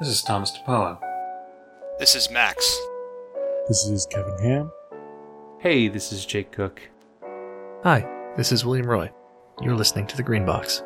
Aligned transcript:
This 0.00 0.10
is 0.10 0.22
Thomas 0.22 0.56
DePaulo. 0.56 0.96
This 1.98 2.14
is 2.14 2.30
Max. 2.30 2.80
This 3.66 3.84
is 3.84 4.06
Kevin 4.06 4.38
Ham. 4.38 4.70
Hey, 5.58 5.88
this 5.88 6.12
is 6.12 6.24
Jake 6.24 6.52
Cook. 6.52 6.80
Hi, 7.82 8.08
this 8.36 8.52
is 8.52 8.64
William 8.64 8.86
Roy. 8.86 9.10
You're 9.60 9.74
listening 9.74 10.06
to 10.06 10.16
The 10.16 10.22
Green 10.22 10.46
Box. 10.46 10.84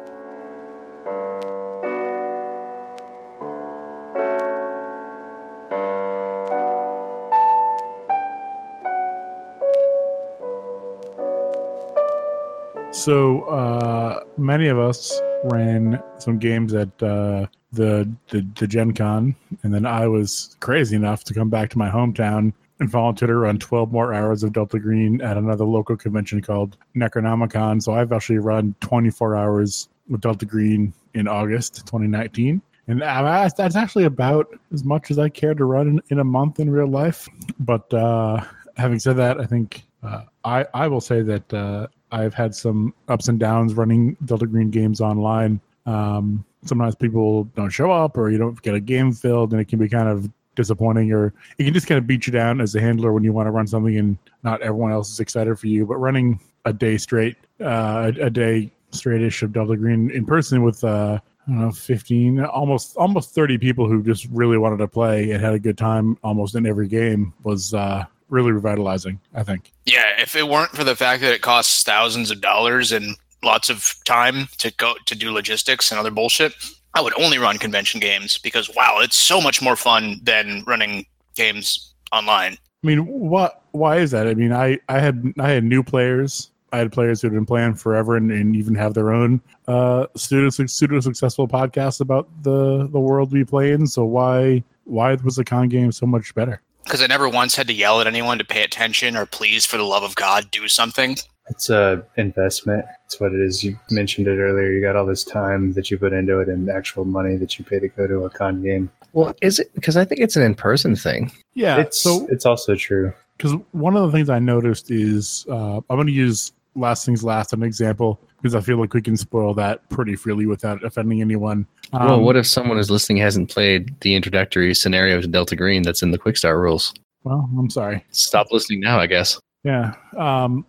So 12.92 13.42
uh, 13.42 14.25
many 14.39 14.69
of 14.69 14.78
us 14.78 15.20
ran 15.44 16.03
some 16.17 16.39
games 16.39 16.72
at 16.72 17.03
uh, 17.03 17.44
the, 17.73 18.11
the 18.28 18.47
the 18.59 18.67
Gen 18.67 18.92
Con, 18.92 19.34
and 19.62 19.73
then 19.73 19.87
I 19.87 20.06
was 20.06 20.56
crazy 20.61 20.97
enough 20.97 21.25
to 21.25 21.34
come 21.34 21.48
back 21.48 21.70
to 21.70 21.78
my 21.78 21.89
hometown 21.89 22.53
and 22.83 22.91
volunteer 22.91 23.28
to 23.28 23.37
run 23.37 23.59
12 23.59 23.92
more 23.92 24.12
hours 24.12 24.42
of 24.42 24.53
Delta 24.53 24.78
Green 24.78 25.20
at 25.20 25.37
another 25.37 25.65
local 25.65 25.97
convention 25.97 26.43
called 26.43 26.77
Necronomicon. 26.97 27.81
So 27.83 27.93
I've 27.93 28.12
actually 28.12 28.39
run 28.39 28.75
24 28.81 29.37
hours 29.37 29.89
with 30.09 30.20
Delta 30.20 30.45
Green 30.45 30.93
in 31.15 31.28
August 31.28 31.77
2019. 31.87 32.61
And 32.89 33.00
that's 33.00 33.77
actually 33.77 34.05
about 34.05 34.48
as 34.73 34.84
much 34.84 35.11
as 35.12 35.19
I 35.19 35.28
care 35.28 35.55
to 35.55 35.65
run 35.65 35.89
in, 35.89 36.03
in 36.09 36.19
a 36.19 36.25
month 36.25 36.59
in 36.59 36.69
real 36.69 36.89
life. 36.89 37.28
But 37.61 37.93
uh, 37.95 38.45
having 38.77 38.98
said 38.98 39.17
that, 39.17 39.41
I 39.41 39.47
think 39.47 39.84
uh, 40.03 40.23
I, 40.45 40.67
I 40.75 40.89
will 40.89 41.00
say 41.00 41.23
that 41.23 41.55
uh, 41.55 41.87
I've 42.11 42.34
had 42.34 42.55
some 42.55 42.93
ups 43.09 43.28
and 43.28 43.39
downs 43.39 43.75
running 43.75 44.17
Delta 44.25 44.47
Green 44.47 44.70
games 44.70 45.00
online. 45.00 45.61
Um, 45.87 46.45
sometimes 46.65 46.95
people 46.95 47.45
don't 47.57 47.71
show 47.71 47.91
up 47.91 48.17
or 48.17 48.31
you 48.31 48.39
don't 48.39 48.61
get 48.63 48.75
a 48.75 48.81
game 48.81 49.13
filled 49.13 49.53
and 49.53 49.61
it 49.61 49.67
can 49.67 49.79
be 49.79 49.89
kind 49.89 50.09
of 50.09 50.31
disappointing 50.55 51.13
or 51.13 51.33
it 51.59 51.65
can 51.65 51.73
just 51.73 51.87
kind 51.87 51.99
of 51.99 52.07
beat 52.07 52.27
you 52.27 52.33
down 52.33 52.61
as 52.61 52.75
a 52.75 52.81
handler 52.81 53.13
when 53.13 53.25
you 53.25 53.33
want 53.33 53.47
to 53.47 53.51
run 53.51 53.67
something 53.67 53.97
and 53.97 54.19
not 54.43 54.61
everyone 54.61 54.93
else 54.93 55.11
is 55.11 55.21
excited 55.21 55.59
for 55.59 55.67
you 55.67 55.87
but 55.87 55.97
running 55.97 56.39
a 56.65 56.73
day 56.73 56.99
straight 56.99 57.37
uh, 57.61 58.13
a, 58.21 58.31
day 58.31 58.71
straightish 58.93 59.43
of 59.43 59.53
Delta 59.53 59.77
Green 59.77 60.11
in 60.11 60.25
person 60.27 60.63
with 60.63 60.85
uh, 60.85 61.19
I 61.49 61.51
don't 61.51 61.61
know, 61.61 61.73
15, 61.73 62.45
almost 62.45 62.97
almost 62.97 63.35
30 63.35 63.59
people 63.59 63.89
who 63.89 64.03
just 64.03 64.27
really 64.31 64.59
wanted 64.59 64.77
to 64.79 64.89
play 64.89 65.33
and 65.33 65.43
had 65.43 65.55
a 65.55 65.59
good 65.59 65.79
time 65.79 66.17
almost 66.23 66.55
in 66.55 66.67
every 66.67 66.87
game 66.87 67.33
was 67.43 67.75
uh, 67.75 68.05
really 68.29 68.53
revitalizing, 68.53 69.19
I 69.35 69.43
think. 69.43 69.73
Yeah, 69.87 70.05
if 70.21 70.37
it 70.37 70.49
weren't 70.49 70.71
for 70.71 70.85
the 70.85 70.95
fact 70.95 71.23
that 71.23 71.33
it 71.33 71.43
costs 71.43 71.83
thousands 71.83 72.31
of 72.31 72.41
dollars 72.41 72.93
and 72.93 73.17
lots 73.45 73.69
of 73.71 73.95
time 74.05 74.48
to 74.59 74.73
go 74.77 74.95
to 75.07 75.15
do 75.15 75.33
logistics 75.33 75.91
and 75.91 75.98
other 75.98 76.11
bullshit, 76.11 76.55
I 76.95 77.01
would 77.01 77.19
only 77.19 77.39
run 77.39 77.59
convention 77.59 78.01
games 78.01 78.39
because 78.39 78.71
wow, 78.75 78.99
it's 79.00 79.16
so 79.16 79.41
much 79.41 79.62
more 79.62 79.77
fun 79.77 80.21
than 80.22 80.65
running 80.66 81.06
games 81.34 81.94
online. 82.12 82.59
I 82.83 82.87
mean, 82.87 83.06
what? 83.06 83.62
Why 83.72 83.99
is 83.99 84.11
that? 84.11 84.27
I 84.27 84.34
mean, 84.34 84.53
I 84.53 84.78
I 84.89 84.99
had 84.99 85.33
I 85.39 85.50
had 85.50 85.65
new 85.65 85.83
players. 85.83 86.50
I 86.72 86.78
had 86.78 86.91
players 86.91 87.21
who 87.21 87.28
had 87.28 87.34
been 87.34 87.44
playing 87.44 87.75
forever 87.75 88.16
and, 88.16 88.33
and 88.33 88.56
even 88.56 88.75
have 88.77 88.94
their 88.94 89.12
own 89.12 89.43
uh, 89.69 90.06
pseudo 90.16 90.49
pseudo 90.49 91.00
successful 91.00 91.47
podcasts 91.47 92.00
about 92.00 92.28
the 92.43 92.89
the 92.89 93.00
world 93.00 93.33
we 93.33 93.45
play 93.45 93.72
in. 93.72 93.87
So 93.87 94.05
why 94.05 94.65
why 94.84 95.15
was 95.15 95.37
the 95.37 95.45
con 95.45 95.69
game 95.69 95.93
so 95.93 96.06
much 96.06 96.34
better? 96.34 96.61
Because 96.84 97.03
I 97.03 97.06
never 97.06 97.28
once 97.28 97.55
had 97.55 97.69
to 97.69 97.72
yell 97.72 98.00
at 98.00 98.06
anyone 98.06 98.39
to 98.39 98.45
pay 98.45 98.65
attention 98.65 99.16
or 99.16 99.25
please, 99.27 99.65
for 99.65 99.77
the 99.77 99.84
love 99.84 100.03
of 100.03 100.16
God, 100.16 100.50
do 100.50 100.66
something. 100.66 101.16
It's 101.48 101.70
a 101.70 102.04
investment. 102.16 102.84
It's 103.06 103.20
what 103.20 103.32
it 103.32 103.41
is. 103.41 103.64
You 103.64 103.78
mentioned 103.91 104.26
it 104.26 104.38
earlier. 104.38 104.70
You 104.70 104.80
got 104.80 104.97
all 104.97 105.06
this 105.06 105.25
time 105.25 105.72
that 105.72 105.91
you 105.91 105.98
put 105.98 106.12
into 106.12 106.38
it 106.38 106.48
and 106.48 106.70
actual 106.70 107.04
money 107.04 107.36
that 107.36 107.58
you 107.58 107.64
pay 107.64 107.80
to 107.80 107.88
go 107.88 108.06
to 108.06 108.25
a 108.25 108.30
con 108.30 108.62
game. 108.62 108.91
Well, 109.12 109.34
is 109.42 109.58
it 109.58 109.75
because 109.75 109.97
I 109.97 110.04
think 110.04 110.20
it's 110.20 110.36
an 110.36 110.42
in-person 110.42 110.97
thing? 110.97 111.32
Yeah, 111.54 111.78
it's 111.78 112.00
so 112.00 112.26
it's 112.30 112.47
also 112.47 112.75
true. 112.75 113.12
because 113.36 113.53
one 113.72 113.97
of 113.97 114.06
the 114.06 114.16
things 114.16 114.30
I 114.30 114.38
noticed 114.38 114.91
is 114.91 115.44
uh, 115.50 115.78
I'm 115.78 115.97
going 115.97 116.06
to 116.06 116.12
use 116.12 116.53
last 116.75 117.04
things 117.04 117.22
last 117.22 117.48
as 117.48 117.59
an 117.59 117.62
example 117.64 118.19
because 118.36 118.54
I 118.54 118.60
feel 118.60 118.78
like 118.78 118.94
we 118.94 119.03
can 119.03 119.16
spoil 119.16 119.54
that 119.54 119.88
pretty 119.88 120.16
freely 120.16 120.47
without 120.47 120.82
offending 120.84 121.20
anyone. 121.20 121.66
Um, 121.92 122.06
well, 122.06 122.20
what 122.20 122.36
if 122.36 122.47
someone 122.47 122.78
is 122.78 122.91
listening 122.91 123.19
hasn't 123.19 123.50
played 123.50 123.94
the 124.00 124.14
introductory 124.14 124.74
scenario 124.74 125.20
to 125.20 125.26
Delta 125.26 125.54
Green 125.54 125.82
that's 125.82 126.03
in 126.03 126.10
the 126.10 126.19
Quick 126.19 126.36
Start 126.36 126.56
rules? 126.56 126.94
Well, 127.24 127.48
I'm 127.56 127.70
sorry. 127.70 128.04
Stop 128.10 128.50
listening 128.50 128.80
now, 128.80 128.98
I 128.98 129.06
guess. 129.06 129.38
Yeah. 129.62 129.94
Um, 130.16 130.66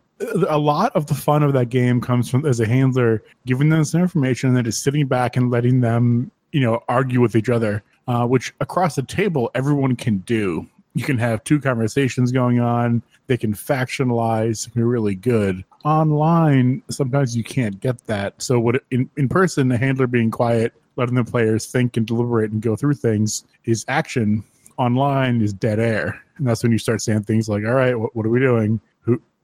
a 0.47 0.57
lot 0.57 0.96
of 0.96 1.07
the 1.07 1.13
fun 1.13 1.44
of 1.44 1.53
that 1.53 1.69
game 1.69 2.00
comes 2.01 2.29
from 2.29 2.46
as 2.46 2.59
a 2.59 2.68
handler 2.68 3.24
giving 3.46 3.69
them 3.69 3.84
some 3.84 4.01
information 4.01 4.50
and 4.50 4.57
then 4.57 4.63
just 4.63 4.84
sitting 4.84 5.07
back 5.07 5.35
and 5.35 5.51
letting 5.51 5.81
them, 5.81 6.31
you 6.51 6.62
know, 6.62 6.81
argue 6.88 7.19
with 7.19 7.35
each 7.35 7.50
other, 7.50 7.84
uh, 8.07 8.25
which 8.25 8.53
across 8.62 8.96
the 8.96 9.03
table 9.03 9.50
everyone 9.56 9.96
can 9.96 10.19
do. 10.19 10.68
You 10.96 11.03
can 11.03 11.18
have 11.18 11.44
two 11.44 11.59
conversations 11.59 12.31
going 12.31 12.59
on. 12.59 13.02
They 13.25 13.38
can 13.38 13.53
factionalize, 13.53 14.72
be 14.73 14.84
really 14.84 15.16
good. 15.16 15.63
Online, 15.84 16.84
sometimes 16.90 17.35
you 17.35 17.44
can't 17.44 17.79
get 17.79 18.06
that. 18.06 18.40
So, 18.41 18.59
what 18.59 18.84
in, 18.91 19.09
in 19.18 19.28
person, 19.28 19.69
the 19.69 19.78
handler 19.78 20.06
being 20.06 20.29
quiet, 20.29 20.73
letting 20.96 21.16
the 21.16 21.23
players 21.23 21.66
think 21.66 21.97
and 21.97 22.06
deliberate 22.06 22.52
and 22.52 22.62
go 22.62 22.75
through 22.75 22.94
things 22.94 23.44
is 23.66 23.85
action. 23.88 24.44
Online 24.78 25.41
is 25.41 25.52
dead 25.52 25.79
air, 25.79 26.22
and 26.38 26.47
that's 26.47 26.62
when 26.62 26.72
you 26.72 26.78
start 26.78 27.02
saying 27.02 27.23
things 27.23 27.50
like, 27.50 27.63
"All 27.66 27.73
right, 27.73 27.97
what, 27.97 28.16
what 28.16 28.25
are 28.25 28.29
we 28.29 28.40
doing? 28.40 28.79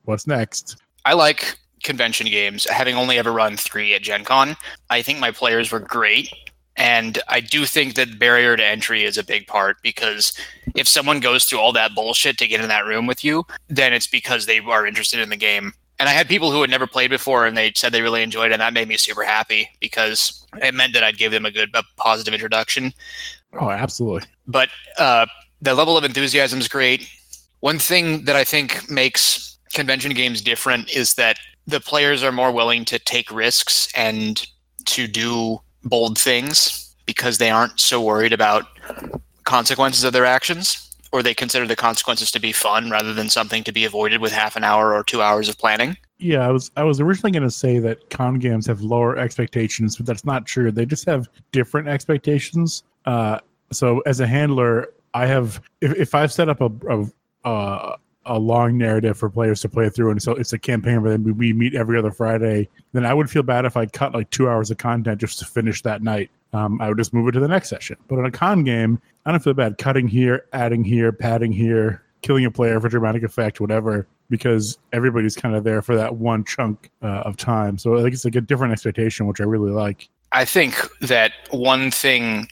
What's 0.09 0.27
next?" 0.27 0.77
I 1.05 1.13
like 1.13 1.57
convention 1.83 2.27
games, 2.27 2.67
having 2.69 2.95
only 2.95 3.17
ever 3.17 3.31
run 3.31 3.57
three 3.57 3.93
at 3.93 4.01
Gen 4.01 4.23
Con. 4.23 4.57
I 4.89 5.01
think 5.01 5.19
my 5.19 5.31
players 5.31 5.71
were 5.71 5.79
great. 5.79 6.33
And 6.75 7.19
I 7.27 7.41
do 7.41 7.65
think 7.65 7.95
that 7.95 8.19
barrier 8.19 8.55
to 8.55 8.65
entry 8.65 9.03
is 9.03 9.17
a 9.17 9.23
big 9.23 9.47
part 9.47 9.77
because 9.81 10.33
if 10.75 10.87
someone 10.87 11.19
goes 11.19 11.43
through 11.43 11.59
all 11.59 11.73
that 11.73 11.93
bullshit 11.93 12.37
to 12.37 12.47
get 12.47 12.61
in 12.61 12.69
that 12.69 12.85
room 12.85 13.05
with 13.05 13.23
you, 13.23 13.45
then 13.67 13.93
it's 13.93 14.07
because 14.07 14.45
they 14.45 14.59
are 14.59 14.87
interested 14.87 15.19
in 15.19 15.29
the 15.29 15.35
game. 15.35 15.73
And 15.99 16.07
I 16.07 16.13
had 16.13 16.29
people 16.29 16.51
who 16.51 16.61
had 16.61 16.69
never 16.69 16.87
played 16.87 17.09
before 17.09 17.45
and 17.45 17.57
they 17.57 17.73
said 17.75 17.91
they 17.91 18.01
really 18.01 18.23
enjoyed 18.23 18.51
it. 18.51 18.53
And 18.53 18.61
that 18.61 18.71
made 18.71 18.87
me 18.87 18.95
super 18.95 19.23
happy 19.23 19.69
because 19.81 20.45
it 20.61 20.73
meant 20.73 20.93
that 20.93 21.03
I'd 21.03 21.17
give 21.17 21.33
them 21.33 21.45
a 21.45 21.51
good, 21.51 21.69
a 21.73 21.83
positive 21.97 22.33
introduction. 22.33 22.93
Oh, 23.59 23.69
absolutely. 23.69 24.29
But 24.47 24.69
uh, 24.97 25.25
the 25.61 25.73
level 25.73 25.97
of 25.97 26.05
enthusiasm 26.05 26.59
is 26.59 26.69
great. 26.69 27.09
One 27.59 27.77
thing 27.79 28.23
that 28.23 28.37
I 28.37 28.45
think 28.45 28.89
makes 28.89 29.58
convention 29.73 30.13
games 30.13 30.41
different 30.41 30.89
is 30.89 31.15
that 31.15 31.39
the 31.67 31.79
players 31.79 32.23
are 32.23 32.31
more 32.31 32.51
willing 32.51 32.85
to 32.85 32.99
take 32.99 33.31
risks 33.31 33.91
and 33.95 34.47
to 34.85 35.07
do 35.07 35.59
bold 35.83 36.17
things 36.17 36.95
because 37.05 37.37
they 37.37 37.49
aren't 37.49 37.79
so 37.79 38.01
worried 38.01 38.33
about 38.33 38.65
consequences 39.43 40.03
of 40.03 40.13
their 40.13 40.25
actions 40.25 40.85
or 41.11 41.23
they 41.23 41.33
consider 41.33 41.65
the 41.65 41.75
consequences 41.75 42.31
to 42.31 42.39
be 42.39 42.51
fun 42.51 42.89
rather 42.89 43.13
than 43.13 43.29
something 43.29 43.63
to 43.63 43.71
be 43.71 43.85
avoided 43.85 44.21
with 44.21 44.31
half 44.31 44.55
an 44.55 44.63
hour 44.63 44.93
or 44.93 45.03
two 45.03 45.21
hours 45.21 45.49
of 45.49 45.57
planning 45.57 45.97
Yeah, 46.19 46.45
I 46.45 46.51
was 46.51 46.69
I 46.75 46.83
was 46.83 46.99
originally 46.99 47.31
going 47.31 47.43
to 47.43 47.51
say 47.51 47.79
that 47.79 48.09
con 48.09 48.39
games 48.39 48.67
have 48.67 48.81
lower 48.81 49.17
expectations, 49.17 49.95
but 49.95 50.05
that's 50.05 50.25
not 50.25 50.45
true. 50.45 50.69
They 50.69 50.85
just 50.85 51.05
have 51.05 51.29
different 51.53 51.87
expectations. 51.87 52.83
Uh, 53.05 53.39
so 53.71 54.01
as 54.01 54.19
a 54.19 54.27
handler, 54.27 54.89
I 55.13 55.25
have 55.27 55.61
if, 55.79 55.95
if 55.95 56.13
I've 56.13 56.33
set 56.33 56.49
up 56.49 56.59
a 56.59 56.69
a, 56.89 57.49
a 57.49 57.97
a 58.29 58.37
long 58.37 58.77
narrative 58.77 59.17
for 59.17 59.29
players 59.29 59.61
to 59.61 59.69
play 59.69 59.89
through, 59.89 60.11
and 60.11 60.21
so 60.21 60.33
it's 60.33 60.53
a 60.53 60.59
campaign 60.59 61.01
where 61.01 61.17
we- 61.17 61.31
we 61.31 61.53
meet 61.53 61.75
every 61.75 61.97
other 61.97 62.11
Friday, 62.11 62.69
then 62.93 63.05
I 63.05 63.13
would 63.13 63.29
feel 63.29 63.43
bad 63.43 63.65
if 63.65 63.75
I 63.75 63.85
cut 63.85 64.13
like 64.13 64.29
two 64.29 64.49
hours 64.49 64.71
of 64.71 64.77
content 64.77 65.19
just 65.19 65.39
to 65.39 65.45
finish 65.45 65.81
that 65.81 66.01
night. 66.01 66.29
Um, 66.53 66.81
I 66.81 66.87
would 66.87 66.97
just 66.97 67.13
move 67.13 67.27
it 67.27 67.33
to 67.33 67.39
the 67.39 67.47
next 67.47 67.69
session. 67.69 67.97
But 68.07 68.19
in 68.19 68.25
a 68.25 68.31
con 68.31 68.63
game, 68.63 68.99
I 69.25 69.31
don't 69.31 69.43
feel 69.43 69.53
bad 69.53 69.77
cutting 69.77 70.07
here, 70.07 70.45
adding 70.53 70.83
here, 70.83 71.11
padding 71.11 71.51
here, 71.51 72.01
killing 72.21 72.45
a 72.45 72.51
player 72.51 72.79
for 72.79 72.89
dramatic 72.89 73.23
effect, 73.23 73.61
whatever, 73.61 74.07
because 74.29 74.77
everybody's 74.93 75.35
kind 75.35 75.55
of 75.55 75.63
there 75.63 75.81
for 75.81 75.95
that 75.95 76.15
one 76.15 76.43
chunk 76.43 76.89
uh, 77.03 77.23
of 77.25 77.37
time. 77.37 77.77
So 77.77 77.97
I 77.97 78.01
think 78.01 78.13
it's 78.13 78.25
like 78.25 78.35
a 78.35 78.41
different 78.41 78.73
expectation, 78.73 79.27
which 79.27 79.39
I 79.39 79.43
really 79.43 79.71
like. 79.71 80.09
I 80.31 80.45
think 80.45 80.75
that 81.01 81.31
one 81.49 81.91
thing 81.91 82.47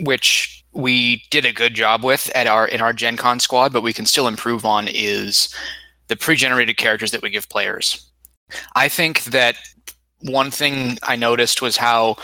which 0.00 0.59
we 0.72 1.24
did 1.30 1.44
a 1.44 1.52
good 1.52 1.74
job 1.74 2.04
with 2.04 2.30
at 2.34 2.46
our 2.46 2.66
in 2.66 2.80
our 2.80 2.92
Gen 2.92 3.16
Con 3.16 3.40
squad, 3.40 3.72
but 3.72 3.82
we 3.82 3.92
can 3.92 4.06
still 4.06 4.28
improve 4.28 4.64
on 4.64 4.88
is 4.88 5.54
the 6.08 6.16
pre-generated 6.16 6.76
characters 6.76 7.10
that 7.10 7.22
we 7.22 7.30
give 7.30 7.48
players. 7.48 8.10
I 8.74 8.88
think 8.88 9.24
that 9.24 9.56
one 10.20 10.50
thing 10.50 10.98
I 11.02 11.16
noticed 11.16 11.62
was 11.62 11.76
how 11.76 12.16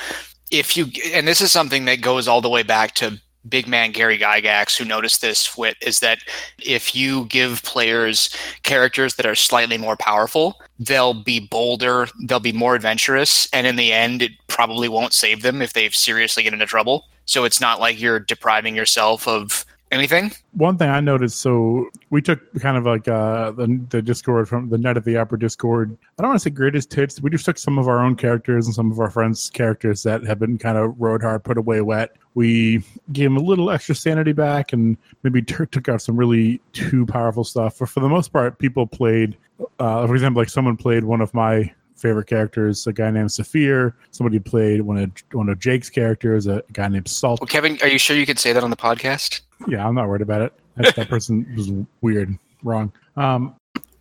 if 0.50 0.76
you 0.76 0.86
and 1.12 1.26
this 1.26 1.40
is 1.40 1.50
something 1.50 1.84
that 1.86 2.00
goes 2.00 2.28
all 2.28 2.40
the 2.40 2.48
way 2.48 2.62
back 2.62 2.94
to 2.96 3.20
big 3.48 3.68
man 3.68 3.92
Gary 3.92 4.18
Gygax 4.18 4.76
who 4.76 4.84
noticed 4.84 5.20
this 5.20 5.56
with 5.56 5.76
is 5.80 6.00
that 6.00 6.18
if 6.62 6.94
you 6.94 7.26
give 7.26 7.62
players 7.62 8.34
characters 8.64 9.14
that 9.14 9.26
are 9.26 9.36
slightly 9.36 9.78
more 9.78 9.96
powerful, 9.96 10.60
they'll 10.80 11.14
be 11.14 11.38
bolder, 11.40 12.08
they'll 12.24 12.40
be 12.40 12.52
more 12.52 12.74
adventurous, 12.74 13.48
and 13.52 13.66
in 13.66 13.76
the 13.76 13.92
end 13.92 14.22
it 14.22 14.32
probably 14.48 14.88
won't 14.88 15.12
save 15.12 15.42
them 15.42 15.62
if 15.62 15.72
they 15.72 15.88
seriously 15.90 16.42
get 16.42 16.52
into 16.52 16.66
trouble. 16.66 17.06
So 17.26 17.44
it's 17.44 17.60
not 17.60 17.80
like 17.80 18.00
you're 18.00 18.20
depriving 18.20 18.74
yourself 18.74 19.28
of 19.28 19.66
Anything? 19.92 20.32
One 20.52 20.76
thing 20.76 20.90
I 20.90 20.98
noticed, 20.98 21.40
so 21.40 21.88
we 22.10 22.20
took 22.20 22.40
kind 22.58 22.76
of 22.76 22.84
like 22.84 23.06
uh, 23.06 23.52
the, 23.52 23.80
the 23.90 24.02
Discord 24.02 24.48
from 24.48 24.68
the 24.68 24.78
Night 24.78 24.96
of 24.96 25.04
the 25.04 25.16
Opera 25.16 25.38
Discord. 25.38 25.96
I 26.18 26.22
don't 26.22 26.30
want 26.30 26.40
to 26.40 26.42
say 26.42 26.50
greatest 26.50 26.92
hits. 26.92 27.20
We 27.20 27.30
just 27.30 27.44
took 27.44 27.56
some 27.56 27.78
of 27.78 27.86
our 27.86 28.04
own 28.04 28.16
characters 28.16 28.66
and 28.66 28.74
some 28.74 28.90
of 28.90 28.98
our 28.98 29.10
friends' 29.10 29.48
characters 29.48 30.02
that 30.02 30.24
have 30.24 30.40
been 30.40 30.58
kind 30.58 30.76
of 30.76 31.00
rode 31.00 31.22
hard, 31.22 31.44
put 31.44 31.56
away 31.56 31.82
wet. 31.82 32.16
We 32.34 32.82
gave 33.12 33.26
them 33.26 33.36
a 33.36 33.40
little 33.40 33.70
extra 33.70 33.94
sanity 33.94 34.32
back 34.32 34.72
and 34.72 34.96
maybe 35.22 35.40
t- 35.40 35.66
took 35.70 35.88
out 35.88 36.02
some 36.02 36.16
really 36.16 36.60
too 36.72 37.06
powerful 37.06 37.44
stuff. 37.44 37.78
But 37.78 37.88
for 37.88 38.00
the 38.00 38.08
most 38.08 38.32
part, 38.32 38.58
people 38.58 38.88
played, 38.88 39.36
uh, 39.78 40.04
for 40.04 40.14
example, 40.14 40.40
like 40.42 40.48
someone 40.48 40.76
played 40.76 41.04
one 41.04 41.20
of 41.20 41.32
my 41.32 41.72
favorite 41.96 42.26
characters, 42.26 42.86
a 42.86 42.92
guy 42.92 43.10
named 43.10 43.30
Saphir. 43.32 43.94
Somebody 44.10 44.38
played 44.38 44.80
one 44.82 44.98
of 44.98 45.10
one 45.32 45.48
of 45.48 45.58
Jake's 45.58 45.90
characters, 45.90 46.46
a 46.46 46.62
guy 46.72 46.88
named 46.88 47.08
Salt. 47.08 47.40
Well, 47.40 47.48
Kevin, 47.48 47.78
are 47.82 47.88
you 47.88 47.98
sure 47.98 48.16
you 48.16 48.26
could 48.26 48.38
say 48.38 48.52
that 48.52 48.62
on 48.62 48.70
the 48.70 48.76
podcast? 48.76 49.40
Yeah, 49.68 49.86
I'm 49.86 49.94
not 49.94 50.08
worried 50.08 50.22
about 50.22 50.42
it. 50.42 50.52
That, 50.76 50.94
that 50.96 51.08
person 51.08 51.46
was 51.56 51.70
weird, 52.02 52.38
wrong. 52.62 52.92
Um, 53.16 53.54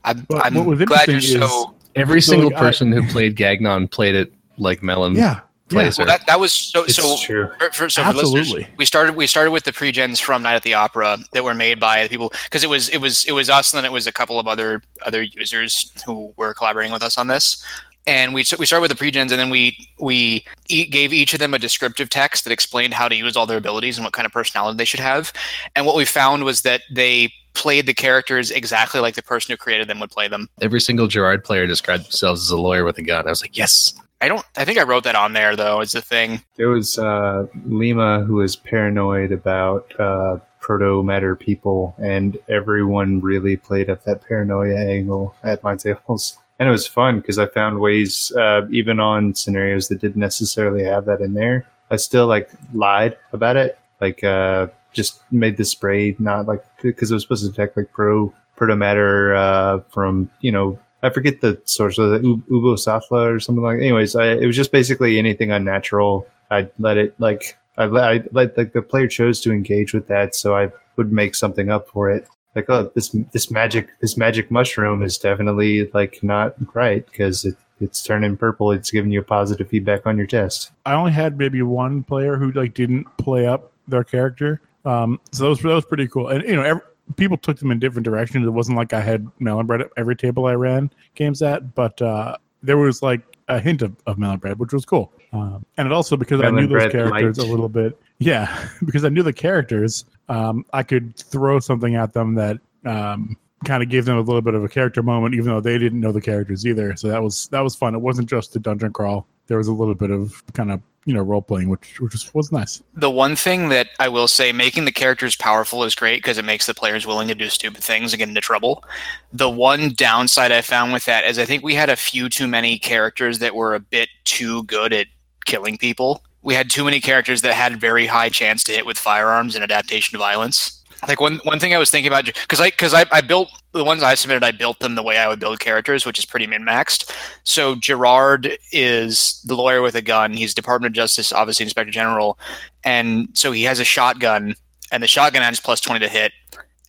I'm, 0.03 0.25
But 0.30 0.45
I'm 0.45 0.53
what 0.56 0.65
was 0.65 0.80
glad 0.83 1.07
you're 1.07 1.21
so. 1.21 1.74
Every 1.95 2.21
So, 2.21 2.31
single 2.33 2.50
like, 2.50 2.57
I- 2.57 2.59
person 2.59 2.92
who 2.92 3.07
played 3.07 3.36
Gagnon 3.38 3.88
played 3.88 4.15
it 4.15 4.33
like 4.57 4.83
Melon 4.83 5.15
yeah, 5.15 5.39
plays 5.70 5.98
Well, 5.98 6.08
her. 6.08 6.12
that, 6.18 6.28
that 6.28 6.40
was 6.40 6.52
so. 6.52 6.84
It's 6.84 6.96
so 6.96 7.18
true. 7.18 7.50
for, 7.60 7.72
for, 7.72 7.90
so 7.90 8.02
Absolutely. 8.04 8.68
we 8.78 8.86
started 8.86 9.16
we 9.16 9.28
started 9.28 9.52
with 9.52 9.64
the 9.64 9.74
pre-gens 9.74 10.20
from 10.20 10.42
Night 10.44 10.56
at 10.56 10.64
the 10.64 10.74
Opera 10.74 11.18
that 11.34 11.44
were 11.44 11.54
made 11.56 11.80
by 11.80 12.04
the 12.04 12.10
people 12.10 12.32
because 12.46 12.64
it 12.64 12.70
was 12.70 12.90
it 12.90 13.00
was 13.00 13.26
it 13.26 13.32
was 13.32 13.50
us 13.50 13.74
and 13.74 13.78
then 13.78 13.86
it 13.86 13.92
was 13.92 14.08
a 14.08 14.12
couple 14.12 14.40
of 14.40 14.48
other 14.48 14.82
other 15.06 15.24
users 15.24 15.92
who 16.06 16.34
were 16.38 16.54
collaborating 16.54 16.94
with 16.94 17.04
us 17.04 17.18
on 17.18 17.28
this. 17.28 17.64
And 18.08 18.36
we 18.36 18.44
we 18.60 18.68
started 18.68 18.82
with 18.82 18.92
the 18.92 18.96
pre-gens 18.98 19.32
and 19.32 19.40
then 19.40 19.50
we 19.50 19.76
we 20.00 20.46
e- 20.68 20.86
gave 20.86 21.12
each 21.12 21.34
of 21.34 21.40
them 21.40 21.56
a 21.56 21.60
descriptive 21.60 22.10
text 22.12 22.44
that 22.44 22.52
explained 22.54 22.94
how 22.94 23.08
to 23.08 23.16
use 23.16 23.36
all 23.36 23.48
their 23.48 23.58
abilities 23.58 23.98
and 23.98 24.04
what 24.06 24.14
kind 24.14 24.28
of 24.28 24.32
personality 24.32 24.78
they 24.78 24.86
should 24.86 25.00
have. 25.00 25.34
And 25.76 25.88
what 25.88 25.96
we 25.96 26.06
found 26.06 26.44
was 26.44 26.62
that 26.62 26.82
they 26.92 27.34
played 27.56 27.88
the 27.88 27.94
characters 27.96 28.52
exactly 28.52 29.00
like 29.00 29.16
the 29.16 29.24
person 29.24 29.54
who 29.54 29.58
created 29.58 29.88
them 29.88 30.00
would 30.02 30.12
play 30.12 30.28
them. 30.28 30.48
Every 30.62 30.82
single 30.82 31.08
Gerard 31.08 31.44
player 31.44 31.66
described 31.66 32.04
themselves 32.04 32.42
as 32.44 32.52
a 32.52 32.58
lawyer 32.58 32.84
with 32.84 32.98
a 33.00 33.02
gun. 33.02 33.26
I 33.26 33.30
was 33.32 33.42
like, 33.42 33.58
yes. 33.58 33.94
I 34.22 34.28
don't 34.28 34.46
I 34.56 34.66
think 34.66 34.78
I 34.78 34.84
wrote 34.84 35.04
that 35.04 35.16
on 35.16 35.34
there 35.34 35.56
though 35.56 35.82
as 35.82 35.96
a 35.96 36.02
thing. 36.02 36.42
There 36.56 36.70
was 36.70 36.98
uh, 36.98 37.48
Lima 37.66 38.24
who 38.24 38.36
was 38.36 38.56
paranoid 38.56 39.32
about 39.32 40.00
uh, 40.00 40.38
proto 40.60 41.04
matter 41.04 41.36
people, 41.36 41.96
and 42.00 42.38
everyone 42.50 43.22
really 43.22 43.58
played 43.58 43.90
up 43.90 44.04
that 44.06 44.26
paranoia 44.28 44.78
angle 44.78 45.36
at 45.44 45.64
my 45.64 45.76
tables. 45.76 46.38
And 46.58 46.70
it 46.70 46.72
was 46.72 46.88
fun 46.88 47.20
because 47.20 47.38
I 47.38 47.48
found 47.48 47.80
ways, 47.80 48.32
uh, 48.32 48.62
even 48.72 49.00
on 49.00 49.36
scenarios 49.36 49.90
that 49.90 50.00
didn't 50.00 50.22
necessarily 50.22 50.86
have 50.86 51.06
that 51.06 51.20
in 51.20 51.34
there, 51.34 51.68
I 51.92 51.98
still 51.98 52.28
like 52.28 52.50
lied 52.74 53.18
about 53.34 53.58
it. 53.58 53.78
Like, 54.00 54.24
uh, 54.24 54.68
just 54.96 55.22
made 55.32 55.58
the 55.58 55.66
spray 55.66 56.16
not 56.18 56.48
like 56.48 56.64
because 56.82 57.12
it 57.12 57.14
was 57.14 57.24
supposed 57.24 57.44
to 57.44 57.52
detect 57.52 57.78
like 57.78 57.92
pro 57.92 58.34
proto 58.56 58.76
matter 58.76 59.36
uh, 59.36 59.82
from 59.90 60.32
you 60.40 60.52
know 60.52 60.80
I 61.03 61.09
forget 61.09 61.42
the 61.42 61.62
source 61.65 61.97
of 61.97 62.09
the 62.09 62.19
Ubbo-Sathla 62.19 63.36
or 63.36 63.39
something 63.39 63.63
like. 63.63 63.80
Anyways, 63.80 64.15
I, 64.15 64.33
it 64.33 64.45
was 64.45 64.56
just 64.56 64.71
basically 64.71 65.19
anything 65.19 65.51
unnatural. 65.51 66.27
I 66.51 66.69
let 66.80 66.97
it 66.97 67.19
like 67.19 67.57
I 67.77 67.86
let 67.86 68.03
I 68.03 68.24
let 68.31 68.57
like 68.57 68.74
the 68.74 68.81
player 68.81 69.07
chose 69.07 69.42
to 69.42 69.51
engage 69.51 69.94
with 69.94 70.07
that, 70.07 70.36
so 70.36 70.56
I 70.56 70.71
would 70.95 71.12
make 71.12 71.36
something 71.36 71.69
up 71.69 71.89
for 71.89 72.09
it. 72.09 72.27
Like, 72.56 72.69
oh, 72.69 72.92
this 72.95 73.15
this 73.33 73.51
magic 73.51 73.89
this 74.00 74.18
magic 74.18 74.50
mushroom 74.50 75.03
is 75.03 75.18
definitely 75.18 75.89
like 75.94 76.19
not 76.24 76.56
right 76.74 77.06
because 77.06 77.45
it 77.45 77.57
it's 77.81 78.01
turning 78.01 78.38
purple. 78.38 78.71
It's 78.71 78.92
giving 78.92 79.12
you 79.12 79.21
positive 79.21 79.68
feedback 79.69 80.06
on 80.06 80.18
your 80.18 80.27
test. 80.27 80.71
I 80.86 80.94
only 80.94 81.12
had 81.12 81.38
maybe 81.38 81.62
one 81.62 82.03
player 82.03 82.38
who 82.38 82.51
like 82.51 82.74
didn't 82.74 83.06
play 83.18 83.45
up 83.45 83.71
their 83.88 84.03
character. 84.03 84.62
Um, 84.86 85.19
so 85.31 85.44
that 85.44 85.50
was 85.50 85.59
that 85.59 85.74
was 85.74 85.86
pretty 85.86 86.07
cool. 86.07 86.30
And 86.30 86.44
you 86.44 86.56
know, 86.56 86.63
every, 86.63 86.81
people 87.16 87.38
took 87.38 87.60
them 87.60 87.72
in 87.72 87.80
different 87.80 88.06
directions. 88.06 88.46
It 88.46 88.52
wasn't 88.52 88.78
like 88.78 88.94
I 88.94 89.02
had 89.02 89.28
melon 89.40 89.66
bread 89.66 89.81
at 89.81 89.90
every 89.98 90.16
table 90.16 90.46
I 90.46 90.54
ran 90.54 90.92
games 91.16 91.42
at, 91.42 91.75
but 91.75 92.02
uh, 92.02 92.38
there 92.63 92.78
was 92.78 93.02
like 93.02 93.22
a 93.48 93.60
hint 93.60 93.81
of, 93.81 93.96
of 94.07 94.18
melon 94.18 94.40
bread, 94.40 94.60
which 94.60 94.74
was 94.74 94.86
cool. 94.86 95.13
Um, 95.34 95.66
and 95.78 95.86
it 95.86 95.92
also 95.92 96.18
because 96.18 96.42
I 96.42 96.50
knew 96.50 96.68
those 96.68 96.92
characters 96.92 97.38
light. 97.38 97.48
a 97.48 97.50
little 97.50 97.69
bit. 97.69 98.00
Yeah, 98.19 98.68
because 98.86 99.06
I 99.06 99.10
knew 99.10 99.24
the 99.24 99.34
characters, 99.34 100.06
um, 100.30 100.66
I 100.74 100.84
could 100.84 101.16
throw 101.18 101.60
something 101.60 101.96
at 101.96 102.13
them 102.13 102.36
that 102.36 102.60
um, 102.86 103.38
kind 103.66 103.84
of 103.84 103.90
gave 103.90 104.06
them 104.06 104.18
a 104.18 104.22
little 104.22 104.42
bit 104.42 104.54
of 104.54 104.63
a 104.63 104.69
character 104.69 105.04
moment, 105.04 105.36
even 105.36 105.48
though 105.48 105.62
they 105.62 105.78
didn't 105.78 106.00
know 106.00 106.12
the 106.12 106.22
characters 106.22 106.66
either. 106.66 106.96
So 106.96 107.07
that 107.10 107.22
was 107.22 107.48
that 107.50 107.62
was 107.62 107.75
fun. 107.75 107.96
It 107.96 108.02
wasn't 108.02 108.30
just 108.30 108.54
the 108.54 108.60
dungeon 108.60 108.94
crawl. 108.94 109.28
There 109.47 109.57
was 109.57 109.68
a 109.68 109.74
little 109.74 109.95
bit 109.95 110.12
of 110.12 110.44
kind 110.53 110.71
of 110.71 110.81
you 111.06 111.13
know 111.13 111.21
role 111.21 111.42
playing, 111.42 111.69
which 111.69 112.00
which 112.00 112.13
was, 112.13 112.33
was 112.33 112.51
nice. 112.51 112.81
The 112.95 113.12
one 113.12 113.36
thing 113.36 113.69
that 113.69 113.89
I 114.00 114.09
will 114.09 114.27
say, 114.27 114.51
making 114.51 114.86
the 114.86 114.92
characters 114.92 115.36
powerful 115.36 115.83
is 115.83 115.95
great 115.95 116.18
because 116.18 116.38
it 116.38 116.45
makes 116.45 116.65
the 116.65 116.74
players 116.74 117.06
willing 117.06 117.27
to 117.27 117.36
do 117.36 117.50
stupid 117.50 117.83
things 117.83 118.12
and 118.12 118.19
get 118.19 118.30
into 118.30 118.42
trouble. 118.42 118.83
The 119.31 119.50
one 119.50 119.94
downside 119.94 120.51
I 120.51 120.62
found 120.62 120.94
with 120.94 121.06
that 121.06 121.25
is 121.25 121.39
I 121.39 121.45
think 121.45 121.63
we 121.63 121.75
had 121.75 121.89
a 121.89 121.95
few 121.95 122.27
too 122.27 122.47
many 122.47 122.80
characters 122.80 123.39
that 123.39 123.56
were 123.56 123.75
a 123.75 123.80
bit 123.80 124.09
too 124.24 124.63
good 124.63 124.94
at 124.94 125.07
killing 125.45 125.77
people. 125.77 126.24
We 126.42 126.53
had 126.53 126.69
too 126.69 126.83
many 126.83 127.00
characters 127.00 127.42
that 127.42 127.53
had 127.53 127.80
very 127.80 128.06
high 128.06 128.30
chance 128.30 128.63
to 128.65 128.71
hit 128.71 128.86
with 128.86 128.97
firearms 128.97 129.56
and 129.56 129.63
adaptation 129.63 130.13
to 130.13 130.19
violence. 130.19 130.83
Like 131.07 131.19
one 131.19 131.40
one 131.44 131.60
thing 131.60 131.74
I 131.74 131.78
was 131.78 131.92
thinking 131.92 132.12
about 132.12 132.25
because 132.25 132.60
I 132.60 132.69
because 132.69 132.94
I, 132.94 133.06
I 133.12 133.22
built 133.22 133.50
the 133.74 133.84
ones 133.84 134.02
I 134.04 134.16
submitted 134.16 134.44
I 134.44 134.52
built 134.52 134.80
them 134.80 134.96
the 134.96 135.04
way 135.04 135.18
I 135.18 135.28
would 135.28 135.40
build 135.40 135.60
characters, 135.60 136.06
which 136.06 136.18
is 136.18 136.25
pretty 136.25 136.48
min 136.48 136.63
maxed. 136.63 137.12
So 137.44 137.75
Gerard 137.75 138.57
is 138.72 139.42
the 139.46 139.56
lawyer 139.56 139.81
with 139.81 139.96
a 139.96 140.02
gun. 140.02 140.34
He's 140.34 140.54
Department 140.54 140.92
of 140.92 140.96
Justice, 140.96 141.31
obviously 141.31 141.63
Inspector 141.63 141.92
General, 141.92 142.40
and 142.84 143.30
so 143.34 143.52
he 143.52 143.63
has 143.63 143.80
a 143.80 143.86
shotgun, 143.86 144.56
and 144.92 145.04
the 145.04 145.07
shotgun 145.07 145.44
adds 145.44 145.60
plus 145.60 145.80
twenty 145.80 146.00
to 146.00 146.10
hit, 146.10 146.31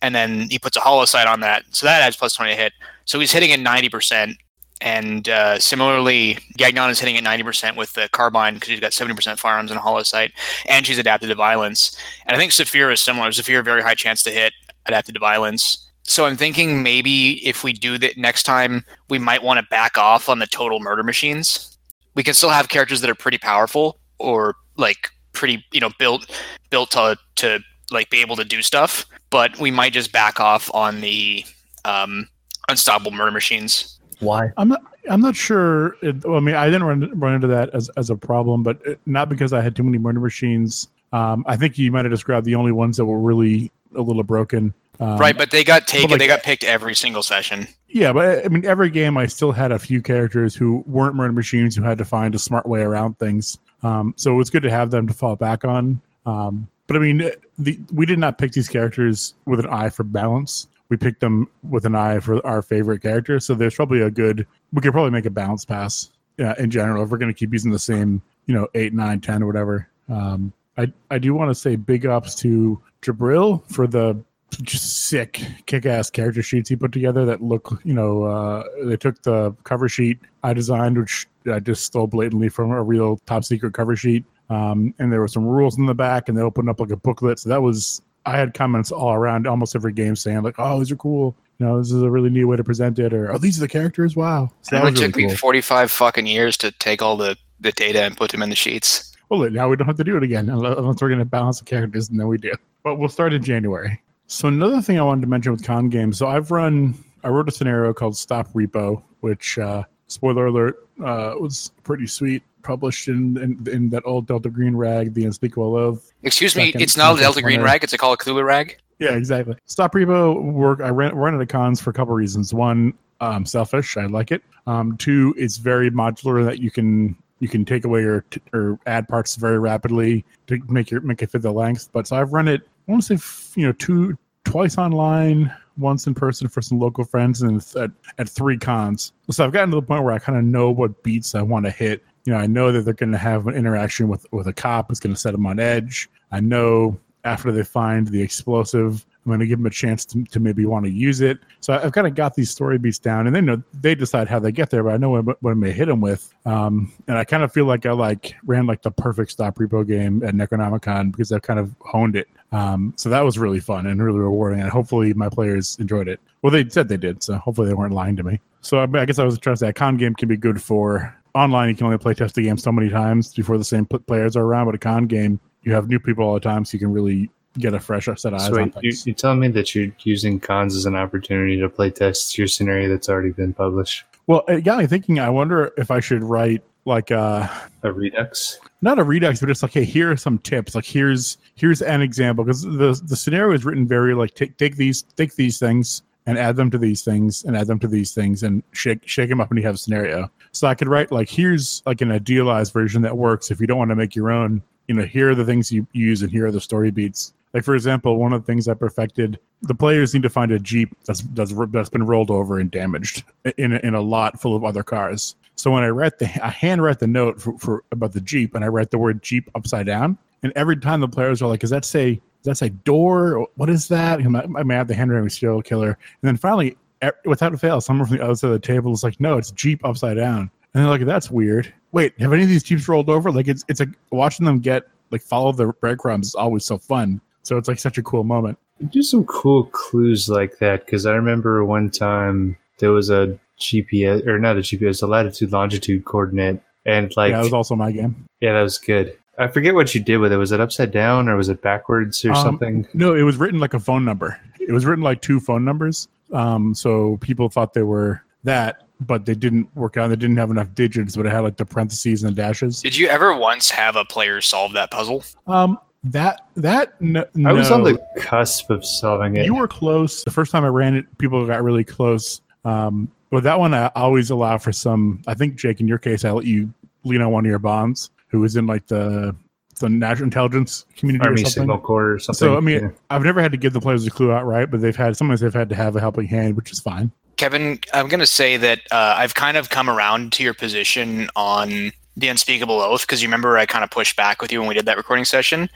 and 0.01 0.15
then 0.15 0.49
he 0.49 0.57
puts 0.57 0.77
a 0.77 0.81
hollow 0.81 1.05
sight 1.05 1.27
on 1.27 1.41
that, 1.41 1.63
so 1.69 1.85
that 1.85 2.01
adds 2.01 2.15
plus 2.15 2.33
twenty 2.33 2.51
to 2.51 2.57
hit. 2.57 2.73
So 3.05 3.19
he's 3.19 3.31
hitting 3.31 3.51
at 3.51 3.59
ninety 3.59 3.89
percent. 3.89 4.37
And 4.81 5.27
uh, 5.27 5.59
similarly, 5.59 6.37
Gagnon 6.55 6.89
is 6.89 6.99
hitting 6.99 7.17
at 7.17 7.23
90% 7.23 7.75
with 7.75 7.93
the 7.93 8.09
carbine 8.11 8.55
because 8.55 8.69
he's 8.69 8.79
got 8.79 8.91
70% 8.91 9.39
firearms 9.39 9.71
and 9.71 9.77
a 9.79 9.81
hollow 9.81 10.03
sight, 10.03 10.33
and 10.67 10.85
she's 10.85 10.99
adapted 10.99 11.29
to 11.29 11.35
violence. 11.35 11.97
And 12.25 12.35
I 12.35 12.39
think 12.39 12.51
Saphir 12.51 12.91
is 12.91 13.01
similar. 13.01 13.31
Saphir, 13.31 13.63
very 13.63 13.81
high 13.81 13.95
chance 13.95 14.21
to 14.23 14.31
hit, 14.31 14.53
adapted 14.85 15.15
to 15.15 15.19
violence. 15.19 15.87
So 16.03 16.25
I'm 16.25 16.37
thinking 16.37 16.83
maybe 16.83 17.45
if 17.45 17.63
we 17.63 17.73
do 17.73 17.97
that 17.97 18.17
next 18.17 18.43
time, 18.43 18.85
we 19.09 19.19
might 19.19 19.43
want 19.43 19.59
to 19.59 19.65
back 19.69 19.97
off 19.97 20.29
on 20.29 20.39
the 20.39 20.47
total 20.47 20.79
murder 20.79 21.03
machines. 21.03 21.77
We 22.15 22.23
can 22.23 22.33
still 22.33 22.49
have 22.49 22.69
characters 22.69 23.01
that 23.01 23.09
are 23.09 23.15
pretty 23.15 23.37
powerful 23.37 23.99
or 24.19 24.55
like 24.77 25.09
pretty, 25.33 25.65
you 25.71 25.81
know, 25.81 25.89
built 25.99 26.31
built 26.69 26.91
to 26.91 27.17
to 27.35 27.59
like 27.91 28.09
be 28.09 28.21
able 28.21 28.35
to 28.37 28.45
do 28.45 28.61
stuff, 28.61 29.05
but 29.29 29.57
we 29.59 29.71
might 29.71 29.93
just 29.93 30.11
back 30.11 30.39
off 30.39 30.73
on 30.73 31.01
the 31.01 31.45
um, 31.85 32.27
unstoppable 32.69 33.11
murder 33.11 33.31
machines. 33.31 33.96
Why? 34.19 34.51
I'm 34.57 34.69
not. 34.69 34.81
I'm 35.09 35.21
not 35.21 35.35
sure. 35.35 35.95
It, 36.01 36.25
well, 36.25 36.37
I 36.37 36.39
mean, 36.41 36.55
I 36.55 36.65
didn't 36.65 36.83
run, 36.83 37.19
run 37.19 37.35
into 37.35 37.47
that 37.47 37.69
as, 37.73 37.89
as 37.95 38.09
a 38.09 38.15
problem, 38.15 38.61
but 38.63 38.79
it, 38.85 38.99
not 39.05 39.29
because 39.29 39.53
I 39.53 39.61
had 39.61 39.75
too 39.75 39.83
many 39.83 39.97
murder 39.97 40.19
machines. 40.19 40.89
Um, 41.13 41.45
I 41.47 41.55
think 41.55 41.77
you 41.77 41.91
might 41.91 42.03
have 42.03 42.11
described 42.11 42.45
the 42.45 42.55
only 42.55 42.73
ones 42.73 42.97
that 42.97 43.05
were 43.05 43.19
really 43.19 43.71
a 43.95 44.01
little 44.01 44.23
broken. 44.23 44.73
Um, 44.99 45.17
right, 45.17 45.37
but 45.37 45.51
they 45.51 45.63
got 45.63 45.87
taken. 45.87 46.09
like- 46.09 46.19
they 46.19 46.27
got 46.27 46.43
picked 46.43 46.63
every 46.63 46.95
single 46.95 47.23
session. 47.23 47.67
Yeah, 47.87 48.11
but 48.11 48.43
I 48.43 48.49
mean, 48.49 48.65
every 48.65 48.89
game 48.89 49.17
I 49.17 49.27
still 49.27 49.53
had 49.53 49.71
a 49.71 49.79
few 49.79 50.01
characters 50.01 50.55
who 50.55 50.83
weren't 50.87 51.15
murder 51.15 51.31
machines 51.31 51.75
who 51.75 51.83
had 51.83 51.97
to 51.99 52.05
find 52.05 52.35
a 52.35 52.39
smart 52.39 52.65
way 52.65 52.81
around 52.81 53.17
things. 53.17 53.57
Um, 53.83 54.13
so 54.17 54.33
it 54.33 54.35
was 54.35 54.49
good 54.49 54.63
to 54.63 54.69
have 54.69 54.91
them 54.91 55.07
to 55.07 55.13
fall 55.13 55.35
back 55.37 55.63
on. 55.63 56.01
Um, 56.25 56.67
but 56.87 56.97
I 56.97 56.99
mean, 56.99 57.31
the, 57.57 57.79
we 57.93 58.05
did 58.05 58.19
not 58.19 58.37
pick 58.37 58.51
these 58.51 58.67
characters 58.67 59.35
with 59.45 59.59
an 59.61 59.67
eye 59.67 59.89
for 59.89 60.03
balance. 60.03 60.67
We 60.89 60.97
picked 60.97 61.19
them 61.19 61.49
with 61.63 61.85
an 61.85 61.95
eye 61.95 62.19
for 62.19 62.45
our 62.45 62.61
favorite 62.61 63.01
character. 63.01 63.39
So 63.39 63.55
there's 63.55 63.75
probably 63.75 64.01
a 64.01 64.11
good. 64.11 64.47
We 64.71 64.81
could 64.81 64.93
probably 64.93 65.11
make 65.11 65.25
a 65.25 65.31
balance 65.31 65.65
pass. 65.65 66.09
In 66.37 66.69
general, 66.69 67.03
if 67.03 67.09
we're 67.09 67.17
going 67.17 67.33
to 67.33 67.37
keep 67.37 67.51
using 67.51 67.71
the 67.71 67.79
same, 67.79 68.21
you 68.45 68.53
know, 68.53 68.67
eight, 68.75 68.93
nine, 68.93 69.21
ten, 69.21 69.41
or 69.41 69.47
whatever. 69.47 69.89
Um, 70.07 70.53
I 70.77 70.93
I 71.09 71.17
do 71.17 71.33
want 71.33 71.49
to 71.49 71.55
say 71.55 71.75
big 71.75 72.05
ups 72.05 72.35
to 72.35 72.79
Jabril 73.01 73.67
for 73.71 73.87
the 73.87 74.23
just 74.61 75.07
sick 75.07 75.41
kick-ass 75.65 76.09
character 76.09 76.41
sheets 76.41 76.69
he 76.69 76.75
put 76.75 76.91
together 76.91 77.25
that 77.25 77.41
look 77.41 77.79
you 77.83 77.93
know 77.93 78.23
uh 78.23 78.63
they 78.85 78.95
took 78.95 79.21
the 79.23 79.53
cover 79.65 79.89
sheet 79.89 80.17
i 80.43 80.53
designed 80.53 80.97
which 80.97 81.27
i 81.51 81.59
just 81.59 81.83
stole 81.83 82.07
blatantly 82.07 82.47
from 82.47 82.71
a 82.71 82.81
real 82.81 83.17
top 83.25 83.43
secret 83.43 83.73
cover 83.73 83.95
sheet 83.95 84.23
um 84.49 84.93
and 84.99 85.11
there 85.11 85.19
were 85.19 85.27
some 85.27 85.45
rules 85.45 85.77
in 85.77 85.85
the 85.85 85.93
back 85.93 86.29
and 86.29 86.37
they 86.37 86.41
opened 86.41 86.69
up 86.69 86.79
like 86.79 86.91
a 86.91 86.95
booklet 86.95 87.37
so 87.37 87.49
that 87.49 87.61
was 87.61 88.01
i 88.27 88.37
had 88.37 88.53
comments 88.53 88.91
all 88.91 89.13
around 89.13 89.47
almost 89.47 89.75
every 89.75 89.93
game 89.93 90.15
saying 90.15 90.41
like 90.43 90.55
oh 90.57 90.77
these 90.77 90.91
are 90.91 90.95
cool 90.95 91.35
you 91.57 91.65
know 91.65 91.79
this 91.79 91.91
is 91.91 92.03
a 92.03 92.09
really 92.09 92.29
neat 92.29 92.45
way 92.45 92.55
to 92.55 92.63
present 92.63 92.99
it 92.99 93.13
or 93.13 93.31
oh 93.33 93.37
these 93.37 93.57
are 93.57 93.61
the 93.61 93.67
characters 93.67 94.15
wow 94.15 94.49
so 94.61 94.75
that 94.75 94.81
it 94.81 94.91
was 94.91 94.93
really 94.99 95.07
took 95.07 95.15
me 95.17 95.27
cool 95.27 95.35
45 95.35 95.91
fucking 95.91 96.27
years 96.27 96.57
to 96.57 96.71
take 96.71 97.01
all 97.01 97.15
the, 97.15 97.37
the 97.59 97.71
data 97.71 98.03
and 98.03 98.17
put 98.17 98.31
them 98.31 98.41
in 98.41 98.49
the 98.49 98.55
sheets. 98.55 99.15
Well, 99.29 99.49
now 99.49 99.69
we 99.69 99.75
don't 99.75 99.87
have 99.87 99.97
to 99.97 100.03
do 100.03 100.17
it 100.17 100.23
again 100.23 100.49
unless 100.49 100.77
unless 100.77 101.01
we're 101.01 101.09
going 101.09 101.19
to 101.19 101.25
balance 101.25 101.59
the 101.59 101.65
characters, 101.65 102.09
and 102.09 102.19
then 102.19 102.27
we 102.27 102.37
do. 102.37 102.53
But 102.83 102.95
we'll 102.95 103.09
start 103.09 103.33
in 103.33 103.43
January. 103.43 104.01
So 104.27 104.47
another 104.47 104.81
thing 104.81 104.99
I 104.99 105.03
wanted 105.03 105.21
to 105.21 105.27
mention 105.27 105.51
with 105.51 105.63
con 105.63 105.89
games. 105.89 106.17
So 106.17 106.27
I've 106.27 106.51
run. 106.51 106.95
I 107.23 107.29
wrote 107.29 107.47
a 107.47 107.51
scenario 107.51 107.93
called 107.93 108.15
Stop 108.15 108.51
Repo, 108.53 109.01
which 109.21 109.57
uh, 109.57 109.83
spoiler 110.07 110.47
alert 110.47 110.87
uh, 111.03 111.35
was 111.39 111.71
pretty 111.83 112.07
sweet. 112.07 112.43
Published 112.63 113.07
in, 113.07 113.37
in 113.37 113.67
in 113.71 113.89
that 113.91 114.03
old 114.05 114.27
Delta 114.27 114.49
Green 114.49 114.75
rag, 114.75 115.13
The 115.13 115.25
Unspeakable 115.25 115.75
Oath. 115.75 116.11
Excuse 116.23 116.55
me, 116.55 116.73
it's 116.75 116.97
not 116.97 117.17
a 117.17 117.19
Delta 117.19 117.41
Green 117.41 117.61
rag, 117.61 117.83
it's 117.83 117.93
a 117.93 117.97
Call 117.97 118.13
of 118.13 118.19
Cthulhu 118.19 118.43
rag. 118.43 118.77
Yeah, 118.99 119.13
exactly. 119.13 119.55
Stop 119.65 119.93
repo 119.93 120.51
work. 120.51 120.81
I 120.81 120.89
ran 120.89 121.15
run 121.15 121.35
it 121.35 121.41
at 121.41 121.49
cons 121.49 121.79
for 121.79 121.91
a 121.91 121.93
couple 121.93 122.13
reasons. 122.15 122.53
One, 122.53 122.93
um, 123.21 123.45
selfish. 123.45 123.95
I 123.95 124.05
like 124.07 124.31
it. 124.31 124.41
Um, 124.65 124.97
two, 124.97 125.33
it's 125.37 125.57
very 125.57 125.91
modular 125.91 126.43
that 126.45 126.59
you 126.59 126.71
can 126.71 127.15
you 127.39 127.47
can 127.47 127.63
take 127.65 127.85
away 127.85 128.03
or 128.03 128.21
t- 128.31 128.41
or 128.53 128.79
add 128.87 129.07
parts 129.07 129.35
very 129.35 129.59
rapidly 129.59 130.25
to 130.47 130.59
make 130.67 130.89
your 130.89 131.01
make 131.01 131.21
it 131.21 131.31
fit 131.31 131.41
the 131.41 131.51
length. 131.51 131.89
But 131.93 132.07
so 132.07 132.15
I've 132.15 132.33
run 132.33 132.47
it. 132.47 132.61
I 132.87 132.91
want 132.91 133.03
to 133.03 133.17
say 133.17 133.59
you 133.59 133.67
know 133.67 133.73
two 133.73 134.17
twice 134.43 134.77
online, 134.77 135.53
once 135.77 136.07
in 136.07 136.15
person 136.15 136.47
for 136.47 136.61
some 136.61 136.79
local 136.79 137.03
friends, 137.03 137.41
and 137.41 137.63
at, 137.75 137.91
at 138.17 138.29
three 138.29 138.57
cons. 138.57 139.13
So 139.29 139.45
I've 139.45 139.51
gotten 139.51 139.69
to 139.71 139.75
the 139.75 139.81
point 139.81 140.03
where 140.03 140.13
I 140.13 140.19
kind 140.19 140.37
of 140.37 140.43
know 140.43 140.71
what 140.71 141.03
beats 141.03 141.35
I 141.35 141.41
want 141.41 141.65
to 141.65 141.71
hit. 141.71 142.03
You 142.27 142.33
know, 142.33 142.39
I 142.39 142.45
know 142.45 142.73
that 142.73 142.81
they're 142.81 142.93
going 142.93 143.13
to 143.13 143.17
have 143.17 143.47
an 143.47 143.55
interaction 143.55 144.09
with 144.09 144.25
with 144.33 144.47
a 144.47 144.53
cop 144.53 144.89
who's 144.89 144.99
going 144.99 145.15
to 145.15 145.19
set 145.19 145.31
them 145.31 145.45
on 145.45 145.61
edge. 145.61 146.09
I 146.29 146.41
know 146.41 146.99
after 147.23 147.53
they 147.53 147.63
find 147.63 148.05
the 148.05 148.21
explosive, 148.21 149.05
I'm 149.23 149.29
going 149.29 149.39
to 149.39 149.47
give 149.47 149.59
them 149.59 149.65
a 149.65 149.69
chance 149.69 150.03
to, 150.07 150.25
to 150.25 150.41
maybe 150.41 150.65
want 150.65 150.83
to 150.83 150.91
use 150.91 151.21
it. 151.21 151.39
So 151.61 151.73
I've 151.73 151.93
kind 151.93 152.05
of 152.05 152.15
got 152.15 152.35
these 152.35 152.51
story 152.51 152.77
beats 152.77 152.99
down, 152.99 153.27
and 153.27 153.35
then 153.35 153.45
you 153.45 153.55
know, 153.55 153.63
they 153.79 153.95
decide 153.95 154.27
how 154.27 154.39
they 154.39 154.51
get 154.51 154.71
there. 154.71 154.83
But 154.83 154.95
I 154.95 154.97
know 154.97 155.09
what, 155.11 155.25
what 155.41 155.51
I'm 155.51 155.61
going 155.61 155.71
to 155.71 155.71
hit 155.71 155.85
them 155.85 156.01
with, 156.01 156.33
um, 156.45 156.91
and 157.07 157.17
I 157.17 157.23
kind 157.23 157.43
of 157.43 157.53
feel 157.53 157.63
like 157.63 157.85
I 157.85 157.93
like 157.93 158.35
ran 158.45 158.65
like 158.65 158.81
the 158.81 158.91
perfect 158.91 159.31
stop 159.31 159.55
repo 159.55 159.87
game 159.87 160.21
at 160.21 160.33
Necronomicon 160.33 161.13
because 161.13 161.31
I've 161.31 161.43
kind 161.43 161.61
of 161.61 161.73
honed 161.79 162.17
it. 162.17 162.27
Um, 162.51 162.93
so 162.97 163.07
that 163.07 163.21
was 163.21 163.39
really 163.39 163.61
fun 163.61 163.85
and 163.85 164.03
really 164.03 164.19
rewarding, 164.19 164.59
and 164.59 164.69
hopefully 164.69 165.13
my 165.13 165.29
players 165.29 165.77
enjoyed 165.79 166.09
it. 166.09 166.19
Well, 166.41 166.51
they 166.51 166.67
said 166.67 166.89
they 166.89 166.97
did, 166.97 167.23
so 167.23 167.37
hopefully 167.37 167.69
they 167.69 167.73
weren't 167.73 167.93
lying 167.93 168.17
to 168.17 168.23
me. 168.23 168.41
So 168.59 168.79
I, 168.79 168.99
I 168.99 169.05
guess 169.05 169.17
I 169.17 169.23
was 169.23 169.39
trying 169.39 169.55
to 169.55 169.59
say 169.61 169.69
a 169.69 169.73
con 169.73 169.95
game 169.95 170.13
can 170.13 170.27
be 170.27 170.35
good 170.35 170.61
for 170.61 171.15
online. 171.37 171.69
You 171.69 171.75
can 171.75 171.85
only 171.85 171.97
play 171.97 172.13
test 172.13 172.35
the 172.35 172.43
game 172.43 172.57
so 172.57 172.71
many 172.71 172.89
times 172.89 173.33
before 173.33 173.57
the 173.57 173.63
same 173.63 173.85
players 173.85 174.35
are 174.35 174.43
around, 174.43 174.65
but 174.65 174.75
a 174.75 174.79
con 174.79 175.05
game 175.05 175.39
you 175.63 175.73
have 175.73 175.89
new 175.89 175.99
people 175.99 176.25
all 176.25 176.33
the 176.33 176.39
time, 176.39 176.65
so 176.65 176.75
you 176.75 176.79
can 176.79 176.91
really 176.91 177.29
get 177.59 177.73
a 177.73 177.79
fresh 177.79 178.05
set 178.05 178.25
of 178.25 178.33
eyes 178.35 178.47
So 178.47 178.59
on 178.59 178.73
wait, 178.75 178.83
you, 178.83 178.93
you're 179.05 179.15
telling 179.15 179.39
me 179.39 179.47
that 179.49 179.73
you're 179.73 179.91
using 180.03 180.39
cons 180.39 180.75
as 180.75 180.85
an 180.85 180.95
opportunity 180.95 181.59
to 181.59 181.69
play 181.69 181.89
test 181.89 182.37
your 182.37 182.47
scenario 182.47 182.87
that's 182.89 183.09
already 183.09 183.31
been 183.31 183.53
published? 183.53 184.05
Well, 184.27 184.43
it 184.47 184.61
got 184.63 184.79
me 184.79 184.87
thinking. 184.87 185.19
I 185.19 185.29
wonder 185.29 185.73
if 185.77 185.91
I 185.91 185.99
should 185.99 186.23
write 186.23 186.63
like 186.85 187.11
uh 187.11 187.47
A 187.83 187.91
redux? 187.91 188.59
not 188.81 188.99
a 188.99 189.03
redux, 189.03 189.39
but 189.39 189.47
just 189.47 189.63
like, 189.63 189.73
hey, 189.73 189.83
here 189.83 190.11
are 190.11 190.17
some 190.17 190.37
tips. 190.39 190.75
Like 190.75 190.85
here's 190.85 191.37
here's 191.55 191.81
an 191.81 192.01
example 192.01 192.43
because 192.43 192.61
the 192.61 192.99
the 193.05 193.15
scenario 193.15 193.53
is 193.53 193.65
written 193.65 193.87
very 193.87 194.13
like 194.13 194.33
take 194.33 194.57
take 194.57 194.75
these 194.75 195.03
take 195.15 195.35
these 195.35 195.59
things 195.59 196.03
and 196.27 196.37
add 196.37 196.57
them 196.57 196.69
to 196.69 196.77
these 196.77 197.01
things 197.01 197.43
and 197.45 197.57
add 197.57 197.67
them 197.67 197.79
to 197.79 197.87
these 197.87 198.13
things 198.13 198.43
and 198.43 198.61
shake 198.73 199.07
shake 199.07 199.29
them 199.29 199.41
up 199.41 199.49
and 199.49 199.57
you 199.57 199.65
have 199.65 199.75
a 199.75 199.79
scenario. 199.79 200.29
So 200.51 200.67
I 200.67 200.75
could 200.75 200.89
write 200.89 201.11
like 201.11 201.29
here's 201.29 201.81
like 201.85 202.01
an 202.01 202.11
idealized 202.11 202.73
version 202.73 203.01
that 203.01 203.17
works 203.17 203.49
if 203.49 203.59
you 203.59 203.65
don't 203.65 203.79
want 203.79 203.89
to 203.89 203.95
make 203.95 204.15
your 204.15 204.29
own. 204.29 204.61
You 204.87 204.95
know, 204.95 205.03
here 205.03 205.31
are 205.31 205.35
the 205.35 205.45
things 205.45 205.71
you 205.71 205.87
use 205.93 206.21
and 206.21 206.31
here 206.31 206.45
are 206.45 206.51
the 206.51 206.61
story 206.61 206.91
beats. 206.91 207.33
Like 207.53 207.63
for 207.63 207.75
example, 207.75 208.17
one 208.17 208.33
of 208.33 208.41
the 208.41 208.45
things 208.45 208.67
I 208.67 208.73
perfected, 208.73 209.39
the 209.63 209.73
players 209.73 210.13
need 210.13 210.23
to 210.23 210.29
find 210.29 210.51
a 210.51 210.59
jeep 210.59 210.95
that's 211.05 211.21
that's, 211.33 211.53
that's 211.69 211.89
been 211.89 212.05
rolled 212.05 212.29
over 212.29 212.59
and 212.59 212.69
damaged 212.69 213.23
in 213.57 213.73
a, 213.73 213.77
in 213.79 213.95
a 213.95 214.01
lot 214.01 214.39
full 214.39 214.55
of 214.55 214.63
other 214.63 214.83
cars. 214.83 215.35
So 215.55 215.71
when 215.71 215.83
I 215.83 215.89
write 215.89 216.19
the, 216.19 216.25
I 216.45 216.49
hand 216.49 216.83
write 216.83 216.99
the 216.99 217.07
note 217.07 217.41
for, 217.41 217.57
for 217.57 217.83
about 217.91 218.13
the 218.13 218.21
jeep, 218.21 218.53
and 218.53 218.63
I 218.63 218.67
write 218.67 218.91
the 218.91 218.99
word 218.99 219.23
jeep 219.23 219.49
upside 219.55 219.87
down, 219.87 220.17
and 220.43 220.53
every 220.55 220.77
time 220.77 220.99
the 220.99 221.07
players 221.07 221.41
are 221.41 221.47
like, 221.47 221.61
"Does 221.61 221.71
that 221.71 221.83
say? 221.83 222.21
Does 222.47 222.59
that 222.59 222.65
say 222.65 222.69
door? 222.69 223.47
What 223.55 223.69
is 223.69 223.89
that?" 223.89 224.19
I, 224.21 224.59
I 224.59 224.63
may 224.63 224.75
have 224.75 224.87
the 224.87 224.95
handwriting 224.95 225.29
serial 225.29 225.61
killer, 225.61 225.89
and 225.89 225.97
then 226.21 226.37
finally, 226.37 226.77
without 227.25 227.59
fail, 227.59 227.81
someone 227.81 228.07
from 228.07 228.17
the 228.17 228.23
other 228.23 228.35
side 228.35 228.47
of 228.47 228.53
the 228.53 228.59
table 228.59 228.93
is 228.93 229.03
like, 229.03 229.19
"No, 229.19 229.37
it's 229.37 229.51
jeep 229.51 229.83
upside 229.83 230.17
down," 230.17 230.49
and 230.73 230.83
they're 230.83 230.89
like, 230.89 231.05
"That's 231.05 231.29
weird." 231.29 231.73
Wait, 231.91 232.13
have 232.19 232.31
any 232.33 232.43
of 232.43 232.49
these 232.49 232.63
jeeps 232.63 232.87
rolled 232.87 233.09
over? 233.09 233.31
Like 233.31 233.47
it's 233.47 233.65
it's 233.67 233.81
a 233.81 233.87
watching 234.11 234.45
them 234.45 234.59
get 234.59 234.83
like 235.11 235.21
follow 235.21 235.51
the 235.51 235.67
breadcrumbs 235.67 236.27
is 236.27 236.35
always 236.35 236.65
so 236.65 236.77
fun. 236.77 237.21
So 237.43 237.57
it's 237.57 237.67
like 237.67 237.79
such 237.79 237.97
a 237.97 238.03
cool 238.03 238.23
moment. 238.23 238.57
Do 238.89 239.01
some 239.01 239.25
cool 239.25 239.65
clues 239.65 240.29
like 240.29 240.59
that 240.59 240.85
because 240.85 241.05
I 241.05 241.13
remember 241.13 241.65
one 241.65 241.89
time 241.89 242.57
there 242.79 242.91
was 242.91 243.09
a 243.09 243.37
GPS 243.59 244.25
or 244.27 244.39
not 244.39 244.57
a 244.57 244.61
GPS, 244.61 245.01
a 245.01 245.07
latitude 245.07 245.51
longitude 245.51 246.05
coordinate, 246.05 246.61
and 246.85 247.11
like 247.17 247.31
yeah, 247.31 247.37
that 247.37 247.43
was 247.43 247.53
also 247.53 247.75
my 247.75 247.91
game. 247.91 248.25
yeah, 248.39 248.53
that 248.53 248.61
was 248.61 248.77
good. 248.77 249.17
I 249.37 249.47
forget 249.47 249.75
what 249.75 249.93
you 249.93 250.01
did 250.01 250.17
with 250.17 250.33
it. 250.33 250.37
Was 250.37 250.51
it 250.51 250.59
upside 250.59 250.91
down 250.91 251.29
or 251.29 251.35
was 251.35 251.49
it 251.49 251.61
backwards 251.61 252.23
or 252.25 252.31
Um, 252.31 252.37
something? 252.37 252.87
No, 252.93 253.13
it 253.13 253.21
was 253.23 253.37
written 253.37 253.59
like 253.59 253.73
a 253.73 253.79
phone 253.79 254.03
number. 254.03 254.39
It 254.59 254.71
was 254.71 254.85
written 254.85 255.03
like 255.03 255.21
two 255.21 255.39
phone 255.39 255.63
numbers. 255.63 256.07
Um, 256.33 256.73
so 256.73 257.17
people 257.17 257.47
thought 257.47 257.73
they 257.73 257.83
were 257.83 258.23
that, 258.43 258.83
but 259.01 259.25
they 259.25 259.35
didn't 259.35 259.73
work 259.75 259.95
out. 259.95 260.07
They 260.07 260.15
didn't 260.15 260.37
have 260.37 260.51
enough 260.51 260.73
digits, 260.73 261.15
but 261.15 261.25
it 261.25 261.31
had 261.31 261.41
like 261.41 261.57
the 261.57 261.65
parentheses 261.65 262.23
and 262.23 262.35
the 262.35 262.41
dashes. 262.41 262.81
Did 262.81 262.97
you 262.97 263.07
ever 263.07 263.35
once 263.35 263.69
have 263.69 263.95
a 263.95 264.03
player 264.05 264.41
solve 264.41 264.73
that 264.73 264.91
puzzle? 264.91 265.23
Um, 265.45 265.79
that 266.03 266.41
that 266.55 266.93
I 267.01 267.53
was 267.53 267.69
no. 267.69 267.75
on 267.75 267.83
the 267.83 267.99
cusp 268.17 268.69
of 268.69 268.85
solving 268.85 269.37
it. 269.37 269.45
You 269.45 269.55
were 269.55 269.67
close. 269.67 270.23
The 270.23 270.31
first 270.31 270.51
time 270.51 270.63
I 270.63 270.69
ran 270.69 270.95
it, 270.95 271.05
people 271.17 271.45
got 271.45 271.63
really 271.63 271.83
close. 271.83 272.41
Um, 272.65 273.11
but 273.29 273.43
that 273.43 273.59
one 273.59 273.73
I 273.73 273.87
always 273.95 274.29
allow 274.29 274.57
for 274.57 274.71
some. 274.71 275.21
I 275.27 275.33
think 275.33 275.55
Jake, 275.55 275.79
in 275.81 275.87
your 275.87 275.97
case, 275.97 276.23
I 276.23 276.31
let 276.31 276.45
you 276.45 276.73
lean 277.03 277.21
on 277.21 277.31
one 277.31 277.45
of 277.45 277.49
your 277.49 277.59
bonds, 277.59 278.09
who 278.27 278.39
was 278.39 278.55
in 278.55 278.65
like 278.65 278.87
the 278.87 279.35
the 279.79 279.89
national 279.89 280.25
intelligence 280.25 280.85
community 280.95 281.23
Army 281.23 281.41
or 281.41 281.45
something. 281.45 281.61
Signal 281.61 281.79
Corps 281.79 282.13
or 282.13 282.19
something. 282.19 282.39
So 282.39 282.57
I 282.57 282.59
mean, 282.61 282.81
Yeah. 282.81 282.89
I've 283.11 283.21
never 283.23 283.41
had 283.41 283.51
to 283.51 283.57
give 283.57 283.73
the 283.73 283.81
players 283.81 284.05
a 284.07 284.09
clue 284.09 284.31
outright, 284.31 284.71
but 284.71 284.81
they've 284.81 284.95
had 284.95 285.15
sometimes 285.15 285.41
they've 285.41 285.53
had 285.53 285.69
to 285.69 285.75
have 285.75 285.95
a 285.95 285.99
helping 285.99 286.25
hand, 286.25 286.55
which 286.55 286.71
is 286.71 286.79
fine. 286.79 287.11
Kevin, 287.37 287.79
I'm 287.93 288.07
going 288.07 288.19
to 288.19 288.25
say 288.25 288.57
that 288.57 288.79
uh, 288.91 289.15
I've 289.17 289.35
kind 289.35 289.55
of 289.57 289.69
come 289.69 289.87
around 289.89 290.33
to 290.33 290.43
your 290.43 290.55
position 290.55 291.29
on 291.35 291.91
the 292.15 292.27
unspeakable 292.29 292.81
oath 292.81 293.01
because 293.01 293.21
you 293.21 293.27
remember 293.27 293.59
I 293.59 293.67
kind 293.67 293.83
of 293.83 293.91
pushed 293.91 294.15
back 294.15 294.41
with 294.41 294.51
you 294.51 294.59
when 294.59 294.67
we 294.67 294.73
did 294.73 294.87
that 294.87 294.97
recording 294.97 295.25
session. 295.25 295.69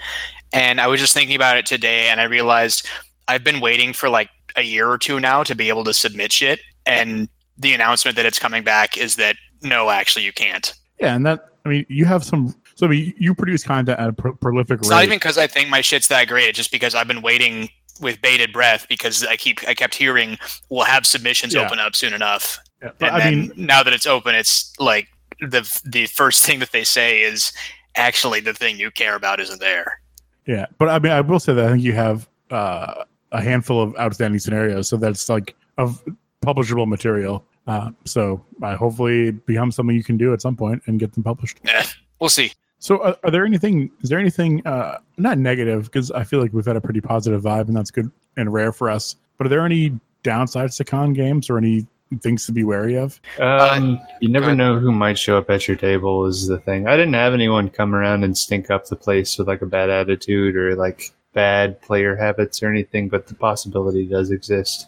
And 0.52 0.82
I 0.82 0.88
was 0.88 1.00
just 1.00 1.14
thinking 1.14 1.36
about 1.36 1.58
it 1.58 1.68
today 1.68 2.08
and 2.10 2.20
I 2.20 2.24
realized 2.24 2.88
I've 3.28 3.44
been 3.44 3.60
waiting 3.60 3.94
for 3.94 4.10
like 4.10 4.30
a 4.56 4.64
year 4.64 4.90
or 4.90 4.98
two 4.98 5.20
now 5.20 5.44
to 5.44 5.54
be 5.54 5.70
able 5.70 5.84
to 5.84 5.94
submit 5.94 6.34
shit. 6.34 6.60
And 6.88 7.30
the 7.60 7.74
announcement 7.74 8.18
that 8.18 8.26
it's 8.26 8.40
coming 8.40 8.64
back 8.64 8.98
is 8.98 9.16
that 9.18 9.36
no, 9.62 9.92
actually, 9.92 10.26
you 10.26 10.34
can't. 10.34 10.74
Yeah, 11.00 11.16
and 11.16 11.24
that 11.28 11.51
I 11.66 11.70
mean, 11.70 11.86
you 11.90 12.06
have 12.06 12.24
some. 12.24 12.56
So 12.76 12.88
I 12.88 12.90
mean, 12.90 13.14
you 13.18 13.36
produce 13.36 13.64
content 13.64 14.00
at 14.00 14.10
a 14.10 14.14
pro- 14.14 14.34
prolific 14.36 14.80
It's 14.80 14.90
rate. 14.90 14.96
not 14.96 15.04
even 15.04 15.18
because 15.18 15.38
I 15.38 15.48
think 15.48 15.70
my 15.70 15.82
shit's 15.82 16.08
that 16.08 16.28
great. 16.28 16.50
It's 16.50 16.58
just 16.58 16.72
because 16.72 16.96
I've 16.96 17.08
been 17.08 17.22
waiting 17.22 17.70
with 18.02 18.20
bated 18.22 18.52
breath 18.52 18.88
because 18.90 19.24
I 19.26 19.36
keep 19.38 19.60
I 19.68 19.74
kept 19.76 19.94
hearing 19.94 20.38
we'll 20.70 20.86
have 20.86 21.06
submissions 21.06 21.54
Yeah. 21.54 21.66
open 21.66 21.80
up 21.80 21.96
soon 21.96 22.14
enough. 22.14 22.60
Yeah, 22.82 22.90
but 22.98 23.08
And 23.14 23.16
I 23.16 23.20
then 23.30 23.40
mean, 23.40 23.54
now 23.58 23.84
that 23.84 23.94
it's 23.94 24.08
open, 24.08 24.34
it's 24.34 24.74
like 24.80 25.08
the 25.40 25.70
the 25.86 26.08
first 26.08 26.44
thing 26.46 26.60
that 26.60 26.72
they 26.72 26.84
say 26.84 27.22
is 27.22 27.52
actually 27.96 28.40
the 28.40 28.54
thing 28.54 28.80
you 28.80 28.90
care 28.90 29.16
about 29.16 29.40
isn't 29.40 29.60
there. 29.60 30.02
yeah, 30.48 30.66
but 30.80 30.90
I 30.90 30.98
mean, 30.98 31.12
I 31.12 31.22
will 31.22 31.40
say 31.40 31.54
that 31.54 31.66
I 31.66 31.72
think 31.74 31.84
you 31.84 31.94
have 31.94 32.28
uh, 32.50 33.04
a 33.32 33.42
handful 33.42 33.82
of 33.84 33.96
outstanding 34.00 34.40
scenarios, 34.40 34.90
so 34.90 34.98
that's 34.98 35.30
like 35.30 35.56
of 35.78 36.04
publishable 36.44 36.88
material. 36.88 37.46
Uh, 37.68 37.92
so 38.06 38.44
I 38.62 38.76
hopefully 38.76 39.32
become 39.32 39.72
something 39.72 39.96
you 39.96 40.04
can 40.04 40.18
do 40.18 40.34
at 40.34 40.42
some 40.42 40.56
point 40.56 40.82
and 40.88 41.00
get 41.00 41.14
them 41.14 41.24
published. 41.24 41.60
Eh, 41.68 41.84
we'll 42.20 42.30
see. 42.30 42.52
So, 42.80 42.98
uh, 42.98 43.14
are 43.24 43.30
there 43.30 43.46
anything? 43.46 43.92
Is 44.02 44.10
there 44.10 44.20
anything 44.20 44.66
uh, 44.66 44.98
not 45.18 45.38
negative? 45.38 45.84
Because 45.84 46.10
I 46.10 46.24
feel 46.24 46.42
like 46.42 46.52
we've 46.52 46.66
had 46.66 46.76
a 46.76 46.82
pretty 46.82 47.02
positive 47.02 47.44
vibe, 47.44 47.68
and 47.68 47.78
that's 47.78 47.92
good 47.92 48.12
and 48.38 48.52
rare 48.52 48.72
for 48.72 48.90
us. 48.90 49.16
But 49.38 49.46
are 49.46 49.50
there 49.52 49.66
any 49.66 50.00
downsides 50.24 50.78
to 50.78 50.84
con 50.84 51.14
games, 51.14 51.48
or 51.48 51.60
any 51.60 51.86
things 52.20 52.46
to 52.48 52.52
be 52.52 52.64
wary 52.64 52.98
of? 52.98 53.22
Um, 53.40 54.00
you 54.20 54.30
never 54.30 54.56
know 54.56 54.80
who 54.80 54.92
might 54.92 55.18
show 55.18 55.38
up 55.38 55.50
at 55.50 55.68
your 55.68 55.78
table 55.78 56.26
is 56.26 56.48
the 56.48 56.60
thing. 56.60 56.88
I 56.88 56.98
didn't 56.98 57.14
have 57.14 57.34
anyone 57.34 57.70
come 57.70 57.96
around 57.96 58.24
and 58.24 58.38
stink 58.38 58.70
up 58.70 58.88
the 58.88 58.96
place 58.96 59.38
with 59.38 59.48
like 59.48 59.62
a 59.62 59.68
bad 59.68 59.90
attitude 59.90 60.56
or 60.56 60.76
like 60.76 61.14
bad 61.34 61.82
player 61.82 62.16
habits 62.16 62.62
or 62.62 62.70
anything, 62.70 63.10
but 63.10 63.28
the 63.28 63.36
possibility 63.36 64.06
does 64.06 64.32
exist. 64.32 64.88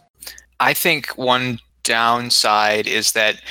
I 0.60 0.74
think 0.74 1.18
one 1.18 1.60
downside 1.84 2.88
is 2.88 3.12
that 3.14 3.42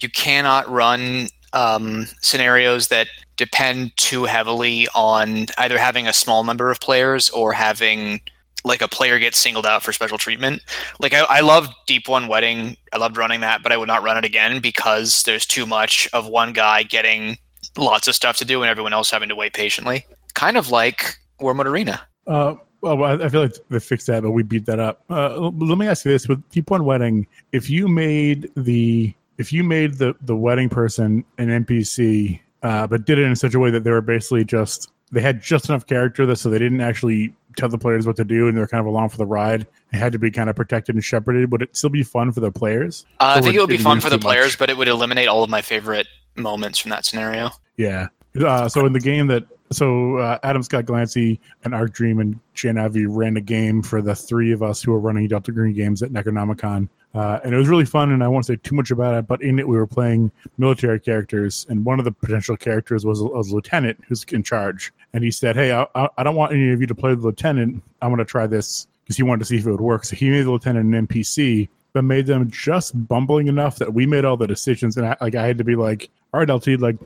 you 0.00 0.08
cannot 0.08 0.68
run 0.70 1.28
um, 1.52 2.06
scenarios 2.20 2.88
that 2.88 3.08
depend 3.36 3.96
too 3.96 4.24
heavily 4.24 4.86
on 4.94 5.46
either 5.58 5.78
having 5.78 6.06
a 6.06 6.12
small 6.12 6.44
number 6.44 6.70
of 6.70 6.80
players 6.80 7.30
or 7.30 7.52
having 7.52 8.20
like 8.64 8.82
a 8.82 8.88
player 8.88 9.18
get 9.18 9.34
singled 9.34 9.66
out 9.66 9.82
for 9.82 9.92
special 9.92 10.18
treatment. 10.18 10.62
Like 10.98 11.14
I, 11.14 11.20
I 11.20 11.40
love 11.40 11.68
Deep 11.86 12.08
One 12.08 12.28
Wedding. 12.28 12.76
I 12.92 12.98
loved 12.98 13.16
running 13.16 13.40
that, 13.40 13.62
but 13.62 13.72
I 13.72 13.76
would 13.76 13.88
not 13.88 14.02
run 14.02 14.18
it 14.18 14.24
again 14.24 14.60
because 14.60 15.22
there's 15.22 15.46
too 15.46 15.66
much 15.66 16.08
of 16.12 16.26
one 16.26 16.52
guy 16.52 16.82
getting 16.82 17.38
lots 17.78 18.08
of 18.08 18.14
stuff 18.14 18.36
to 18.38 18.44
do 18.44 18.62
and 18.62 18.70
everyone 18.70 18.92
else 18.92 19.10
having 19.10 19.28
to 19.30 19.34
wait 19.34 19.54
patiently. 19.54 20.06
Kind 20.34 20.56
of 20.56 20.70
like 20.70 21.16
War 21.40 21.54
Mode 21.54 21.66
Arena. 21.66 22.06
Uh, 22.26 22.54
well, 22.80 23.22
I 23.22 23.28
feel 23.28 23.42
like 23.42 23.54
they 23.68 23.80
fixed 23.80 24.06
that, 24.06 24.22
but 24.22 24.30
we 24.30 24.42
beat 24.42 24.66
that 24.66 24.78
up. 24.78 25.04
Uh, 25.10 25.38
let 25.38 25.78
me 25.78 25.86
ask 25.86 26.04
you 26.04 26.12
this: 26.12 26.28
with 26.28 26.46
Deep 26.50 26.70
One 26.70 26.84
Wedding, 26.84 27.26
if 27.52 27.68
you 27.68 27.88
made 27.88 28.50
the 28.56 29.14
if 29.38 29.52
you 29.52 29.64
made 29.64 29.94
the 29.94 30.14
the 30.22 30.36
wedding 30.36 30.68
person 30.68 31.24
an 31.38 31.64
NPC, 31.64 32.40
uh, 32.62 32.86
but 32.86 33.04
did 33.04 33.18
it 33.18 33.24
in 33.24 33.36
such 33.36 33.54
a 33.54 33.58
way 33.58 33.70
that 33.70 33.84
they 33.84 33.90
were 33.90 34.00
basically 34.00 34.44
just 34.44 34.90
they 35.12 35.20
had 35.20 35.42
just 35.42 35.68
enough 35.68 35.86
character 35.86 36.24
that 36.26 36.36
so 36.36 36.48
they 36.48 36.58
didn't 36.58 36.80
actually 36.80 37.34
tell 37.56 37.68
the 37.68 37.78
players 37.78 38.06
what 38.06 38.16
to 38.16 38.24
do, 38.24 38.48
and 38.48 38.56
they're 38.56 38.66
kind 38.66 38.80
of 38.80 38.86
along 38.86 39.08
for 39.10 39.18
the 39.18 39.26
ride. 39.26 39.66
It 39.92 39.96
had 39.96 40.12
to 40.12 40.18
be 40.18 40.30
kind 40.30 40.48
of 40.48 40.56
protected 40.56 40.94
and 40.94 41.04
shepherded. 41.04 41.50
Would 41.52 41.62
it 41.62 41.76
still 41.76 41.90
be 41.90 42.02
fun 42.02 42.32
for 42.32 42.40
the 42.40 42.52
players? 42.52 43.04
Uh, 43.18 43.34
I 43.36 43.40
think 43.40 43.54
it 43.54 43.60
would 43.60 43.68
be 43.68 43.76
fun 43.76 44.00
for 44.00 44.08
the 44.08 44.18
players, 44.18 44.52
much? 44.52 44.58
but 44.58 44.70
it 44.70 44.76
would 44.76 44.88
eliminate 44.88 45.28
all 45.28 45.42
of 45.42 45.50
my 45.50 45.62
favorite 45.62 46.06
moments 46.36 46.78
from 46.78 46.90
that 46.90 47.04
scenario. 47.04 47.50
Yeah. 47.76 48.08
Uh, 48.40 48.68
so 48.68 48.86
in 48.86 48.92
the 48.92 49.00
game 49.00 49.26
that 49.26 49.44
so 49.72 50.16
uh, 50.16 50.38
Adam 50.42 50.62
Scott 50.62 50.84
Glancy 50.84 51.38
and 51.64 51.74
Arc 51.74 51.92
Dream 51.92 52.18
and 52.18 52.38
Shane 52.54 52.76
Ivey 52.76 53.06
ran 53.06 53.36
a 53.36 53.40
game 53.40 53.82
for 53.82 54.02
the 54.02 54.14
three 54.14 54.52
of 54.52 54.62
us 54.62 54.82
who 54.82 54.90
were 54.90 54.98
running 54.98 55.28
Delta 55.28 55.52
Green 55.52 55.74
games 55.74 56.02
at 56.02 56.10
Necronomicon. 56.10 56.88
Uh, 57.14 57.40
and 57.44 57.54
it 57.54 57.56
was 57.56 57.68
really 57.68 57.84
fun, 57.84 58.12
and 58.12 58.22
I 58.22 58.28
won't 58.28 58.46
say 58.46 58.56
too 58.56 58.74
much 58.74 58.90
about 58.90 59.14
it, 59.14 59.26
but 59.26 59.42
in 59.42 59.58
it 59.58 59.66
we 59.66 59.76
were 59.76 59.86
playing 59.86 60.30
military 60.58 61.00
characters, 61.00 61.66
and 61.68 61.84
one 61.84 61.98
of 61.98 62.04
the 62.04 62.12
potential 62.12 62.56
characters 62.56 63.04
was 63.04 63.20
a, 63.20 63.24
a 63.24 63.42
lieutenant 63.52 63.98
who's 64.06 64.24
in 64.24 64.44
charge. 64.44 64.92
And 65.12 65.24
he 65.24 65.32
said, 65.32 65.56
"Hey, 65.56 65.72
I, 65.72 65.86
I 65.96 66.08
I 66.18 66.22
don't 66.22 66.36
want 66.36 66.52
any 66.52 66.70
of 66.70 66.80
you 66.80 66.86
to 66.86 66.94
play 66.94 67.14
the 67.14 67.20
lieutenant. 67.20 67.82
I'm 68.00 68.10
going 68.10 68.18
to 68.18 68.24
try 68.24 68.46
this 68.46 68.86
because 69.02 69.16
he 69.16 69.24
wanted 69.24 69.40
to 69.40 69.44
see 69.46 69.56
if 69.56 69.66
it 69.66 69.70
would 69.72 69.80
work." 69.80 70.04
So 70.04 70.14
he 70.14 70.30
made 70.30 70.42
the 70.42 70.52
lieutenant 70.52 70.94
an 70.94 71.06
NPC, 71.08 71.68
but 71.92 72.04
made 72.04 72.26
them 72.26 72.48
just 72.48 72.92
bumbling 73.08 73.48
enough 73.48 73.76
that 73.78 73.92
we 73.92 74.06
made 74.06 74.24
all 74.24 74.36
the 74.36 74.46
decisions, 74.46 74.96
and 74.96 75.06
I, 75.06 75.16
like 75.20 75.34
I 75.34 75.44
had 75.44 75.58
to 75.58 75.64
be 75.64 75.74
like, 75.74 76.10
"All 76.32 76.38
right, 76.38 76.48
LT, 76.48 76.78
like 76.78 76.96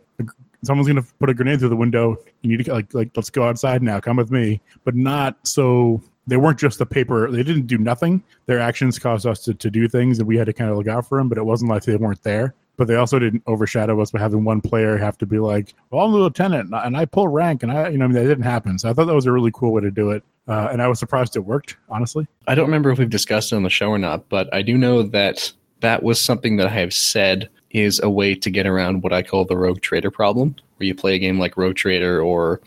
someone's 0.66 0.88
gonna 0.88 1.04
put 1.18 1.30
a 1.30 1.34
grenade 1.34 1.60
through 1.60 1.68
the 1.70 1.76
window. 1.76 2.16
You 2.42 2.56
need 2.56 2.64
to 2.64 2.72
like 2.72 2.92
like 2.94 3.10
let's 3.16 3.30
go 3.30 3.44
outside 3.44 3.82
now. 3.82 4.00
Come 4.00 4.16
with 4.16 4.30
me." 4.30 4.60
But 4.84 4.94
not 4.94 5.36
so 5.46 6.02
they 6.26 6.36
weren't 6.36 6.58
just 6.58 6.78
the 6.78 6.86
paper. 6.86 7.30
They 7.30 7.42
didn't 7.42 7.66
do 7.66 7.78
nothing. 7.78 8.22
Their 8.46 8.60
actions 8.60 8.98
caused 8.98 9.26
us 9.26 9.40
to, 9.44 9.54
to 9.54 9.70
do 9.70 9.88
things, 9.88 10.18
and 10.18 10.28
we 10.28 10.36
had 10.36 10.46
to 10.46 10.52
kind 10.52 10.70
of 10.70 10.76
look 10.76 10.88
out 10.88 11.06
for 11.06 11.18
them. 11.18 11.28
But 11.28 11.38
it 11.38 11.44
wasn't 11.44 11.70
like 11.70 11.84
they 11.84 11.96
weren't 11.96 12.22
there. 12.22 12.54
But 12.76 12.88
they 12.88 12.96
also 12.96 13.20
didn't 13.20 13.44
overshadow 13.46 14.00
us 14.00 14.10
by 14.10 14.18
having 14.18 14.44
one 14.44 14.60
player 14.60 14.96
have 14.96 15.16
to 15.18 15.26
be 15.26 15.38
like, 15.38 15.74
"Well, 15.90 16.04
I'm 16.04 16.12
the 16.12 16.18
lieutenant, 16.18 16.66
and 16.66 16.74
I, 16.74 16.84
and 16.84 16.96
I 16.96 17.04
pull 17.04 17.28
rank," 17.28 17.62
and 17.62 17.70
I, 17.70 17.88
you 17.90 17.98
know, 17.98 18.04
I 18.04 18.08
mean, 18.08 18.16
that 18.16 18.24
didn't 18.24 18.44
happen. 18.44 18.78
So 18.78 18.90
I 18.90 18.92
thought 18.92 19.06
that 19.06 19.14
was 19.14 19.26
a 19.26 19.32
really 19.32 19.52
cool 19.54 19.72
way 19.72 19.82
to 19.82 19.90
do 19.90 20.10
it, 20.10 20.24
uh, 20.48 20.68
and 20.72 20.82
I 20.82 20.88
was 20.88 20.98
surprised 20.98 21.36
it 21.36 21.40
worked. 21.40 21.76
Honestly, 21.88 22.26
I 22.48 22.54
don't 22.54 22.66
remember 22.66 22.90
if 22.90 22.98
we've 22.98 23.08
discussed 23.08 23.52
it 23.52 23.56
on 23.56 23.62
the 23.62 23.70
show 23.70 23.90
or 23.90 23.98
not, 23.98 24.28
but 24.28 24.52
I 24.52 24.62
do 24.62 24.76
know 24.76 25.02
that 25.04 25.52
that 25.80 26.02
was 26.02 26.20
something 26.20 26.56
that 26.56 26.66
I 26.66 26.70
have 26.70 26.92
said 26.92 27.48
is 27.74 28.00
a 28.02 28.08
way 28.08 28.34
to 28.34 28.50
get 28.50 28.66
around 28.66 29.02
what 29.02 29.12
I 29.12 29.22
call 29.22 29.44
the 29.44 29.58
rogue 29.58 29.82
trader 29.82 30.10
problem, 30.10 30.56
where 30.76 30.86
you 30.86 30.94
play 30.94 31.14
a 31.14 31.18
game 31.18 31.38
like 31.38 31.56
Rogue 31.56 31.76
Trader 31.76 32.22
or 32.22 32.60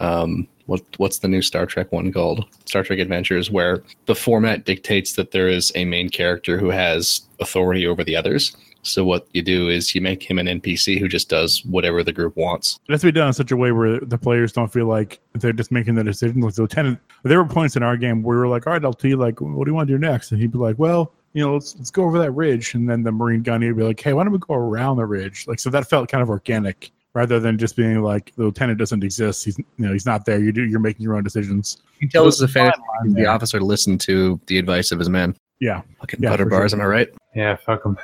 um, 0.00 0.48
what 0.66 0.80
what's 0.96 1.18
the 1.18 1.28
new 1.28 1.42
Star 1.42 1.66
Trek 1.66 1.92
one 1.92 2.12
called? 2.12 2.46
Star 2.64 2.82
Trek 2.82 3.00
Adventures, 3.00 3.50
where 3.50 3.82
the 4.06 4.14
format 4.14 4.64
dictates 4.64 5.14
that 5.14 5.32
there 5.32 5.48
is 5.48 5.72
a 5.74 5.84
main 5.84 6.08
character 6.08 6.58
who 6.58 6.70
has 6.70 7.22
authority 7.40 7.86
over 7.86 8.02
the 8.02 8.16
others. 8.16 8.56
So 8.84 9.04
what 9.04 9.28
you 9.32 9.42
do 9.42 9.68
is 9.68 9.94
you 9.94 10.00
make 10.00 10.28
him 10.28 10.38
an 10.38 10.46
NPC 10.46 10.98
who 10.98 11.06
just 11.06 11.28
does 11.28 11.64
whatever 11.64 12.02
the 12.02 12.12
group 12.12 12.36
wants. 12.36 12.80
it 12.88 12.92
has 12.92 13.02
to 13.02 13.08
be 13.08 13.12
done 13.12 13.28
in 13.28 13.32
such 13.32 13.52
a 13.52 13.56
way 13.56 13.70
where 13.70 14.00
the 14.00 14.18
players 14.18 14.52
don't 14.52 14.72
feel 14.72 14.86
like 14.86 15.20
they're 15.34 15.52
just 15.52 15.70
making 15.70 15.94
the 15.94 16.02
decision. 16.02 16.40
Like 16.40 16.54
the 16.54 16.62
lieutenant, 16.62 16.98
there 17.22 17.40
were 17.40 17.48
points 17.48 17.76
in 17.76 17.84
our 17.84 17.96
game 17.96 18.22
where 18.22 18.36
we 18.36 18.40
were 18.40 18.48
like, 18.48 18.66
"All 18.66 18.72
right, 18.72 18.82
LT, 18.82 19.16
like, 19.16 19.40
what 19.40 19.64
do 19.64 19.70
you 19.70 19.74
want 19.74 19.88
to 19.88 19.94
do 19.94 19.98
next?" 19.98 20.32
And 20.32 20.40
he'd 20.40 20.52
be 20.52 20.58
like, 20.58 20.78
"Well." 20.78 21.12
You 21.34 21.42
know, 21.44 21.54
let's 21.54 21.74
let's 21.76 21.90
go 21.90 22.04
over 22.04 22.18
that 22.18 22.32
ridge, 22.32 22.74
and 22.74 22.88
then 22.88 23.02
the 23.02 23.12
marine 23.12 23.42
gunny 23.42 23.68
would 23.68 23.76
be 23.76 23.82
like, 23.84 24.00
"Hey, 24.00 24.12
why 24.12 24.24
don't 24.24 24.32
we 24.32 24.38
go 24.38 24.54
around 24.54 24.96
the 24.98 25.06
ridge?" 25.06 25.46
Like, 25.46 25.58
so 25.60 25.70
that 25.70 25.88
felt 25.88 26.10
kind 26.10 26.22
of 26.22 26.28
organic 26.28 26.90
rather 27.14 27.38
than 27.40 27.58
just 27.58 27.76
being 27.76 28.02
like 28.02 28.32
the 28.36 28.44
lieutenant 28.44 28.78
doesn't 28.78 29.02
exist. 29.04 29.44
He's 29.44 29.58
you 29.58 29.64
know 29.78 29.92
he's 29.92 30.06
not 30.06 30.24
there. 30.26 30.38
You 30.40 30.52
do 30.52 30.64
you're 30.64 30.80
making 30.80 31.02
your 31.02 31.16
own 31.16 31.24
decisions. 31.24 31.78
He 32.00 32.06
tells 32.08 32.38
the 32.38 32.48
fine 32.48 32.64
fantasy 32.66 32.82
line 33.00 33.14
the 33.14 33.22
there. 33.22 33.30
officer 33.30 33.60
listened 33.60 34.00
to 34.02 34.40
the 34.46 34.58
advice 34.58 34.92
of 34.92 34.98
his 34.98 35.08
men. 35.08 35.34
Yeah, 35.60 35.82
Fucking 36.00 36.20
Yeah, 36.22 36.30
butter 36.30 36.44
bars, 36.46 36.72
sure. 36.72 36.80
am 36.80 36.84
I 36.84 36.88
right? 36.88 37.08
Yeah, 37.36 37.56
fuck 37.56 37.82
them. 37.84 37.96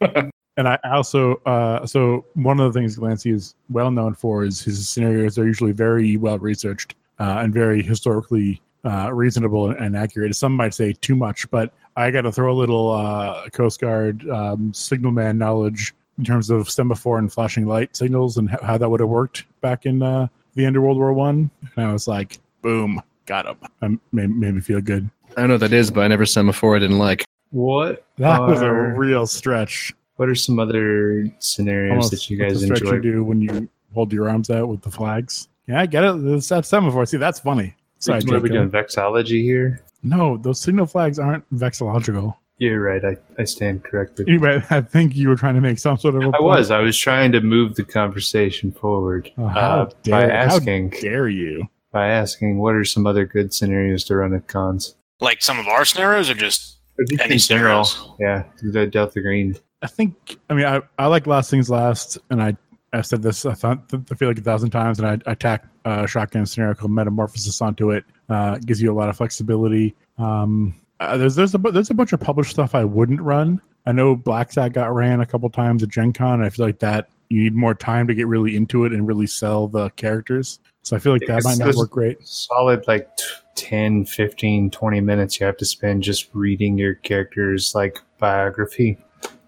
and 0.56 0.66
I 0.68 0.78
also 0.84 1.36
uh, 1.46 1.86
so 1.86 2.24
one 2.34 2.58
of 2.58 2.72
the 2.72 2.78
things 2.78 2.98
Glancy 2.98 3.32
is 3.32 3.54
well 3.68 3.90
known 3.90 4.14
for 4.14 4.44
is 4.44 4.62
his 4.62 4.88
scenarios 4.88 5.38
are 5.38 5.46
usually 5.46 5.72
very 5.72 6.16
well 6.16 6.38
researched 6.38 6.94
uh, 7.18 7.40
and 7.42 7.52
very 7.52 7.82
historically 7.82 8.60
uh, 8.84 9.12
reasonable 9.12 9.70
and 9.70 9.96
accurate. 9.96 10.34
Some 10.36 10.54
might 10.54 10.72
say 10.74 10.92
too 10.94 11.16
much, 11.16 11.50
but 11.50 11.72
I 11.96 12.10
got 12.10 12.22
to 12.22 12.32
throw 12.32 12.52
a 12.52 12.54
little 12.58 12.92
uh, 12.92 13.48
Coast 13.50 13.80
Guard 13.80 14.28
um, 14.28 14.72
signalman 14.74 15.38
knowledge 15.38 15.94
in 16.18 16.24
terms 16.24 16.50
of 16.50 16.68
semaphore 16.70 17.18
and 17.18 17.32
flashing 17.32 17.66
light 17.66 17.96
signals 17.96 18.36
and 18.36 18.50
how, 18.50 18.58
how 18.62 18.78
that 18.78 18.88
would 18.88 19.00
have 19.00 19.08
worked 19.08 19.44
back 19.60 19.86
in 19.86 20.02
uh, 20.02 20.28
the 20.54 20.64
end 20.64 20.76
of 20.76 20.82
World 20.82 20.98
War 20.98 21.12
One. 21.12 21.50
And 21.76 21.86
I 21.86 21.92
was 21.92 22.06
like, 22.06 22.38
boom, 22.62 23.00
got 23.24 23.46
him. 23.46 23.56
Um, 23.82 24.00
made, 24.12 24.30
made 24.30 24.54
me 24.54 24.60
feel 24.60 24.80
good. 24.80 25.08
I 25.36 25.40
don't 25.40 25.48
know 25.48 25.54
what 25.54 25.60
that 25.60 25.72
is, 25.72 25.90
but 25.90 26.02
I 26.02 26.08
never 26.08 26.26
semaphore 26.26 26.76
I 26.76 26.78
didn't 26.78 26.98
like. 26.98 27.24
What 27.50 28.04
That 28.18 28.40
was 28.40 28.60
a 28.60 28.70
real 28.70 29.26
stretch. 29.26 29.94
what 30.16 30.28
are 30.28 30.34
some 30.34 30.58
other 30.58 31.26
scenarios 31.38 31.92
Almost 31.92 32.10
that 32.10 32.30
you 32.30 32.36
guys 32.36 32.62
enjoy? 32.62 32.94
you 32.94 33.00
do 33.00 33.24
when 33.24 33.40
you 33.40 33.68
hold 33.94 34.12
your 34.12 34.28
arms 34.28 34.50
out 34.50 34.68
with 34.68 34.82
the 34.82 34.90
flags. 34.90 35.48
Yeah, 35.66 35.80
I 35.80 35.86
get 35.86 36.04
it. 36.04 36.22
That's, 36.24 36.48
that's 36.48 36.68
semaphore. 36.68 37.06
See, 37.06 37.16
that's 37.16 37.40
funny. 37.40 37.74
Sorry, 37.98 38.20
what 38.24 38.34
are 38.34 38.40
we 38.40 38.50
doing 38.50 38.70
vexology 38.70 39.42
here? 39.42 39.82
No, 40.02 40.36
those 40.36 40.60
signal 40.60 40.86
flags 40.86 41.18
aren't 41.18 41.48
vexillological. 41.54 42.34
You're 42.58 42.80
right. 42.80 43.04
I, 43.04 43.16
I 43.38 43.44
stand 43.44 43.84
corrected. 43.84 44.28
Anyway, 44.28 44.62
I 44.70 44.80
think 44.80 45.14
you 45.14 45.28
were 45.28 45.36
trying 45.36 45.56
to 45.56 45.60
make 45.60 45.78
some 45.78 45.98
sort 45.98 46.14
of. 46.14 46.22
a 46.22 46.28
I 46.28 46.30
point. 46.32 46.42
was. 46.44 46.70
I 46.70 46.78
was 46.80 46.96
trying 46.96 47.32
to 47.32 47.40
move 47.40 47.74
the 47.74 47.84
conversation 47.84 48.72
forward 48.72 49.30
Oh, 49.36 49.46
how 49.46 49.60
uh, 49.60 49.84
by 50.08 50.26
dare- 50.26 50.48
how 50.48 50.58
Dare 50.58 51.28
you? 51.28 51.68
by 51.92 52.08
asking 52.08 52.58
what 52.58 52.74
are 52.74 52.84
some 52.84 53.06
other 53.06 53.24
good 53.26 53.52
scenarios 53.54 54.04
to 54.04 54.16
run 54.16 54.34
at 54.34 54.48
cons. 54.48 54.94
Like 55.20 55.42
some 55.42 55.58
of 55.58 55.66
our 55.66 55.84
scenarios, 55.84 56.28
or 56.30 56.34
just 56.34 56.78
any 57.20 57.34
in 57.34 57.38
general, 57.38 57.84
scenarios? 57.84 58.16
yeah, 58.20 58.44
the 58.62 58.86
Delta 58.86 59.20
Green. 59.20 59.56
I 59.82 59.86
think. 59.86 60.38
I 60.48 60.54
mean, 60.54 60.64
I, 60.66 60.80
I 60.98 61.06
like 61.06 61.26
last 61.26 61.50
things 61.50 61.68
last, 61.68 62.16
and 62.30 62.42
I 62.42 62.56
I 62.92 63.02
said 63.02 63.22
this. 63.22 63.44
I 63.44 63.52
thought 63.54 63.82
I 64.10 64.14
feel 64.14 64.28
like 64.28 64.38
a 64.38 64.42
thousand 64.42 64.70
times, 64.70 64.98
and 64.98 65.06
I, 65.06 65.30
I 65.30 65.34
tack 65.34 65.64
uh, 65.84 66.06
shotgun 66.06 66.46
scenario 66.46 66.74
called 66.74 66.90
Metamorphosis 66.92 67.60
onto 67.60 67.90
it. 67.90 68.04
Uh, 68.28 68.58
gives 68.58 68.82
you 68.82 68.92
a 68.92 68.94
lot 68.94 69.08
of 69.08 69.16
flexibility. 69.16 69.94
Um, 70.18 70.74
uh, 71.00 71.16
there's 71.16 71.34
there's 71.36 71.54
a 71.54 71.58
there's 71.58 71.90
a 71.90 71.94
bunch 71.94 72.12
of 72.12 72.20
published 72.20 72.50
stuff 72.50 72.74
I 72.74 72.84
wouldn't 72.84 73.20
run. 73.20 73.60
I 73.86 73.92
know 73.92 74.16
Black 74.16 74.52
Sat 74.52 74.72
got 74.72 74.92
ran 74.94 75.20
a 75.20 75.26
couple 75.26 75.48
times 75.50 75.82
at 75.82 75.90
Gen 75.90 76.12
Con. 76.12 76.42
I 76.42 76.50
feel 76.50 76.66
like 76.66 76.80
that 76.80 77.08
you 77.28 77.42
need 77.42 77.54
more 77.54 77.74
time 77.74 78.06
to 78.08 78.14
get 78.14 78.26
really 78.26 78.56
into 78.56 78.84
it 78.84 78.92
and 78.92 79.06
really 79.06 79.26
sell 79.26 79.68
the 79.68 79.90
characters. 79.90 80.58
So 80.82 80.96
I 80.96 80.98
feel 81.00 81.12
like 81.12 81.22
that 81.26 81.38
It's- 81.38 81.58
might 81.58 81.64
not 81.64 81.74
work 81.76 81.90
great. 81.90 82.18
Solid 82.26 82.84
like 82.86 83.16
t- 83.16 83.24
10, 83.56 84.04
15, 84.04 84.70
20 84.70 85.00
minutes 85.00 85.40
you 85.40 85.46
have 85.46 85.56
to 85.56 85.64
spend 85.64 86.02
just 86.02 86.28
reading 86.34 86.78
your 86.78 86.94
character's 86.94 87.74
like 87.74 87.98
biography 88.18 88.98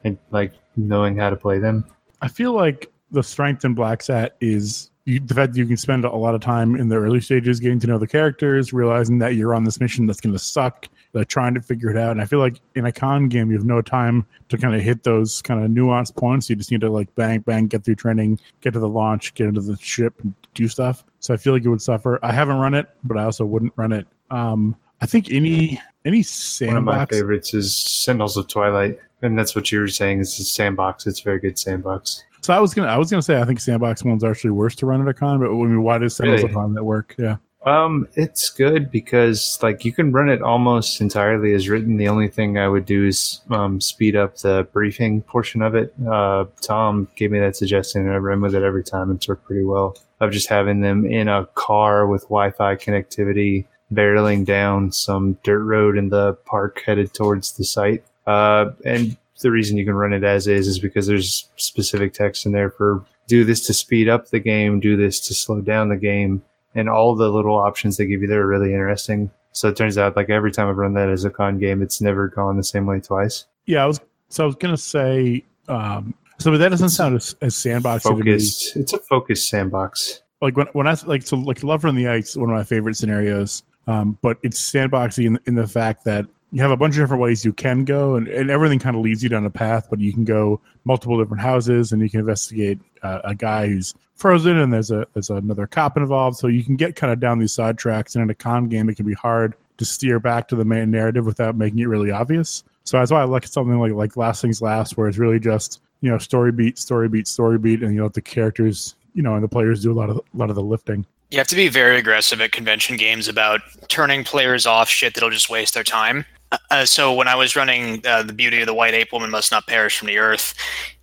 and 0.04 0.18
like 0.30 0.52
knowing 0.76 1.16
how 1.16 1.30
to 1.30 1.36
play 1.36 1.58
them. 1.58 1.84
I 2.22 2.28
feel 2.28 2.52
like 2.52 2.90
the 3.10 3.22
strength 3.22 3.64
in 3.64 3.74
Black 3.74 4.02
Sat 4.02 4.36
is 4.40 4.90
you, 5.08 5.20
the 5.20 5.34
fact 5.34 5.54
that 5.54 5.58
you 5.58 5.66
can 5.66 5.78
spend 5.78 6.04
a 6.04 6.14
lot 6.14 6.34
of 6.34 6.42
time 6.42 6.76
in 6.76 6.88
the 6.88 6.96
early 6.96 7.20
stages 7.20 7.60
getting 7.60 7.80
to 7.80 7.86
know 7.86 7.98
the 7.98 8.06
characters, 8.06 8.72
realizing 8.72 9.18
that 9.20 9.34
you're 9.36 9.54
on 9.54 9.64
this 9.64 9.80
mission 9.80 10.06
that's 10.06 10.20
going 10.20 10.34
to 10.34 10.38
suck, 10.38 10.86
like 11.14 11.28
trying 11.28 11.54
to 11.54 11.62
figure 11.62 11.88
it 11.88 11.96
out. 11.96 12.12
And 12.12 12.20
I 12.20 12.26
feel 12.26 12.40
like 12.40 12.60
in 12.74 12.84
a 12.84 12.92
con 12.92 13.28
game, 13.28 13.50
you 13.50 13.56
have 13.56 13.64
no 13.64 13.80
time 13.80 14.26
to 14.50 14.58
kind 14.58 14.74
of 14.74 14.82
hit 14.82 15.04
those 15.04 15.40
kind 15.40 15.64
of 15.64 15.70
nuanced 15.70 16.14
points. 16.16 16.50
You 16.50 16.56
just 16.56 16.70
need 16.70 16.82
to 16.82 16.90
like 16.90 17.12
bang, 17.14 17.40
bang, 17.40 17.68
get 17.68 17.84
through 17.84 17.94
training, 17.94 18.38
get 18.60 18.74
to 18.74 18.80
the 18.80 18.88
launch, 18.88 19.32
get 19.32 19.46
into 19.46 19.62
the 19.62 19.78
ship, 19.78 20.14
and 20.22 20.34
do 20.52 20.68
stuff. 20.68 21.04
So 21.20 21.32
I 21.32 21.38
feel 21.38 21.54
like 21.54 21.64
it 21.64 21.70
would 21.70 21.82
suffer. 21.82 22.18
I 22.22 22.32
haven't 22.32 22.58
run 22.58 22.74
it, 22.74 22.88
but 23.02 23.16
I 23.16 23.24
also 23.24 23.46
wouldn't 23.46 23.72
run 23.76 23.92
it. 23.92 24.06
Um, 24.30 24.76
I 25.00 25.06
think 25.06 25.30
any 25.30 25.80
any 26.04 26.22
sandbox. 26.22 26.86
One 26.86 26.94
of 26.94 27.10
my 27.10 27.16
favorites 27.16 27.54
is 27.54 27.74
Sentinels 27.74 28.36
of 28.36 28.46
Twilight. 28.48 28.98
And 29.22 29.38
that's 29.38 29.56
what 29.56 29.72
you 29.72 29.80
were 29.80 29.88
saying 29.88 30.20
is 30.20 30.36
the 30.38 30.44
sandbox. 30.44 31.06
It's 31.06 31.20
a 31.20 31.24
very 31.24 31.40
good 31.40 31.58
sandbox. 31.58 32.24
So 32.40 32.54
I 32.54 32.60
was 32.60 32.74
gonna 32.74 32.88
I 32.88 32.96
was 32.96 33.10
gonna 33.10 33.22
say 33.22 33.40
I 33.40 33.44
think 33.44 33.60
sandbox 33.60 34.04
one's 34.04 34.24
actually 34.24 34.50
worse 34.50 34.74
to 34.76 34.86
run 34.86 35.02
at 35.02 35.08
a 35.08 35.14
con, 35.14 35.38
but 35.40 35.46
I 35.46 35.52
mean, 35.52 35.82
why 35.82 35.98
does 35.98 36.16
Sentinels 36.16 36.42
Really? 36.42 36.52
of 36.54 36.56
Time 36.56 36.74
that 36.74 36.84
work? 36.84 37.14
Yeah. 37.18 37.36
Um, 37.66 38.08
it's 38.14 38.48
good 38.50 38.90
because 38.90 39.58
like 39.62 39.84
you 39.84 39.92
can 39.92 40.12
run 40.12 40.28
it 40.30 40.40
almost 40.40 41.00
entirely 41.00 41.52
as 41.54 41.68
written. 41.68 41.96
The 41.96 42.08
only 42.08 42.28
thing 42.28 42.56
I 42.56 42.68
would 42.68 42.86
do 42.86 43.06
is 43.06 43.40
um, 43.50 43.80
speed 43.80 44.14
up 44.16 44.38
the 44.38 44.66
briefing 44.72 45.22
portion 45.22 45.60
of 45.60 45.74
it. 45.74 45.92
Uh, 46.08 46.44
Tom 46.62 47.08
gave 47.16 47.32
me 47.32 47.40
that 47.40 47.56
suggestion, 47.56 48.02
and 48.02 48.12
I 48.12 48.16
run 48.18 48.40
with 48.40 48.54
it 48.54 48.62
every 48.62 48.84
time. 48.84 49.10
It's 49.10 49.28
worked 49.28 49.44
pretty 49.44 49.64
well. 49.64 49.96
Of 50.20 50.30
just 50.30 50.48
having 50.48 50.80
them 50.80 51.04
in 51.04 51.28
a 51.28 51.46
car 51.54 52.06
with 52.06 52.22
Wi-Fi 52.22 52.76
connectivity, 52.76 53.66
barreling 53.92 54.44
down 54.44 54.92
some 54.92 55.36
dirt 55.42 55.62
road 55.64 55.98
in 55.98 56.08
the 56.08 56.34
park 56.46 56.82
headed 56.86 57.12
towards 57.12 57.52
the 57.56 57.64
site. 57.64 58.04
Uh, 58.26 58.70
and 58.84 59.16
the 59.40 59.50
reason 59.50 59.76
you 59.76 59.84
can 59.84 59.94
run 59.94 60.12
it 60.12 60.24
as 60.24 60.46
is 60.46 60.66
is 60.66 60.78
because 60.78 61.06
there's 61.06 61.48
specific 61.56 62.12
text 62.12 62.46
in 62.46 62.52
there 62.52 62.70
for 62.70 63.04
do 63.26 63.44
this 63.44 63.66
to 63.66 63.74
speed 63.74 64.08
up 64.08 64.28
the 64.28 64.40
game, 64.40 64.80
do 64.80 64.96
this 64.96 65.20
to 65.20 65.34
slow 65.34 65.60
down 65.60 65.88
the 65.88 65.96
game 65.96 66.42
and 66.74 66.88
all 66.88 67.14
the 67.14 67.28
little 67.28 67.56
options 67.56 67.96
they 67.96 68.06
give 68.06 68.22
you 68.22 68.28
there 68.28 68.42
are 68.42 68.46
really 68.46 68.72
interesting. 68.72 69.30
So 69.52 69.68
it 69.68 69.76
turns 69.76 69.98
out 69.98 70.16
like 70.16 70.30
every 70.30 70.52
time 70.52 70.68
I've 70.68 70.76
run 70.76 70.94
that 70.94 71.08
as 71.08 71.24
a 71.24 71.30
con 71.30 71.58
game, 71.58 71.82
it's 71.82 72.00
never 72.00 72.28
gone 72.28 72.56
the 72.56 72.64
same 72.64 72.86
way 72.86 73.00
twice. 73.00 73.46
Yeah, 73.66 73.84
I 73.84 73.86
was 73.86 74.00
so 74.28 74.44
I 74.44 74.46
was 74.46 74.56
gonna 74.56 74.76
say 74.76 75.44
um 75.68 76.14
so 76.38 76.52
but 76.52 76.58
that 76.58 76.68
doesn't 76.68 76.90
sound 76.90 77.16
as, 77.16 77.34
as 77.40 77.64
me. 77.64 77.80
Focused. 77.80 78.76
It's 78.76 78.92
a 78.92 78.98
focused 78.98 79.48
sandbox. 79.48 80.22
Like 80.40 80.56
when 80.56 80.66
when 80.72 80.86
I 80.86 80.96
like 81.06 81.22
so 81.26 81.36
like 81.36 81.62
Lover 81.62 81.88
in 81.88 81.96
the 81.96 82.08
Ice, 82.08 82.36
one 82.36 82.50
of 82.50 82.56
my 82.56 82.64
favorite 82.64 82.96
scenarios. 82.96 83.62
Um, 83.88 84.18
but 84.20 84.36
it's 84.42 84.60
sandboxy 84.70 85.26
in, 85.26 85.40
in 85.46 85.54
the 85.54 85.66
fact 85.66 86.04
that 86.04 86.26
you 86.50 86.62
have 86.62 86.70
a 86.70 86.76
bunch 86.76 86.96
of 86.96 87.02
different 87.02 87.22
ways 87.22 87.44
you 87.44 87.52
can 87.52 87.84
go, 87.84 88.16
and, 88.16 88.26
and 88.28 88.50
everything 88.50 88.78
kind 88.78 88.96
of 88.96 89.02
leads 89.02 89.22
you 89.22 89.28
down 89.28 89.44
a 89.44 89.50
path. 89.50 89.88
But 89.90 90.00
you 90.00 90.12
can 90.12 90.24
go 90.24 90.60
multiple 90.84 91.18
different 91.18 91.42
houses, 91.42 91.92
and 91.92 92.00
you 92.00 92.08
can 92.08 92.20
investigate 92.20 92.78
uh, 93.02 93.20
a 93.24 93.34
guy 93.34 93.68
who's 93.68 93.94
frozen, 94.14 94.58
and 94.58 94.72
there's 94.72 94.90
a 94.90 95.06
there's 95.12 95.30
another 95.30 95.66
cop 95.66 95.96
involved. 95.96 96.38
So 96.38 96.46
you 96.46 96.64
can 96.64 96.76
get 96.76 96.96
kind 96.96 97.12
of 97.12 97.20
down 97.20 97.38
these 97.38 97.52
side 97.52 97.78
tracks. 97.78 98.14
And 98.14 98.22
in 98.22 98.30
a 98.30 98.34
con 98.34 98.68
game, 98.68 98.88
it 98.88 98.96
can 98.96 99.06
be 99.06 99.14
hard 99.14 99.54
to 99.76 99.84
steer 99.84 100.18
back 100.18 100.48
to 100.48 100.56
the 100.56 100.64
main 100.64 100.90
narrative 100.90 101.24
without 101.26 101.56
making 101.56 101.78
it 101.80 101.86
really 101.86 102.10
obvious. 102.10 102.64
So 102.84 102.98
that's 102.98 103.10
why 103.10 103.20
I 103.20 103.24
like 103.24 103.46
something 103.46 103.78
like 103.78 103.92
like 103.92 104.16
Last 104.16 104.40
Things 104.40 104.62
Last, 104.62 104.96
where 104.96 105.08
it's 105.08 105.18
really 105.18 105.38
just 105.38 105.80
you 106.00 106.10
know 106.10 106.18
story 106.18 106.52
beat, 106.52 106.78
story 106.78 107.08
beat, 107.08 107.28
story 107.28 107.58
beat, 107.58 107.82
and 107.82 107.94
you 107.94 108.00
know 108.00 108.08
the 108.08 108.22
characters 108.22 108.94
you 109.14 109.22
know 109.22 109.34
and 109.34 109.44
the 109.44 109.48
players 109.48 109.82
do 109.82 109.92
a 109.92 109.94
lot 109.94 110.08
of 110.08 110.16
a 110.16 110.36
lot 110.36 110.48
of 110.48 110.56
the 110.56 110.62
lifting. 110.62 111.04
You 111.30 111.36
have 111.36 111.48
to 111.48 111.56
be 111.56 111.68
very 111.68 111.98
aggressive 111.98 112.40
at 112.40 112.52
convention 112.52 112.96
games 112.96 113.28
about 113.28 113.60
turning 113.88 114.24
players 114.24 114.64
off 114.64 114.88
shit 114.88 115.12
that'll 115.12 115.28
just 115.28 115.50
waste 115.50 115.74
their 115.74 115.84
time. 115.84 116.24
Uh, 116.70 116.84
so 116.84 117.12
when 117.12 117.28
I 117.28 117.34
was 117.34 117.56
running 117.56 118.06
uh, 118.06 118.22
the 118.22 118.32
beauty 118.32 118.60
of 118.60 118.66
the 118.66 118.74
white 118.74 118.94
ape 118.94 119.12
woman 119.12 119.30
must 119.30 119.52
not 119.52 119.66
perish 119.66 119.98
from 119.98 120.08
the 120.08 120.18
earth, 120.18 120.54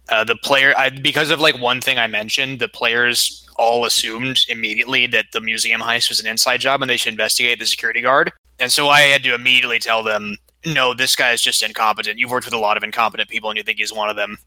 uh, 0.10 0.24
the 0.24 0.36
player 0.36 0.74
I, 0.78 0.90
because 0.90 1.30
of 1.30 1.40
like 1.40 1.60
one 1.60 1.82
thing 1.82 1.98
I 1.98 2.08
mentioned, 2.08 2.60
the 2.60 2.68
players 2.68 3.48
all 3.58 3.86
assumed 3.86 4.40
immediately 4.50 5.08
that 5.08 5.28
the 5.34 5.42
museum 5.42 5.82
heist 5.82 6.10
was 6.10 6.20
an 6.20 6.28
inside 6.28 6.60
job 6.60 6.82
and 6.82 6.90
they 6.90 6.98
should 6.98 7.14
investigate 7.14 7.60
the 7.60 7.66
security 7.66 8.02
guard. 8.02 8.32
And 8.60 8.72
so 8.72 8.90
I 8.90 9.02
had 9.02 9.24
to 9.24 9.34
immediately 9.34 9.80
tell 9.80 10.04
them, 10.04 10.38
no, 10.66 10.94
this 10.94 11.16
guy 11.16 11.32
is 11.32 11.42
just 11.42 11.62
incompetent. 11.62 12.20
You've 12.20 12.32
worked 12.32 12.46
with 12.46 12.54
a 12.54 12.60
lot 12.60 12.78
of 12.78 12.84
incompetent 12.84 13.30
people 13.30 13.50
and 13.50 13.58
you 13.58 13.64
think 13.64 13.78
he's 13.78 13.94
one 13.94 14.10
of 14.10 14.16
them. 14.16 14.38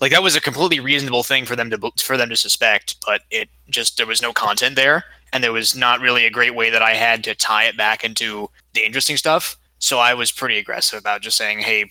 Like 0.00 0.12
that 0.12 0.22
was 0.22 0.36
a 0.36 0.40
completely 0.40 0.80
reasonable 0.80 1.22
thing 1.22 1.46
for 1.46 1.56
them 1.56 1.70
to 1.70 1.92
for 1.98 2.16
them 2.16 2.28
to 2.28 2.36
suspect, 2.36 2.96
but 3.06 3.22
it 3.30 3.48
just 3.70 3.96
there 3.96 4.06
was 4.06 4.20
no 4.20 4.32
content 4.32 4.76
there 4.76 5.04
and 5.32 5.42
there 5.42 5.52
was 5.52 5.74
not 5.74 6.00
really 6.00 6.26
a 6.26 6.30
great 6.30 6.54
way 6.54 6.68
that 6.70 6.82
I 6.82 6.94
had 6.94 7.24
to 7.24 7.34
tie 7.34 7.64
it 7.64 7.76
back 7.76 8.04
into 8.04 8.50
the 8.74 8.84
interesting 8.84 9.16
stuff. 9.16 9.56
So 9.82 9.98
I 9.98 10.14
was 10.14 10.30
pretty 10.30 10.58
aggressive 10.58 11.00
about 11.00 11.22
just 11.22 11.36
saying, 11.36 11.58
"Hey, 11.58 11.90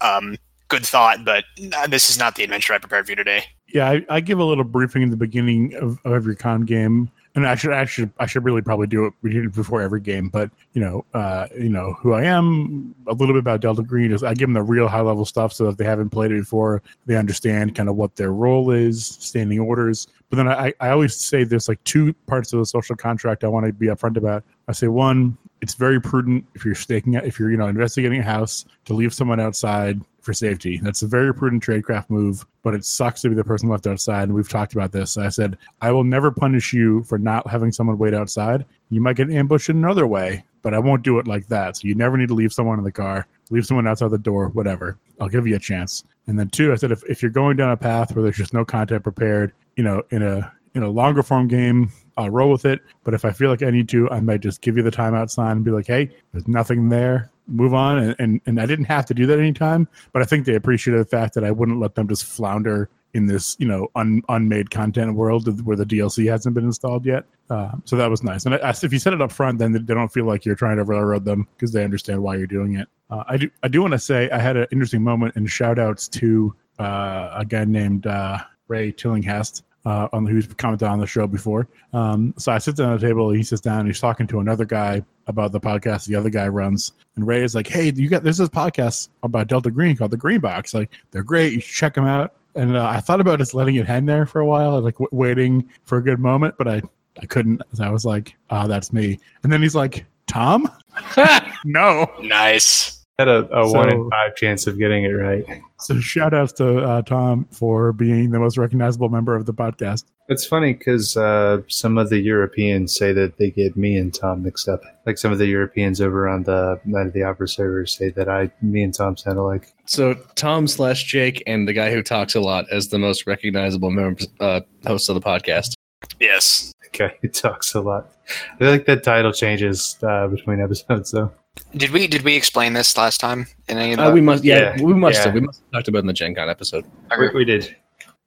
um, 0.00 0.36
good 0.68 0.86
thought, 0.86 1.24
but 1.24 1.44
this 1.88 2.08
is 2.08 2.18
not 2.20 2.36
the 2.36 2.44
adventure 2.44 2.72
I 2.72 2.78
prepared 2.78 3.04
for 3.06 3.12
you 3.12 3.16
today." 3.16 3.42
Yeah, 3.66 3.90
I, 3.90 4.06
I 4.08 4.20
give 4.20 4.38
a 4.38 4.44
little 4.44 4.62
briefing 4.62 5.02
in 5.02 5.10
the 5.10 5.16
beginning 5.16 5.74
of, 5.74 5.98
of 6.04 6.12
every 6.12 6.36
con 6.36 6.60
game, 6.60 7.10
and 7.34 7.44
I 7.44 7.56
should 7.56 7.72
actually 7.72 8.10
I 8.20 8.26
should 8.26 8.44
really 8.44 8.62
probably 8.62 8.86
do 8.86 9.06
it 9.06 9.52
before 9.52 9.82
every 9.82 10.00
game. 10.00 10.28
But 10.28 10.52
you 10.72 10.80
know, 10.80 11.04
uh, 11.14 11.48
you 11.58 11.68
know 11.68 11.94
who 11.94 12.12
I 12.12 12.22
am, 12.22 12.94
a 13.08 13.12
little 13.12 13.34
bit 13.34 13.40
about 13.40 13.60
Delta 13.60 13.82
Green 13.82 14.12
is 14.12 14.22
I 14.22 14.32
give 14.32 14.46
them 14.46 14.52
the 14.52 14.62
real 14.62 14.86
high 14.86 15.00
level 15.00 15.24
stuff 15.24 15.52
so 15.52 15.64
that 15.64 15.70
if 15.70 15.76
they 15.78 15.84
haven't 15.84 16.10
played 16.10 16.30
it 16.30 16.38
before, 16.38 16.80
they 17.06 17.16
understand 17.16 17.74
kind 17.74 17.88
of 17.88 17.96
what 17.96 18.14
their 18.14 18.32
role 18.32 18.70
is, 18.70 19.04
standing 19.04 19.58
orders. 19.58 20.06
But 20.30 20.36
then 20.36 20.48
I, 20.48 20.72
I 20.78 20.90
always 20.90 21.16
say 21.16 21.42
there's 21.42 21.68
like 21.68 21.82
two 21.82 22.12
parts 22.28 22.52
of 22.52 22.60
the 22.60 22.66
social 22.66 22.94
contract 22.94 23.42
I 23.42 23.48
want 23.48 23.66
to 23.66 23.72
be 23.72 23.86
upfront 23.86 24.16
about. 24.16 24.44
I 24.68 24.72
say 24.72 24.86
one, 24.86 25.36
it's 25.60 25.74
very 25.74 26.00
prudent 26.00 26.44
if 26.54 26.64
you're 26.64 26.74
staking 26.74 27.14
if 27.14 27.38
you're 27.38 27.50
you 27.50 27.56
know 27.56 27.66
investigating 27.66 28.20
a 28.20 28.24
house 28.24 28.64
to 28.84 28.94
leave 28.94 29.14
someone 29.14 29.40
outside 29.40 30.00
for 30.20 30.32
safety. 30.32 30.80
That's 30.82 31.02
a 31.02 31.06
very 31.06 31.32
prudent 31.32 31.62
tradecraft 31.64 32.10
move, 32.10 32.44
but 32.64 32.74
it 32.74 32.84
sucks 32.84 33.22
to 33.22 33.28
be 33.28 33.36
the 33.36 33.44
person 33.44 33.68
left 33.68 33.86
outside. 33.86 34.24
And 34.24 34.34
we've 34.34 34.48
talked 34.48 34.72
about 34.72 34.90
this. 34.90 35.16
I 35.16 35.28
said 35.28 35.56
I 35.80 35.92
will 35.92 36.04
never 36.04 36.30
punish 36.30 36.72
you 36.72 37.04
for 37.04 37.16
not 37.16 37.48
having 37.48 37.70
someone 37.70 37.96
wait 37.96 38.12
outside. 38.12 38.66
You 38.90 39.00
might 39.00 39.16
get 39.16 39.30
ambushed 39.30 39.68
in 39.68 39.76
another 39.76 40.06
way, 40.06 40.44
but 40.62 40.74
I 40.74 40.80
won't 40.80 41.04
do 41.04 41.18
it 41.20 41.28
like 41.28 41.46
that. 41.46 41.76
So 41.76 41.88
you 41.88 41.94
never 41.94 42.16
need 42.16 42.28
to 42.28 42.34
leave 42.34 42.52
someone 42.52 42.78
in 42.78 42.84
the 42.84 42.92
car, 42.92 43.26
leave 43.50 43.66
someone 43.66 43.86
outside 43.86 44.10
the 44.10 44.18
door, 44.18 44.48
whatever. 44.48 44.98
I'll 45.20 45.28
give 45.28 45.46
you 45.46 45.54
a 45.54 45.60
chance. 45.60 46.02
And 46.26 46.38
then 46.38 46.50
two, 46.50 46.72
I 46.72 46.74
said 46.74 46.90
if, 46.90 47.04
if 47.08 47.22
you're 47.22 47.30
going 47.30 47.56
down 47.56 47.70
a 47.70 47.76
path 47.76 48.14
where 48.14 48.22
there's 48.24 48.36
just 48.36 48.52
no 48.52 48.64
content 48.64 49.04
prepared, 49.04 49.52
you 49.76 49.84
know, 49.84 50.02
in 50.10 50.22
a 50.22 50.52
in 50.76 50.82
know, 50.82 50.90
longer 50.90 51.22
form 51.22 51.48
game, 51.48 51.90
I'll 52.18 52.28
roll 52.28 52.52
with 52.52 52.66
it. 52.66 52.82
But 53.02 53.14
if 53.14 53.24
I 53.24 53.32
feel 53.32 53.48
like 53.48 53.62
I 53.62 53.70
need 53.70 53.88
to, 53.88 54.10
I 54.10 54.20
might 54.20 54.40
just 54.42 54.60
give 54.60 54.76
you 54.76 54.82
the 54.82 54.90
timeout 54.90 55.30
sign 55.30 55.52
and 55.52 55.64
be 55.64 55.70
like, 55.70 55.86
hey, 55.86 56.14
there's 56.32 56.46
nothing 56.46 56.90
there. 56.90 57.30
Move 57.48 57.72
on. 57.72 57.98
And, 57.98 58.16
and, 58.18 58.40
and 58.44 58.60
I 58.60 58.66
didn't 58.66 58.84
have 58.84 59.06
to 59.06 59.14
do 59.14 59.24
that 59.26 59.38
anytime, 59.38 59.88
but 60.12 60.20
I 60.20 60.26
think 60.26 60.44
they 60.44 60.54
appreciated 60.54 61.00
the 61.00 61.08
fact 61.08 61.32
that 61.34 61.44
I 61.44 61.50
wouldn't 61.50 61.80
let 61.80 61.94
them 61.94 62.08
just 62.08 62.26
flounder 62.26 62.90
in 63.14 63.24
this, 63.24 63.56
you 63.58 63.66
know, 63.66 63.88
un, 63.94 64.20
unmade 64.28 64.70
content 64.70 65.14
world 65.14 65.64
where 65.64 65.76
the 65.76 65.86
DLC 65.86 66.30
hasn't 66.30 66.54
been 66.54 66.64
installed 66.64 67.06
yet. 67.06 67.24
Uh, 67.48 67.72
so 67.86 67.96
that 67.96 68.10
was 68.10 68.22
nice. 68.22 68.44
And 68.44 68.56
I, 68.56 68.68
if 68.68 68.92
you 68.92 68.98
set 68.98 69.14
it 69.14 69.22
up 69.22 69.32
front, 69.32 69.58
then 69.58 69.72
they 69.72 69.78
don't 69.78 70.12
feel 70.12 70.26
like 70.26 70.44
you're 70.44 70.56
trying 70.56 70.76
to 70.76 70.84
railroad 70.84 71.24
them 71.24 71.48
because 71.56 71.72
they 71.72 71.84
understand 71.84 72.22
why 72.22 72.36
you're 72.36 72.46
doing 72.46 72.74
it. 72.74 72.88
Uh, 73.08 73.24
I 73.26 73.38
do. 73.38 73.50
I 73.62 73.68
do 73.68 73.80
want 73.80 73.92
to 73.92 73.98
say 73.98 74.28
I 74.28 74.38
had 74.38 74.58
an 74.58 74.66
interesting 74.72 75.02
moment 75.02 75.36
and 75.36 75.48
shout 75.48 75.78
outs 75.78 76.08
to 76.08 76.54
uh, 76.78 77.30
a 77.34 77.46
guy 77.46 77.64
named 77.64 78.06
uh, 78.06 78.40
Ray 78.68 78.92
Tillinghast 78.92 79.62
uh, 79.86 80.08
on 80.12 80.26
who's 80.26 80.48
commented 80.54 80.88
on 80.88 80.98
the 80.98 81.06
show 81.06 81.26
before. 81.26 81.68
Um, 81.92 82.34
so 82.36 82.52
I 82.52 82.58
sit 82.58 82.76
down 82.76 82.92
at 82.92 83.00
the 83.00 83.06
table. 83.06 83.30
He 83.30 83.44
sits 83.44 83.60
down. 83.60 83.86
he's 83.86 84.00
talking 84.00 84.26
to 84.26 84.40
another 84.40 84.64
guy 84.64 85.02
about 85.28 85.52
the 85.52 85.60
podcast 85.60 86.06
the 86.06 86.16
other 86.16 86.28
guy 86.28 86.48
runs. 86.48 86.92
And 87.14 87.26
Ray 87.26 87.42
is 87.42 87.54
like, 87.54 87.68
"Hey, 87.68 87.92
you 87.94 88.08
got 88.08 88.24
there's 88.24 88.38
this 88.38 88.48
podcast 88.48 89.08
about 89.22 89.46
Delta 89.46 89.70
Green 89.70 89.96
called 89.96 90.10
the 90.10 90.16
Green 90.16 90.40
Box. 90.40 90.74
Like, 90.74 90.90
they're 91.12 91.22
great. 91.22 91.52
You 91.52 91.60
should 91.60 91.74
check 91.74 91.94
them 91.94 92.04
out." 92.04 92.34
And 92.56 92.76
uh, 92.76 92.86
I 92.86 93.00
thought 93.00 93.20
about 93.20 93.38
just 93.38 93.54
letting 93.54 93.76
it 93.76 93.86
hang 93.86 94.06
there 94.06 94.26
for 94.26 94.40
a 94.40 94.46
while, 94.46 94.80
like 94.80 94.94
w- 94.94 95.08
waiting 95.12 95.68
for 95.84 95.98
a 95.98 96.02
good 96.02 96.18
moment, 96.18 96.56
but 96.58 96.66
I 96.66 96.82
I 97.22 97.26
couldn't. 97.26 97.62
I 97.80 97.90
was 97.90 98.04
like, 98.04 98.36
"Ah, 98.50 98.64
oh, 98.64 98.68
that's 98.68 98.92
me." 98.92 99.20
And 99.44 99.52
then 99.52 99.62
he's 99.62 99.76
like, 99.76 100.04
"Tom." 100.26 100.68
no. 101.64 102.10
Nice 102.22 102.95
had 103.18 103.28
a, 103.28 103.44
a 103.46 103.68
so, 103.68 103.72
one 103.72 103.92
in 103.92 104.10
five 104.10 104.36
chance 104.36 104.66
of 104.66 104.78
getting 104.78 105.04
it 105.04 105.08
right. 105.08 105.44
So 105.78 105.98
shout 106.00 106.34
outs 106.34 106.52
to 106.54 106.82
uh, 106.82 107.02
Tom 107.02 107.46
for 107.50 107.92
being 107.92 108.30
the 108.30 108.38
most 108.38 108.58
recognizable 108.58 109.08
member 109.08 109.34
of 109.34 109.46
the 109.46 109.54
podcast. 109.54 110.04
It's 110.28 110.44
funny 110.44 110.74
because 110.74 111.16
uh, 111.16 111.62
some 111.68 111.98
of 111.98 112.10
the 112.10 112.18
Europeans 112.18 112.94
say 112.94 113.12
that 113.12 113.38
they 113.38 113.50
get 113.50 113.76
me 113.76 113.96
and 113.96 114.12
Tom 114.12 114.42
mixed 114.42 114.68
up. 114.68 114.82
Like 115.06 115.18
some 115.18 115.32
of 115.32 115.38
the 115.38 115.46
Europeans 115.46 116.00
over 116.00 116.28
on 116.28 116.42
the 116.42 116.80
Night 116.84 117.06
of 117.06 117.12
the 117.12 117.22
Opera 117.22 117.48
servers 117.48 117.96
say 117.96 118.10
that 118.10 118.28
I, 118.28 118.50
me 118.60 118.82
and 118.82 118.92
Tom 118.92 119.16
sound 119.16 119.38
alike. 119.38 119.72
So 119.86 120.14
Tom 120.34 120.66
slash 120.66 121.04
Jake 121.04 121.42
and 121.46 121.68
the 121.68 121.72
guy 121.72 121.92
who 121.92 122.02
talks 122.02 122.34
a 122.34 122.40
lot 122.40 122.66
as 122.70 122.88
the 122.88 122.98
most 122.98 123.26
recognizable 123.26 123.90
member, 123.90 124.20
uh, 124.40 124.60
host 124.86 125.08
of 125.08 125.14
the 125.14 125.20
podcast. 125.20 125.74
Yes. 126.20 126.74
The 126.82 126.98
guy 126.98 127.16
who 127.22 127.28
talks 127.28 127.74
a 127.74 127.80
lot. 127.80 128.10
I 128.54 128.58
feel 128.58 128.70
like 128.70 128.86
that 128.86 129.04
title 129.04 129.32
changes 129.32 129.96
uh, 130.02 130.26
between 130.26 130.60
episodes 130.60 131.12
though. 131.12 131.32
Did 131.76 131.90
we 131.90 132.06
did 132.06 132.22
we 132.22 132.36
explain 132.36 132.72
this 132.72 132.96
last 132.96 133.20
time 133.20 133.46
in 133.68 133.78
any 133.78 133.92
of 133.92 133.98
the? 133.98 134.06
Uh, 134.06 134.12
we 134.12 134.20
must. 134.20 134.44
Yeah, 134.44 134.76
yeah, 134.76 134.82
we 134.82 134.94
must 134.94 135.18
yeah. 135.18 135.24
have. 135.24 135.34
We 135.34 135.40
must 135.40 135.60
have 135.60 135.70
talked 135.72 135.88
about 135.88 136.00
in 136.00 136.06
the 136.06 136.12
Gen 136.12 136.34
Con 136.34 136.48
episode. 136.48 136.86
We, 137.18 137.28
we 137.30 137.44
did. 137.44 137.76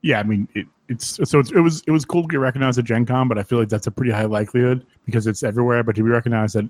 Yeah, 0.02 0.20
I 0.20 0.24
mean, 0.24 0.48
it, 0.54 0.68
it's 0.88 1.20
so 1.30 1.40
it's, 1.40 1.52
it 1.52 1.60
was 1.60 1.82
it 1.88 1.92
was 1.92 2.06
cool 2.06 2.24
to 2.24 2.28
get 2.28 2.40
recognized 2.40 2.80
at 2.80 2.86
Gen 2.86 3.06
Con, 3.06 3.28
but 3.28 3.38
I 3.38 3.44
feel 3.44 3.60
like 3.60 3.70
that's 3.70 3.88
a 3.88 3.92
pretty 3.92 4.12
high 4.12 4.26
likelihood 4.26 4.86
because 5.06 5.28
it's 5.28 5.44
everywhere. 5.44 5.84
But 5.84 5.96
to 5.96 6.04
be 6.04 6.10
recognized 6.10 6.56
at 6.56 6.66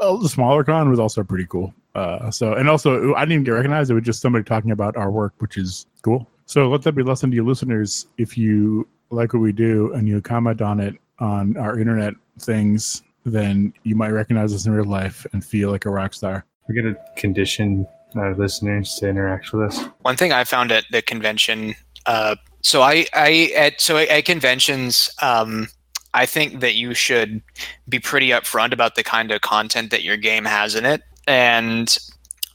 well, 0.00 0.18
the 0.18 0.28
smaller 0.28 0.64
con 0.64 0.88
was 0.88 0.98
also 0.98 1.22
pretty 1.22 1.46
cool. 1.46 1.74
Uh, 1.94 2.30
so 2.30 2.54
and 2.54 2.68
also 2.68 3.14
I 3.14 3.20
didn't 3.20 3.32
even 3.32 3.44
get 3.44 3.52
recognized; 3.52 3.90
it 3.90 3.94
was 3.94 4.04
just 4.04 4.20
somebody 4.20 4.44
talking 4.44 4.70
about 4.70 4.96
our 4.96 5.10
work, 5.10 5.34
which 5.38 5.56
is 5.56 5.86
cool. 6.02 6.28
So 6.46 6.68
let 6.68 6.82
that 6.82 6.92
be 6.92 7.02
lesson 7.02 7.30
to 7.30 7.36
you 7.36 7.44
listeners. 7.44 8.06
If 8.18 8.36
you 8.36 8.88
like 9.10 9.32
what 9.32 9.40
we 9.40 9.52
do 9.52 9.92
and 9.94 10.08
you 10.08 10.20
comment 10.20 10.62
on 10.62 10.80
it 10.80 10.96
on 11.18 11.56
our 11.56 11.78
internet 11.78 12.14
things 12.38 13.02
then 13.24 13.72
you 13.82 13.94
might 13.94 14.10
recognize 14.10 14.54
us 14.54 14.66
in 14.66 14.72
real 14.72 14.84
life 14.84 15.26
and 15.32 15.44
feel 15.44 15.70
like 15.70 15.84
a 15.84 15.90
rock 15.90 16.14
star. 16.14 16.44
We're 16.68 16.82
going 16.82 16.94
to 16.94 17.00
condition 17.16 17.86
our 18.16 18.34
listeners 18.34 18.94
to 18.96 19.08
interact 19.08 19.52
with 19.52 19.62
us. 19.62 19.84
One 20.02 20.16
thing 20.16 20.32
I 20.32 20.44
found 20.44 20.72
at 20.72 20.84
the 20.90 21.02
convention, 21.02 21.74
uh, 22.06 22.36
so 22.62 22.82
I, 22.82 23.06
I 23.14 23.52
at 23.56 23.80
so 23.80 23.96
at 23.96 24.24
conventions, 24.24 25.10
um, 25.22 25.68
I 26.12 26.26
think 26.26 26.60
that 26.60 26.74
you 26.74 26.94
should 26.94 27.42
be 27.88 27.98
pretty 27.98 28.30
upfront 28.30 28.72
about 28.72 28.94
the 28.94 29.02
kind 29.02 29.30
of 29.30 29.40
content 29.40 29.90
that 29.90 30.02
your 30.02 30.16
game 30.16 30.44
has 30.44 30.74
in 30.74 30.84
it. 30.84 31.02
And 31.26 31.96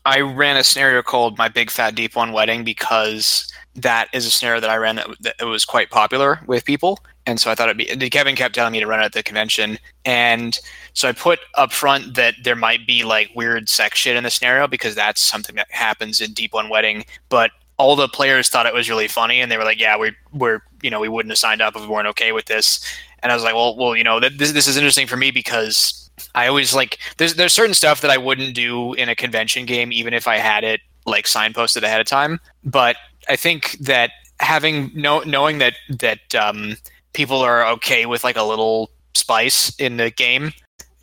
I 0.06 0.20
ran 0.20 0.58
a 0.58 0.64
scenario 0.64 1.02
called 1.02 1.38
"My 1.38 1.48
Big 1.48 1.72
Fat 1.72 1.96
Deep 1.96 2.16
One 2.16 2.32
Wedding" 2.32 2.64
because 2.64 3.52
that 3.76 4.10
is 4.14 4.26
a 4.26 4.32
scenario 4.32 4.62
that 4.62 4.70
I 4.70 4.78
ran 4.78 4.98
that, 4.98 5.36
that 5.40 5.46
was 5.46 5.66
quite 5.66 5.90
popular 5.90 6.42
with 6.48 6.66
people 6.66 7.00
and 7.26 7.40
so 7.40 7.50
I 7.50 7.56
thought 7.56 7.70
it'd 7.70 8.00
be. 8.00 8.10
Kevin 8.10 8.36
kept 8.36 8.56
telling 8.56 8.72
me 8.72 8.80
to 8.80 8.88
run 8.88 9.00
it 9.00 9.06
at 9.06 9.14
the 9.14 9.24
convention, 9.24 9.80
and 10.04 10.58
so 10.94 11.10
I 11.10 11.12
put 11.12 11.40
up 11.56 11.72
front 11.72 12.16
that 12.16 12.36
there 12.44 12.56
might 12.56 12.86
be 12.86 13.04
like 13.04 13.32
weird 13.36 13.68
sex 13.68 13.98
shit 13.98 14.16
in 14.16 14.24
the 14.24 14.30
scenario 14.30 14.68
because 14.68 14.96
that's 14.96 15.22
something 15.22 15.56
that 15.56 15.68
happens 15.72 16.22
in 16.22 16.34
Deep 16.34 16.54
One 16.54 16.70
Wedding. 16.70 17.06
But 17.30 17.52
all 17.78 17.96
the 17.96 18.08
players 18.08 18.50
thought 18.50 18.66
it 18.66 18.74
was 18.74 18.90
really 18.90 19.08
funny, 19.08 19.42
and 19.42 19.52
they 19.52 19.58
were 19.58 19.64
like, 19.64 19.80
"Yeah, 19.80 19.98
we're 19.98 20.16
we're 20.34 20.62
you 20.82 20.90
know 20.90 21.00
we 21.00 21.10
wouldn't 21.10 21.32
have 21.32 21.40
signed 21.40 21.62
up 21.62 21.76
if 21.76 21.82
we 21.82 21.88
weren't 21.88 22.08
okay 22.10 22.32
with 22.32 22.46
this." 22.46 22.80
And 23.20 23.32
I 23.32 23.36
was 23.36 23.44
like, 23.44 23.56
"Well, 23.56 23.76
well, 23.76 23.96
you 23.96 24.04
know, 24.04 24.20
this 24.20 24.52
this 24.52 24.68
is 24.68 24.78
interesting 24.78 25.08
for 25.08 25.18
me 25.18 25.32
because 25.32 26.10
I 26.36 26.48
always 26.48 26.76
like 26.76 27.00
there's 27.18 27.36
there's 27.36 27.54
certain 27.54 27.74
stuff 27.74 28.02
that 28.02 28.12
I 28.12 28.18
wouldn't 28.18 28.54
do 28.54 28.94
in 28.94 29.10
a 29.10 29.16
convention 29.16 29.66
game, 29.66 29.92
even 29.92 30.14
if 30.14 30.28
I 30.28 30.38
had 30.38 30.64
it 30.64 30.82
like 31.06 31.26
signposted 31.26 31.84
ahead 31.84 32.02
of 32.02 32.08
time. 32.08 32.40
But 32.64 32.98
I 33.28 33.36
think 33.36 33.72
that 33.80 34.12
having 34.40 34.92
no 34.94 35.20
knowing 35.22 35.58
that 35.60 35.76
that 35.90 36.36
um, 36.36 36.78
people 37.16 37.40
are 37.40 37.66
okay 37.66 38.06
with 38.06 38.24
like 38.24 38.38
a 38.38 38.44
little 38.44 38.92
spice 39.16 39.74
in 39.80 39.98
the 39.98 40.12
game 40.12 40.52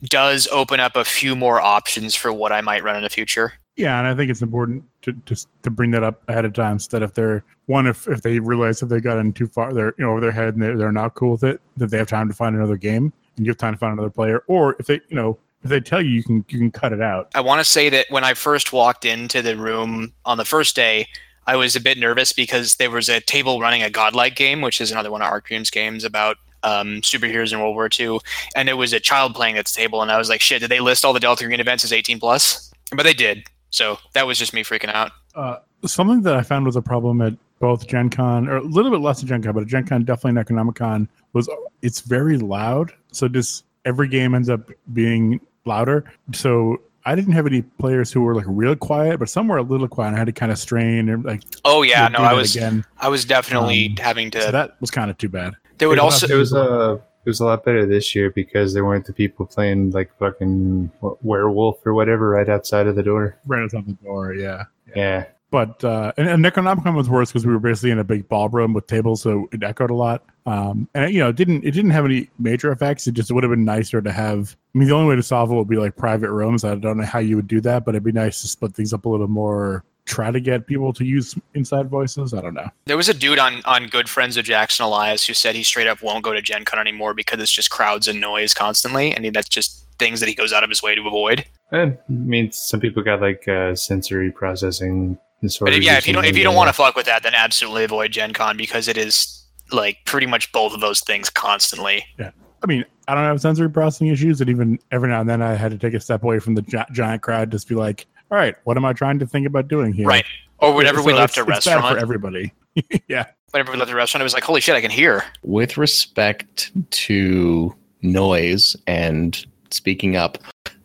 does 0.04 0.46
open 0.48 0.78
up 0.80 0.96
a 0.96 1.04
few 1.04 1.34
more 1.34 1.60
options 1.60 2.14
for 2.14 2.32
what 2.32 2.52
I 2.52 2.60
might 2.60 2.82
run 2.82 2.96
in 2.96 3.02
the 3.02 3.10
future. 3.10 3.52
Yeah, 3.76 3.98
and 3.98 4.06
I 4.06 4.14
think 4.14 4.30
it's 4.30 4.42
important 4.42 4.84
to 5.02 5.12
just 5.24 5.48
to 5.62 5.70
bring 5.70 5.90
that 5.92 6.02
up 6.02 6.22
ahead 6.28 6.44
of 6.44 6.52
time 6.52 6.78
so 6.78 6.88
that 6.98 7.02
if 7.02 7.14
they're 7.14 7.42
one 7.66 7.86
if, 7.86 8.06
if 8.06 8.20
they 8.22 8.38
realize 8.38 8.80
that 8.80 8.86
they 8.86 9.00
got 9.00 9.18
in 9.18 9.32
too 9.32 9.46
far 9.46 9.72
they're 9.72 9.94
you 9.98 10.04
know 10.04 10.10
over 10.10 10.20
their 10.20 10.30
head 10.30 10.54
and 10.54 10.62
they're, 10.62 10.76
they're 10.76 10.92
not 10.92 11.14
cool 11.14 11.32
with 11.32 11.44
it 11.44 11.60
that 11.78 11.90
they 11.90 11.96
have 11.96 12.08
time 12.08 12.28
to 12.28 12.34
find 12.34 12.54
another 12.54 12.76
game 12.76 13.12
and 13.36 13.46
you 13.46 13.50
have 13.50 13.56
time 13.56 13.72
to 13.72 13.78
find 13.78 13.94
another 13.94 14.10
player 14.10 14.44
or 14.46 14.76
if 14.78 14.86
they 14.86 15.00
you 15.08 15.16
know 15.16 15.38
if 15.64 15.70
they 15.70 15.80
tell 15.80 16.02
you 16.02 16.10
you 16.10 16.22
can 16.22 16.44
you 16.48 16.58
can 16.58 16.70
cut 16.70 16.92
it 16.92 17.00
out. 17.00 17.30
I 17.34 17.40
want 17.40 17.60
to 17.60 17.64
say 17.64 17.88
that 17.88 18.06
when 18.10 18.24
I 18.24 18.34
first 18.34 18.72
walked 18.72 19.04
into 19.04 19.40
the 19.40 19.56
room 19.56 20.12
on 20.24 20.36
the 20.36 20.44
first 20.44 20.76
day, 20.76 21.08
I 21.46 21.56
was 21.56 21.76
a 21.76 21.80
bit 21.80 21.98
nervous 21.98 22.32
because 22.32 22.76
there 22.76 22.90
was 22.90 23.08
a 23.08 23.20
table 23.20 23.60
running 23.60 23.82
a 23.82 23.90
godlike 23.90 24.36
game, 24.36 24.60
which 24.60 24.80
is 24.80 24.90
another 24.90 25.10
one 25.10 25.22
of 25.22 25.28
Arc 25.28 25.46
Dreams 25.46 25.70
games 25.70 26.04
about 26.04 26.36
um, 26.62 27.00
superheroes 27.00 27.52
in 27.52 27.58
World 27.58 27.74
War 27.74 27.88
II, 27.98 28.20
and 28.54 28.68
it 28.68 28.74
was 28.74 28.92
a 28.92 29.00
child 29.00 29.34
playing 29.34 29.58
at 29.58 29.66
the 29.66 29.72
table, 29.72 30.02
and 30.02 30.10
I 30.10 30.18
was 30.18 30.28
like, 30.28 30.40
"Shit, 30.40 30.60
did 30.60 30.70
they 30.70 30.80
list 30.80 31.04
all 31.04 31.12
the 31.12 31.20
Delta 31.20 31.44
Green 31.44 31.60
events 31.60 31.84
as 31.84 31.92
18 31.92 32.20
plus?" 32.20 32.70
But 32.94 33.02
they 33.04 33.14
did, 33.14 33.44
so 33.70 33.98
that 34.12 34.26
was 34.26 34.38
just 34.38 34.54
me 34.54 34.62
freaking 34.62 34.92
out. 34.94 35.10
Uh, 35.34 35.56
something 35.84 36.22
that 36.22 36.36
I 36.36 36.42
found 36.42 36.66
was 36.66 36.76
a 36.76 36.82
problem 36.82 37.20
at 37.20 37.34
both 37.58 37.86
Gen 37.86 38.10
Con 38.10 38.48
or 38.48 38.56
a 38.56 38.62
little 38.62 38.90
bit 38.90 39.00
less 39.00 39.22
at 39.22 39.28
Gen 39.28 39.42
Con, 39.42 39.52
but 39.54 39.62
at 39.62 39.68
Gen 39.68 39.86
Con 39.86 40.04
definitely 40.04 40.40
and 40.40 40.48
Necronomicon 40.48 41.08
was 41.32 41.48
it's 41.80 42.00
very 42.00 42.36
loud. 42.38 42.92
So 43.12 43.28
just 43.28 43.64
every 43.84 44.08
game 44.08 44.34
ends 44.34 44.48
up 44.48 44.70
being 44.92 45.40
louder. 45.64 46.04
So 46.32 46.80
I 47.04 47.14
didn't 47.14 47.32
have 47.32 47.46
any 47.46 47.62
players 47.62 48.12
who 48.12 48.20
were 48.22 48.34
like 48.34 48.44
real 48.48 48.76
quiet, 48.76 49.18
but 49.18 49.28
some 49.28 49.48
were 49.48 49.58
a 49.58 49.62
little 49.62 49.88
quiet. 49.88 50.08
And 50.08 50.16
I 50.16 50.18
had 50.20 50.26
to 50.26 50.32
kind 50.32 50.52
of 50.52 50.58
strain 50.58 51.08
and 51.08 51.24
like 51.24 51.42
Oh 51.64 51.82
yeah, 51.82 52.08
no, 52.08 52.18
I 52.18 52.32
was 52.32 52.54
again. 52.56 52.84
I 52.98 53.08
was 53.08 53.24
definitely 53.24 53.88
Um, 53.90 53.96
having 53.98 54.30
to. 54.32 54.42
So 54.42 54.50
that 54.50 54.76
was 54.80 54.90
kind 54.90 55.10
of 55.10 55.18
too 55.18 55.28
bad. 55.28 55.54
there 55.78 55.88
would 55.88 55.98
it 55.98 56.00
also 56.00 56.26
It 56.26 56.34
was 56.36 56.52
uh, 56.54 56.96
it 57.24 57.28
was 57.28 57.40
a 57.40 57.44
lot 57.44 57.64
better 57.64 57.86
this 57.86 58.14
year 58.14 58.30
because 58.30 58.74
there 58.74 58.84
weren't 58.84 59.06
the 59.06 59.12
people 59.12 59.46
playing 59.46 59.90
like 59.90 60.10
fucking 60.18 60.90
werewolf 61.22 61.84
or 61.86 61.94
whatever 61.94 62.30
right 62.30 62.48
outside 62.48 62.86
of 62.86 62.96
the 62.96 63.02
door. 63.02 63.36
Right 63.46 63.62
outside 63.62 63.86
the 63.86 63.92
door, 64.04 64.34
yeah. 64.34 64.64
Yeah, 64.94 65.24
But 65.50 65.82
uh, 65.84 66.12
and, 66.16 66.28
and 66.28 66.44
Necronomicon 66.44 66.94
was 66.96 67.08
worse 67.08 67.30
because 67.30 67.46
we 67.46 67.52
were 67.52 67.60
basically 67.60 67.92
in 67.92 67.98
a 67.98 68.04
big 68.04 68.28
ballroom 68.28 68.74
with 68.74 68.86
tables, 68.88 69.22
so 69.22 69.48
it 69.52 69.62
echoed 69.62 69.90
a 69.90 69.94
lot. 69.94 70.24
Um, 70.44 70.88
and 70.94 71.12
you 71.12 71.20
know, 71.20 71.28
it 71.28 71.36
didn't 71.36 71.64
it 71.64 71.70
didn't 71.70 71.92
have 71.92 72.04
any 72.04 72.28
major 72.38 72.72
effects. 72.72 73.06
It 73.06 73.12
just 73.12 73.30
would 73.30 73.44
have 73.44 73.50
been 73.50 73.64
nicer 73.64 74.02
to 74.02 74.12
have. 74.12 74.56
I 74.74 74.78
mean, 74.78 74.88
the 74.88 74.94
only 74.94 75.08
way 75.08 75.16
to 75.16 75.22
solve 75.22 75.50
it 75.50 75.54
would 75.54 75.68
be 75.68 75.76
like 75.76 75.96
private 75.96 76.30
rooms. 76.30 76.64
I 76.64 76.74
don't 76.74 76.96
know 76.96 77.04
how 77.04 77.20
you 77.20 77.36
would 77.36 77.46
do 77.46 77.60
that, 77.60 77.84
but 77.84 77.94
it'd 77.94 78.04
be 78.04 78.12
nice 78.12 78.40
to 78.42 78.48
split 78.48 78.74
things 78.74 78.92
up 78.92 79.04
a 79.04 79.08
little 79.08 79.28
more. 79.28 79.84
Try 80.04 80.32
to 80.32 80.40
get 80.40 80.66
people 80.66 80.92
to 80.94 81.04
use 81.04 81.36
inside 81.54 81.88
voices. 81.88 82.34
I 82.34 82.40
don't 82.40 82.54
know. 82.54 82.68
there 82.86 82.96
was 82.96 83.08
a 83.08 83.14
dude 83.14 83.38
on 83.38 83.62
on 83.64 83.86
Good 83.86 84.08
Friends 84.08 84.36
of 84.36 84.44
Jackson 84.44 84.84
Elias 84.84 85.24
who 85.26 85.34
said 85.34 85.54
he 85.54 85.62
straight 85.62 85.86
up 85.86 86.02
won't 86.02 86.24
go 86.24 86.32
to 86.32 86.42
Gen 86.42 86.64
Con 86.64 86.80
anymore 86.80 87.14
because 87.14 87.40
it's 87.40 87.52
just 87.52 87.70
crowds 87.70 88.08
and 88.08 88.20
noise 88.20 88.52
constantly, 88.52 89.14
and 89.14 89.24
that's 89.32 89.48
just 89.48 89.86
things 89.98 90.18
that 90.18 90.28
he 90.28 90.34
goes 90.34 90.52
out 90.52 90.64
of 90.64 90.70
his 90.70 90.82
way 90.82 90.96
to 90.96 91.06
avoid. 91.06 91.44
and 91.70 91.96
I 92.08 92.12
mean 92.12 92.50
some 92.50 92.80
people 92.80 93.04
got 93.04 93.20
like 93.20 93.46
uh, 93.46 93.76
sensory 93.76 94.32
processing 94.32 95.18
But 95.60 95.72
if, 95.72 95.82
yeah, 95.84 95.98
if 95.98 96.08
you 96.08 96.12
don't 96.14 96.24
if 96.24 96.36
you 96.36 96.42
don't 96.42 96.56
want 96.56 96.68
to 96.68 96.72
fuck 96.72 96.96
with 96.96 97.06
that, 97.06 97.22
then 97.22 97.34
absolutely 97.36 97.84
avoid 97.84 98.10
Gen 98.10 98.32
Con 98.32 98.56
because 98.56 98.88
it 98.88 98.96
is 98.96 99.41
like 99.72 99.98
pretty 100.04 100.26
much 100.26 100.50
both 100.52 100.72
of 100.74 100.80
those 100.80 101.00
things 101.00 101.30
constantly. 101.30 102.04
Yeah. 102.18 102.30
I 102.62 102.66
mean, 102.66 102.84
I 103.08 103.14
don't 103.14 103.24
have 103.24 103.40
sensory 103.40 103.68
processing 103.70 104.06
issues, 104.08 104.40
and 104.40 104.48
even 104.48 104.78
every 104.92 105.08
now 105.08 105.20
and 105.20 105.28
then 105.28 105.42
I 105.42 105.54
had 105.54 105.72
to 105.72 105.78
take 105.78 105.94
a 105.94 106.00
step 106.00 106.22
away 106.22 106.38
from 106.38 106.54
the 106.54 106.62
gi- 106.62 106.84
giant 106.92 107.22
crowd, 107.22 107.50
just 107.50 107.68
be 107.68 107.74
like, 107.74 108.06
"All 108.30 108.38
right, 108.38 108.54
what 108.64 108.76
am 108.76 108.84
I 108.84 108.92
trying 108.92 109.18
to 109.18 109.26
think 109.26 109.46
about 109.46 109.66
doing 109.68 109.92
here?" 109.92 110.06
Right. 110.06 110.24
Or 110.58 110.72
whenever 110.72 111.02
we 111.02 111.12
So 111.12 111.18
left 111.18 111.36
a 111.38 111.40
it's- 111.42 111.58
it's 111.58 111.66
bad 111.66 111.74
restaurant, 111.74 111.96
for 111.96 112.02
everybody. 112.02 112.52
yeah. 113.08 113.24
whenever 113.50 113.72
we 113.72 113.78
left 113.78 113.90
the 113.90 113.96
restaurant, 113.96 114.22
it 114.22 114.24
was 114.24 114.32
like, 114.34 114.44
holy 114.44 114.60
shit, 114.60 114.74
I 114.76 114.80
can 114.80 114.90
hear. 114.92 115.24
With 115.42 115.76
respect 115.76 116.70
to 116.92 117.74
noise 118.00 118.76
and 118.86 119.44
speaking 119.70 120.16
up, 120.16 120.38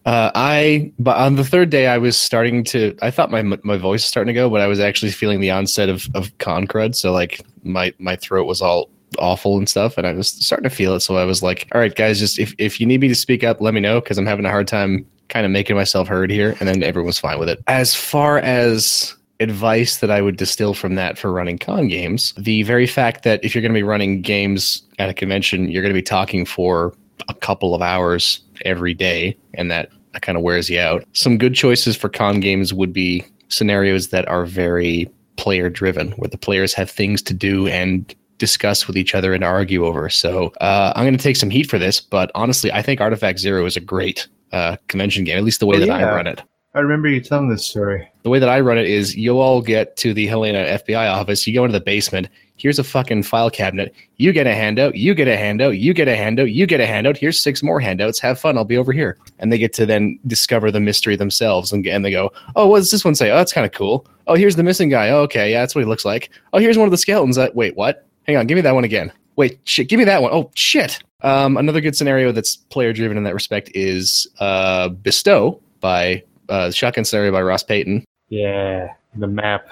uh, 0.08 0.32
I 0.36 0.93
but 1.00 1.17
on 1.17 1.36
the 1.36 1.43
third 1.43 1.70
day 1.70 1.88
I 1.88 1.98
was 1.98 2.15
starting 2.15 2.63
to. 2.65 2.96
I 3.02 3.12
thought 3.12 3.30
my 3.30 3.41
my 3.41 3.76
voice 3.76 4.04
was 4.04 4.06
starting 4.06 4.34
to 4.34 4.39
go, 4.39 4.50
but 4.50 4.62
I 4.62 4.67
was 4.67 4.80
actually 4.80 5.12
feeling 5.12 5.41
the 5.41 5.52
onset 5.52 5.89
of 5.89 6.08
of 6.15 6.36
con 6.38 6.65
crud. 6.65 6.96
So 6.96 7.12
like 7.12 7.41
my 7.63 7.93
my 8.00 8.15
throat 8.15 8.46
was 8.46 8.62
all 8.62 8.89
awful 9.20 9.58
and 9.58 9.67
stuff, 9.67 9.98
and 9.98 10.08
I 10.08 10.13
was 10.13 10.30
starting 10.30 10.70
to 10.70 10.74
feel 10.74 10.96
it. 10.96 11.02
So 11.02 11.17
I 11.17 11.26
was 11.26 11.43
like, 11.43 11.67
all 11.74 11.82
right, 11.82 11.93
guys, 11.93 12.20
just 12.20 12.39
if 12.39 12.56
if 12.58 12.80
you 12.80 12.86
need 12.86 13.02
me 13.02 13.10
to 13.10 13.15
speak 13.15 13.43
up, 13.43 13.60
let 13.60 13.74
me 13.74 13.82
know 13.82 14.00
because 14.00 14.17
I'm 14.17 14.26
having 14.26 14.46
a 14.46 14.50
hard 14.50 14.70
time 14.70 15.06
kind 15.28 15.46
of 15.46 15.52
making 15.52 15.76
myself 15.76 16.08
heard 16.08 16.32
here. 16.32 16.56
And 16.62 16.70
then 16.70 16.84
everyone's 16.84 17.20
fine 17.20 17.38
with 17.38 17.50
it. 17.50 17.62
As 17.67 17.93
far 17.93 18.38
as 18.38 19.13
advice 19.41 19.98
that 19.98 20.10
I 20.10 20.22
would 20.22 20.38
distill 20.38 20.74
from 20.74 20.96
that 20.96 21.17
for 21.17 21.34
running 21.34 21.58
con 21.58 21.89
games, 21.89 22.34
the 22.38 22.63
very 22.63 22.88
fact 22.88 23.24
that 23.24 23.43
if 23.43 23.54
you're 23.54 23.62
going 23.62 23.74
to 23.74 23.78
be 23.78 23.84
running 23.84 24.22
games 24.22 24.84
at 25.00 25.10
a 25.10 25.13
convention, 25.13 25.70
you're 25.70 25.84
going 25.84 25.93
to 25.93 26.00
be 26.00 26.02
talking 26.02 26.46
for 26.46 26.93
a 27.28 27.34
couple 27.34 27.76
of 27.76 27.82
hours 27.82 28.41
every 28.63 28.93
day, 28.93 29.36
and 29.54 29.70
that 29.70 29.89
kind 30.21 30.38
of 30.38 30.43
wears 30.43 30.69
you 30.69 30.80
out. 30.80 31.03
Some 31.13 31.38
good 31.38 31.53
choices 31.56 31.95
for 31.95 32.10
con 32.10 32.39
games 32.39 32.73
would 32.73 32.93
be 32.93 33.25
scenarios 33.49 34.10
that 34.10 34.27
are 34.27 34.45
very 34.45 35.10
player 35.38 35.69
driven, 35.69 36.12
where 36.13 36.30
the 36.30 36.38
players 36.38 36.73
have 36.73 36.89
things 36.89 37.21
to 37.23 37.34
do 37.34 37.67
and 37.67 38.13
discuss 38.38 38.88
with 38.88 38.97
each 38.97 39.15
other 39.15 39.34
and 39.34 39.43
argue 39.43 39.86
over. 39.86 40.10
So 40.10 40.53
uh, 40.62 40.93
I'm 40.95 41.03
going 41.06 41.17
to 41.17 41.23
take 41.23 41.38
some 41.38 41.49
heat 41.49 41.69
for 41.69 41.80
this, 41.80 41.99
but 41.99 42.32
honestly, 42.36 42.71
I 42.71 42.82
think 42.82 43.01
Artifact 43.01 43.39
Zero 43.39 43.65
is 43.65 43.75
a 43.75 43.80
great 43.80 44.27
uh, 44.51 44.77
convention 44.88 45.23
game, 45.23 45.38
at 45.38 45.43
least 45.43 45.60
the 45.60 45.65
way 45.65 45.77
Oh, 45.77 45.80
that 45.80 45.89
I 45.89 46.03
run 46.03 46.27
it 46.27 46.41
I 46.73 46.80
remember 46.82 47.08
you 47.08 47.19
telling 47.21 47.49
this 47.49 47.65
story. 47.65 48.08
the 48.21 48.30
way 48.30 48.38
that 48.38 48.49
I 48.49 48.60
run 48.60 48.77
it 48.77 48.86
is 48.86 49.15
you 49.15 49.39
all 49.39 49.62
get 49.63 49.97
to 49.97 50.13
the 50.13 50.27
Helena 50.27 50.60
FBI 50.86 51.12
office, 51.12 51.47
you 51.47 51.53
go 51.56 51.65
into 51.65 51.77
the 51.77 51.84
basement, 51.84 52.27
here's 52.58 52.80
a 52.80 52.84
fucking 52.84 53.24
file 53.24 53.50
cabinet, 53.50 53.93
you 54.17 54.34
get 54.34 54.48
a 54.48 54.54
handout, 54.54 54.96
you 54.96 55.13
get 55.13 55.28
a 55.28 55.38
handout, 55.38 55.78
you 55.78 55.93
get 55.93 56.08
a 56.08 56.15
handout, 56.15 56.52
you 56.52 56.65
get 56.65 56.80
a 56.80 56.86
handout, 56.86 57.17
here's 57.17 57.39
six 57.39 57.63
more 57.63 57.80
handouts, 57.80 58.20
have 58.20 58.39
fun, 58.39 58.58
I'll 58.58 58.65
be 58.65 58.78
over 58.78 58.91
here. 58.91 59.17
And 59.39 59.52
they 59.52 59.58
get 59.58 59.74
to 59.74 59.86
then 59.86 60.20
discover 60.28 60.72
the 60.72 60.80
mystery 60.80 61.15
themselves 61.15 61.72
and, 61.72 61.86
and 61.88 62.04
they 62.04 62.12
go, 62.12 62.32
oh, 62.56 62.67
what 62.67 62.80
does 62.80 62.91
this 62.91 63.06
one 63.06 63.15
say? 63.15 63.32
Oh, 63.32 63.38
that's 63.38 63.54
kind 63.54 63.65
of 63.65 63.72
cool. 63.72 64.06
Oh, 64.28 64.36
here's 64.36 64.56
the 64.56 64.63
missing 64.63 64.89
guy. 64.89 65.10
Oh, 65.10 65.22
okay, 65.22 65.52
yeah, 65.52 65.62
that's 65.62 65.76
what 65.76 65.82
he 65.82 65.88
looks 65.88 66.06
like. 66.06 66.30
Oh, 66.54 66.60
here's 66.60 66.78
one 66.78 66.88
of 66.88 66.91
the 66.91 66.98
skeletons. 66.98 67.38
Uh, 67.38 67.50
wait, 67.54 67.76
what? 67.76 68.08
Hang 68.24 68.36
on, 68.38 68.48
give 68.48 68.56
me 68.56 68.62
that 68.62 68.76
one 68.76 68.84
again. 68.84 69.12
Wait, 69.38 69.60
shit, 69.65 69.88
give 69.88 70.00
me 70.00 70.06
that 70.06 70.22
one. 70.22 70.34
Oh, 70.34 70.52
shit. 70.56 71.00
Um, 71.22 71.58
another 71.58 71.82
good 71.82 71.96
scenario 71.96 72.32
that's 72.32 72.56
player 72.58 72.93
driven 72.93 73.17
in 73.17 73.24
that 73.24 73.34
respect 73.34 73.72
is 73.74 74.28
uh, 74.39 74.89
Bestow 74.89 75.62
by 75.80 76.24
uh, 76.50 76.72
Shotgun 76.72 77.06
Scenario 77.06 77.32
by 77.32 77.41
Ross 77.41 77.63
Payton. 77.63 78.04
Yeah, 78.30 78.93
the 79.15 79.28
map. 79.28 79.67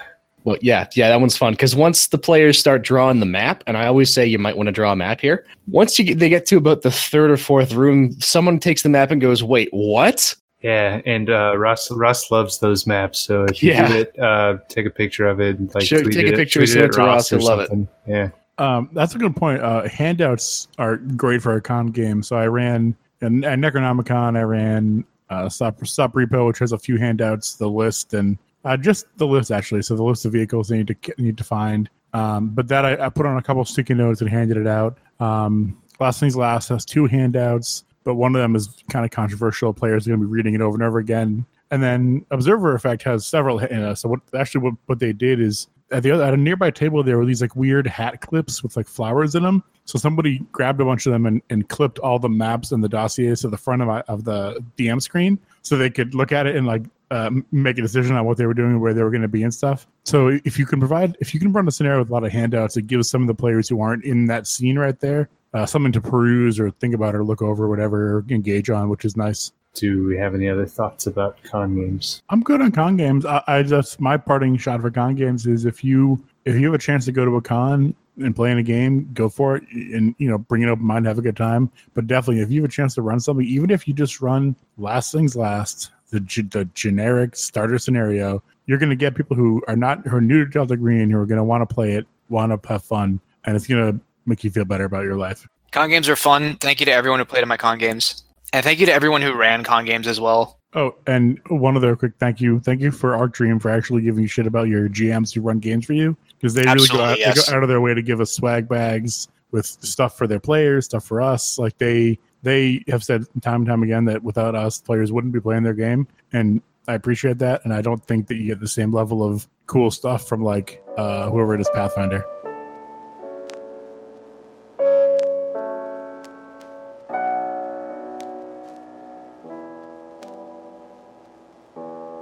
Well, 0.46 0.56
yeah, 0.62 0.86
yeah, 0.94 1.08
that 1.08 1.18
one's 1.20 1.36
fun 1.36 1.54
because 1.54 1.74
once 1.74 2.06
the 2.06 2.18
players 2.18 2.56
start 2.56 2.82
drawing 2.82 3.18
the 3.18 3.26
map, 3.26 3.64
and 3.66 3.76
I 3.76 3.86
always 3.88 4.14
say 4.14 4.24
you 4.24 4.38
might 4.38 4.56
want 4.56 4.68
to 4.68 4.72
draw 4.72 4.92
a 4.92 4.96
map 4.96 5.20
here. 5.20 5.44
Once 5.66 5.98
you 5.98 6.04
get, 6.04 6.20
they 6.20 6.28
get 6.28 6.46
to 6.46 6.56
about 6.56 6.82
the 6.82 6.90
third 6.92 7.32
or 7.32 7.36
fourth 7.36 7.72
room, 7.72 8.12
someone 8.20 8.60
takes 8.60 8.82
the 8.82 8.88
map 8.88 9.10
and 9.10 9.20
goes, 9.20 9.42
"Wait, 9.42 9.68
what?" 9.72 10.32
Yeah, 10.62 11.00
and 11.04 11.28
uh, 11.30 11.58
Russ 11.58 11.90
Russ 11.90 12.30
loves 12.30 12.60
those 12.60 12.86
maps. 12.86 13.18
So 13.18 13.42
if 13.44 13.60
you 13.60 13.72
Yeah. 13.72 13.88
do 13.88 13.94
it, 13.98 14.18
uh, 14.20 14.58
take 14.68 14.86
a 14.86 14.90
picture 14.90 15.26
of 15.26 15.40
it. 15.40 15.58
And, 15.58 15.74
like 15.74 15.82
Sure, 15.84 16.02
tweet 16.02 16.14
take 16.14 16.28
a 16.28 16.32
it, 16.34 16.36
picture, 16.36 16.60
tweet 16.60 16.68
send 16.68 16.80
it 16.82 16.84
at 16.86 16.92
to 16.92 16.98
Ross, 16.98 17.32
or 17.32 17.38
he'll 17.38 17.46
love 17.46 17.60
it. 17.60 17.68
something. 17.68 17.88
Yeah, 18.06 18.28
Um, 18.58 18.88
that's 18.92 19.16
a 19.16 19.18
good 19.18 19.34
point. 19.34 19.60
Uh, 19.62 19.88
handouts 19.88 20.68
are 20.78 20.96
great 20.98 21.42
for 21.42 21.54
a 21.56 21.60
con 21.60 21.88
game. 21.88 22.22
So 22.22 22.36
I 22.36 22.46
ran 22.46 22.94
and 23.20 23.44
at 23.44 23.58
Necronomicon, 23.58 24.38
I 24.38 24.42
ran 24.42 25.04
uh, 25.28 25.48
Sup, 25.48 25.84
Sup 25.84 26.12
Repo, 26.12 26.46
which 26.46 26.60
has 26.60 26.70
a 26.70 26.78
few 26.78 26.98
handouts, 26.98 27.54
the 27.56 27.68
list, 27.68 28.14
and 28.14 28.38
uh, 28.66 28.76
just 28.76 29.06
the 29.16 29.26
list 29.26 29.50
actually. 29.50 29.82
So 29.82 29.96
the 29.96 30.02
list 30.02 30.24
of 30.24 30.32
vehicles 30.32 30.68
they 30.68 30.78
need 30.78 30.88
to 30.88 31.14
need 31.18 31.38
to 31.38 31.44
find. 31.44 31.88
Um, 32.12 32.48
but 32.50 32.68
that 32.68 32.84
I, 32.84 33.06
I 33.06 33.08
put 33.08 33.26
on 33.26 33.36
a 33.36 33.42
couple 33.42 33.64
sticky 33.64 33.94
notes 33.94 34.20
and 34.20 34.30
handed 34.30 34.56
it 34.56 34.66
out. 34.66 34.98
Um, 35.20 35.80
last 36.00 36.20
things 36.20 36.36
last 36.36 36.68
has 36.68 36.84
two 36.84 37.06
handouts, 37.06 37.84
but 38.04 38.14
one 38.14 38.34
of 38.34 38.42
them 38.42 38.56
is 38.56 38.68
kind 38.90 39.04
of 39.04 39.10
controversial. 39.10 39.72
Players 39.72 40.06
are 40.06 40.10
going 40.10 40.20
to 40.20 40.26
be 40.26 40.32
reading 40.32 40.54
it 40.54 40.60
over 40.60 40.74
and 40.74 40.82
over 40.82 40.98
again. 40.98 41.46
And 41.70 41.82
then 41.82 42.24
Observer 42.30 42.74
Effect 42.74 43.02
has 43.02 43.26
several. 43.26 43.60
Uh, 43.60 43.94
so 43.94 44.08
what 44.08 44.20
actually 44.34 44.62
what, 44.62 44.74
what 44.86 44.98
they 44.98 45.12
did 45.12 45.40
is 45.40 45.68
at 45.92 46.02
the 46.02 46.10
other 46.10 46.24
at 46.24 46.34
a 46.34 46.36
nearby 46.36 46.70
table 46.70 47.02
there 47.02 47.16
were 47.16 47.24
these 47.24 47.40
like 47.40 47.54
weird 47.54 47.86
hat 47.86 48.20
clips 48.20 48.62
with 48.62 48.76
like 48.76 48.88
flowers 48.88 49.34
in 49.34 49.42
them. 49.42 49.62
So 49.84 49.98
somebody 49.98 50.40
grabbed 50.50 50.80
a 50.80 50.84
bunch 50.84 51.06
of 51.06 51.12
them 51.12 51.26
and, 51.26 51.42
and 51.50 51.68
clipped 51.68 52.00
all 52.00 52.18
the 52.18 52.28
maps 52.28 52.72
and 52.72 52.82
the 52.82 52.88
dossiers 52.88 53.42
to 53.42 53.48
the 53.48 53.56
front 53.56 53.82
of, 53.82 53.88
my, 53.88 54.00
of 54.02 54.24
the 54.24 54.60
DM 54.76 55.00
screen 55.00 55.38
so 55.62 55.76
they 55.76 55.90
could 55.90 56.14
look 56.14 56.32
at 56.32 56.46
it 56.46 56.56
and 56.56 56.66
like 56.66 56.82
uh, 57.10 57.30
make 57.52 57.78
a 57.78 57.82
decision 57.82 58.16
on 58.16 58.24
what 58.24 58.36
they 58.36 58.46
were 58.46 58.54
doing, 58.54 58.80
where 58.80 58.94
they 58.94 59.02
were 59.02 59.10
going 59.10 59.22
to 59.22 59.28
be 59.28 59.42
and 59.42 59.54
stuff. 59.54 59.86
So 60.04 60.38
if 60.44 60.58
you 60.58 60.66
can 60.66 60.78
provide, 60.78 61.16
if 61.20 61.34
you 61.34 61.40
can 61.40 61.52
run 61.52 61.68
a 61.68 61.70
scenario 61.70 62.00
with 62.00 62.10
a 62.10 62.12
lot 62.12 62.24
of 62.24 62.32
handouts, 62.32 62.76
it 62.76 62.86
gives 62.86 63.08
some 63.08 63.22
of 63.22 63.28
the 63.28 63.34
players 63.34 63.68
who 63.68 63.80
aren't 63.80 64.04
in 64.04 64.26
that 64.26 64.46
scene 64.46 64.78
right 64.78 64.98
there 64.98 65.28
uh, 65.56 65.64
something 65.64 65.92
to 65.92 66.00
peruse 66.02 66.60
or 66.60 66.70
think 66.70 66.94
about 66.94 67.14
or 67.14 67.24
look 67.24 67.40
over, 67.40 67.66
whatever, 67.66 68.18
or 68.18 68.24
engage 68.28 68.68
on, 68.68 68.90
which 68.90 69.06
is 69.06 69.16
nice. 69.16 69.52
Do 69.72 70.06
we 70.06 70.16
have 70.18 70.34
any 70.34 70.48
other 70.48 70.66
thoughts 70.66 71.06
about 71.06 71.42
con 71.44 71.74
games? 71.74 72.22
I'm 72.28 72.42
good 72.42 72.60
on 72.60 72.72
con 72.72 72.96
games. 72.96 73.24
I, 73.24 73.42
I 73.46 73.62
just 73.62 73.98
my 73.98 74.16
parting 74.16 74.56
shot 74.58 74.82
for 74.82 74.90
con 74.90 75.14
games 75.14 75.46
is 75.46 75.64
if 75.64 75.82
you 75.82 76.22
if 76.44 76.54
you 76.56 76.66
have 76.66 76.74
a 76.74 76.78
chance 76.78 77.06
to 77.06 77.12
go 77.12 77.24
to 77.24 77.36
a 77.36 77.42
con 77.42 77.94
and 78.18 78.34
play 78.34 78.50
in 78.50 78.58
a 78.58 78.62
game, 78.62 79.08
go 79.12 79.28
for 79.28 79.56
it, 79.56 79.64
and 79.70 80.14
you 80.18 80.28
know 80.28 80.38
bring 80.38 80.62
an 80.62 80.68
open 80.68 80.84
mind, 80.84 81.06
have 81.06 81.18
a 81.18 81.22
good 81.22 81.36
time. 81.36 81.70
But 81.94 82.06
definitely, 82.06 82.42
if 82.42 82.50
you 82.50 82.62
have 82.62 82.70
a 82.70 82.72
chance 82.72 82.94
to 82.94 83.02
run 83.02 83.20
something, 83.20 83.46
even 83.46 83.70
if 83.70 83.88
you 83.88 83.94
just 83.94 84.20
run 84.20 84.56
last 84.78 85.12
things 85.12 85.36
last, 85.36 85.90
the 86.20 86.42
the 86.50 86.64
generic 86.74 87.36
starter 87.36 87.78
scenario, 87.78 88.42
you're 88.66 88.78
going 88.78 88.90
to 88.90 88.96
get 88.96 89.14
people 89.14 89.36
who 89.36 89.62
are 89.68 89.76
not 89.76 90.06
who 90.06 90.16
are 90.16 90.20
new 90.20 90.44
to 90.44 90.50
Delta 90.50 90.76
Green 90.76 91.10
who 91.10 91.18
are 91.18 91.26
going 91.26 91.38
to 91.38 91.44
want 91.44 91.68
to 91.68 91.72
play 91.72 91.92
it, 91.92 92.06
want 92.28 92.50
to 92.50 92.68
have 92.68 92.84
fun, 92.84 93.20
and 93.44 93.56
it's 93.56 93.66
going 93.66 93.92
to 93.92 94.00
make 94.26 94.44
you 94.44 94.50
feel 94.50 94.64
better 94.64 94.84
about 94.84 95.04
your 95.04 95.16
life. 95.16 95.48
Con 95.72 95.90
games 95.90 96.08
are 96.08 96.16
fun. 96.16 96.56
Thank 96.56 96.80
you 96.80 96.86
to 96.86 96.92
everyone 96.92 97.18
who 97.18 97.24
played 97.24 97.42
in 97.42 97.48
my 97.48 97.56
con 97.56 97.78
games. 97.78 98.24
And 98.52 98.64
thank 98.64 98.78
you 98.78 98.86
to 98.86 98.92
everyone 98.92 99.22
who 99.22 99.34
ran 99.34 99.64
con 99.64 99.84
games 99.84 100.06
as 100.06 100.20
well. 100.20 100.58
Oh, 100.74 100.94
and 101.06 101.40
one 101.48 101.76
other 101.76 101.96
quick 101.96 102.12
thank 102.18 102.40
you. 102.40 102.60
Thank 102.60 102.80
you 102.80 102.90
for 102.90 103.16
Arc 103.16 103.32
Dream 103.32 103.58
for 103.58 103.70
actually 103.70 104.02
giving 104.02 104.22
you 104.22 104.28
shit 104.28 104.46
about 104.46 104.68
your 104.68 104.88
GMs 104.88 105.34
who 105.34 105.40
run 105.40 105.58
games 105.58 105.86
for 105.86 105.94
you 105.94 106.16
because 106.38 106.54
they 106.54 106.64
really 106.64 106.86
go 106.88 107.00
out, 107.00 107.18
yes. 107.18 107.34
they 107.34 107.50
go 107.50 107.56
out 107.56 107.62
of 107.62 107.68
their 107.68 107.80
way 107.80 107.94
to 107.94 108.02
give 108.02 108.20
us 108.20 108.32
swag 108.32 108.68
bags 108.68 109.28
with 109.52 109.66
stuff 109.66 110.18
for 110.18 110.26
their 110.26 110.40
players, 110.40 110.84
stuff 110.84 111.04
for 111.04 111.22
us. 111.22 111.58
Like 111.58 111.78
they 111.78 112.18
they 112.46 112.84
have 112.86 113.02
said 113.02 113.26
time 113.42 113.62
and 113.62 113.66
time 113.66 113.82
again 113.82 114.04
that 114.04 114.22
without 114.22 114.54
us, 114.54 114.80
players 114.80 115.10
wouldn't 115.10 115.32
be 115.32 115.40
playing 115.40 115.64
their 115.64 115.74
game, 115.74 116.06
and 116.32 116.62
I 116.86 116.94
appreciate 116.94 117.38
that. 117.38 117.64
And 117.64 117.74
I 117.74 117.82
don't 117.82 118.02
think 118.06 118.28
that 118.28 118.36
you 118.36 118.46
get 118.46 118.60
the 118.60 118.68
same 118.68 118.92
level 118.92 119.24
of 119.24 119.48
cool 119.66 119.90
stuff 119.90 120.28
from 120.28 120.44
like 120.44 120.80
uh, 120.96 121.28
whoever 121.28 121.56
it 121.56 121.60
is, 121.60 121.68
Pathfinder. 121.74 122.24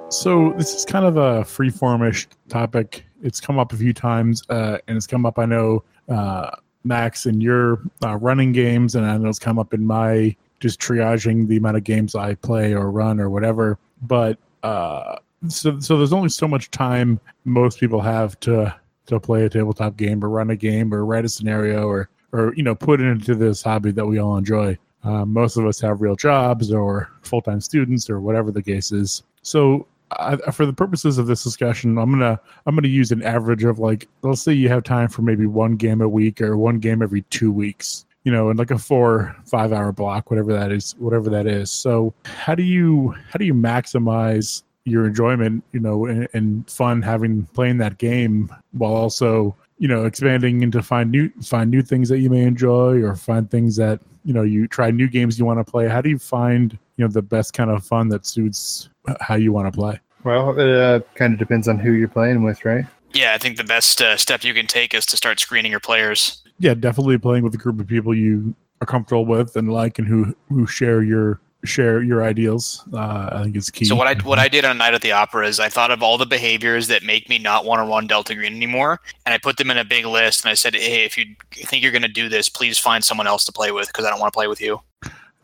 So 0.09 0.55
this 0.57 0.75
is 0.75 0.87
kind 0.87 1.05
of 1.05 1.19
a 1.19 1.45
free-formish 1.45 2.29
topic. 2.49 3.05
it's 3.23 3.41
come 3.41 3.59
up 3.59 3.75
a 3.75 3.77
few 3.77 3.93
times, 3.93 4.43
uh, 4.49 4.79
and 4.89 4.97
it's 4.97 5.07
come 5.07 5.27
up. 5.27 5.39
I 5.39 5.45
know 5.45 5.85
uh, 6.09 6.51
Max 6.85 7.27
in 7.27 7.41
your 7.41 7.81
uh, 8.05 8.17
running 8.17 8.53
games, 8.53 8.95
and 8.95 9.07
I 9.07 9.17
know 9.17 9.29
it's 9.29 9.39
come 9.39 9.59
up 9.59 9.75
in 9.75 9.87
my 9.87 10.37
just 10.61 10.81
triaging 10.81 11.47
the 11.49 11.57
amount 11.57 11.77
of 11.77 11.85
games 11.85 12.15
I 12.15 12.35
play 12.35 12.75
or 12.75 12.91
run 12.91 13.21
or 13.21 13.29
whatever. 13.31 13.79
But 14.03 14.39
uh, 14.63 15.17
so 15.49 15.79
so 15.81 15.99
there's 15.99 16.13
only 16.13 16.29
so 16.29 16.49
much 16.49 16.71
time 16.71 17.21
most 17.45 17.79
people 17.79 18.01
have 18.01 18.39
to 18.41 18.75
to 19.07 19.21
play 19.21 19.45
a 19.45 19.51
tabletop 19.51 19.97
game 19.97 20.25
or 20.25 20.31
run 20.31 20.51
a 20.51 20.57
game 20.57 20.93
or 20.95 21.05
write 21.05 21.25
a 21.25 21.29
scenario 21.29 21.87
or 21.87 22.09
or 22.33 22.55
you 22.55 22.63
know 22.63 22.75
put 22.75 23.01
into 23.01 23.35
this 23.35 23.63
hobby 23.63 23.93
that 23.93 24.07
we 24.07 24.19
all 24.19 24.37
enjoy. 24.37 24.77
Uh, 25.03 25.25
most 25.27 25.59
of 25.59 25.67
us 25.67 25.81
have 25.81 26.01
real 26.01 26.17
jobs 26.17 26.73
or 26.73 27.11
full 27.23 27.43
time 27.43 27.61
students 27.61 28.09
or 28.09 28.21
whatever 28.21 28.51
the 28.51 28.63
case 28.63 28.91
is. 28.91 29.23
So 29.43 29.87
I, 30.11 30.37
for 30.53 30.67
the 30.67 30.73
purposes 30.73 31.19
of 31.19 31.27
this 31.27 31.43
discussion, 31.43 31.99
I'm 31.99 32.11
gonna 32.11 32.39
I'm 32.67 32.75
gonna 32.75 32.89
use 32.89 33.11
an 33.11 33.23
average 33.23 33.65
of 33.65 33.79
like 33.79 34.09
let's 34.23 34.43
say 34.43 34.53
you 34.53 34.69
have 34.69 34.83
time 34.85 35.09
for 35.09 35.23
maybe 35.23 35.47
one 35.47 35.77
game 35.77 36.01
a 36.01 36.09
week 36.09 36.41
or 36.41 36.57
one 36.57 36.79
game 36.79 37.03
every 37.03 37.23
two 37.23 37.51
weeks. 37.51 38.07
You 38.25 38.33
know, 38.33 38.51
in 38.51 38.57
like 38.57 38.71
a 38.71 38.79
four 38.79 39.37
five 39.45 39.73
hour 39.73 39.93
block, 39.93 40.31
whatever 40.31 40.53
that 40.53 40.73
is, 40.73 40.95
whatever 40.99 41.29
that 41.31 41.47
is. 41.47 41.71
So 41.71 42.15
how 42.25 42.55
do 42.55 42.63
you 42.63 43.15
how 43.31 43.39
do 43.39 43.45
you 43.45 43.55
maximize 43.55 44.63
your 44.85 45.07
enjoyment, 45.07 45.65
you 45.73 45.81
know, 45.81 46.07
and, 46.07 46.29
and 46.35 46.71
fun 46.71 47.03
having 47.03 47.45
playing 47.55 47.79
that 47.79 47.99
game 47.99 48.55
while 48.73 48.95
also 48.95 49.57
you 49.79 49.89
know 49.89 50.05
expanding 50.05 50.63
into 50.63 50.83
find 50.83 51.11
new 51.11 51.31
find 51.43 51.71
new 51.71 51.83
things 51.83 52.09
that 52.09 52.21
you 52.21 52.31
may 52.31 52.43
enjoy 52.43 53.03
or 53.03 53.17
find 53.17 53.51
things 53.51 53.77
that 53.77 54.01
you 54.25 54.33
know 54.35 54.43
you 54.43 54.67
try 54.67 54.91
new 54.91 55.09
games 55.09 55.39
you 55.39 55.45
want 55.45 55.65
to 55.65 55.71
play 55.71 55.87
how 55.89 56.01
do 56.01 56.09
you 56.09 56.19
find 56.19 56.79
you 56.97 57.05
know 57.05 57.09
the 57.11 57.23
best 57.23 57.53
kind 57.53 57.71
of 57.71 57.85
fun 57.85 58.09
that 58.09 58.25
suits 58.27 58.89
how 59.21 59.35
you 59.35 59.53
want 59.53 59.67
to 59.73 59.73
play 59.79 60.01
Well, 60.25 60.59
it 60.59 60.71
uh, 60.77 61.01
kind 61.15 61.33
of 61.35 61.39
depends 61.39 61.69
on 61.69 61.79
who 61.79 61.93
you're 61.93 62.09
playing 62.09 62.43
with, 62.43 62.65
right? 62.65 62.87
Yeah, 63.13 63.35
I 63.35 63.39
think 63.39 63.59
the 63.59 63.65
best 63.65 64.01
uh, 64.01 64.17
step 64.17 64.43
you 64.43 64.55
can 64.55 64.67
take 64.67 64.95
is 64.95 65.05
to 65.07 65.17
start 65.19 65.39
screening 65.39 65.71
your 65.71 65.81
players. 65.81 66.43
yeah 66.59 66.73
definitely 66.75 67.19
playing 67.19 67.45
with 67.45 67.55
a 67.55 67.59
group 67.59 67.79
of 67.81 67.87
people 67.87 68.15
you 68.15 68.55
are 68.81 68.87
comfortable 68.87 69.27
with 69.27 69.55
and 69.57 69.71
like 69.73 69.99
and 69.99 70.09
who 70.09 70.35
who 70.49 70.67
share 70.67 71.03
your 71.03 71.41
share 71.65 72.03
your 72.03 72.23
ideals 72.23 72.85
uh, 72.93 73.31
i 73.33 73.43
think 73.43 73.57
is 73.57 73.71
key 73.71 73.85
So 73.85 73.97
what 73.97 74.07
I 74.07 74.23
what 74.23 74.39
I 74.39 74.49
did 74.49 74.65
on 74.65 74.79
Night 74.79 74.95
at 74.95 75.03
the 75.03 75.13
Opera 75.13 75.47
is 75.47 75.59
I 75.61 75.69
thought 75.69 75.91
of 75.91 76.03
all 76.03 76.19
the 76.19 76.27
behaviors 76.27 76.89
that 76.89 77.03
make 77.03 77.29
me 77.29 77.39
not 77.39 77.65
want 77.65 77.81
to 77.81 77.89
run 77.89 78.07
Delta 78.07 78.35
Green 78.35 78.55
anymore, 78.55 79.01
and 79.25 79.35
I 79.35 79.39
put 79.39 79.57
them 79.57 79.71
in 79.71 79.79
a 79.79 79.85
big 79.85 80.05
list. 80.05 80.45
And 80.45 80.51
I 80.51 80.55
said, 80.55 80.75
"Hey, 80.75 81.05
if 81.05 81.17
you 81.17 81.25
think 81.53 81.83
you're 81.83 81.93
going 81.93 82.03
to 82.03 82.09
do 82.09 82.29
this, 82.29 82.49
please 82.49 82.79
find 82.79 83.03
someone 83.03 83.27
else 83.27 83.45
to 83.47 83.53
play 83.53 83.71
with 83.73 83.89
because 83.89 84.05
I 84.05 84.11
don't 84.11 84.21
want 84.21 84.33
to 84.33 84.37
play 84.37 84.47
with 84.47 84.61
you." 84.61 84.81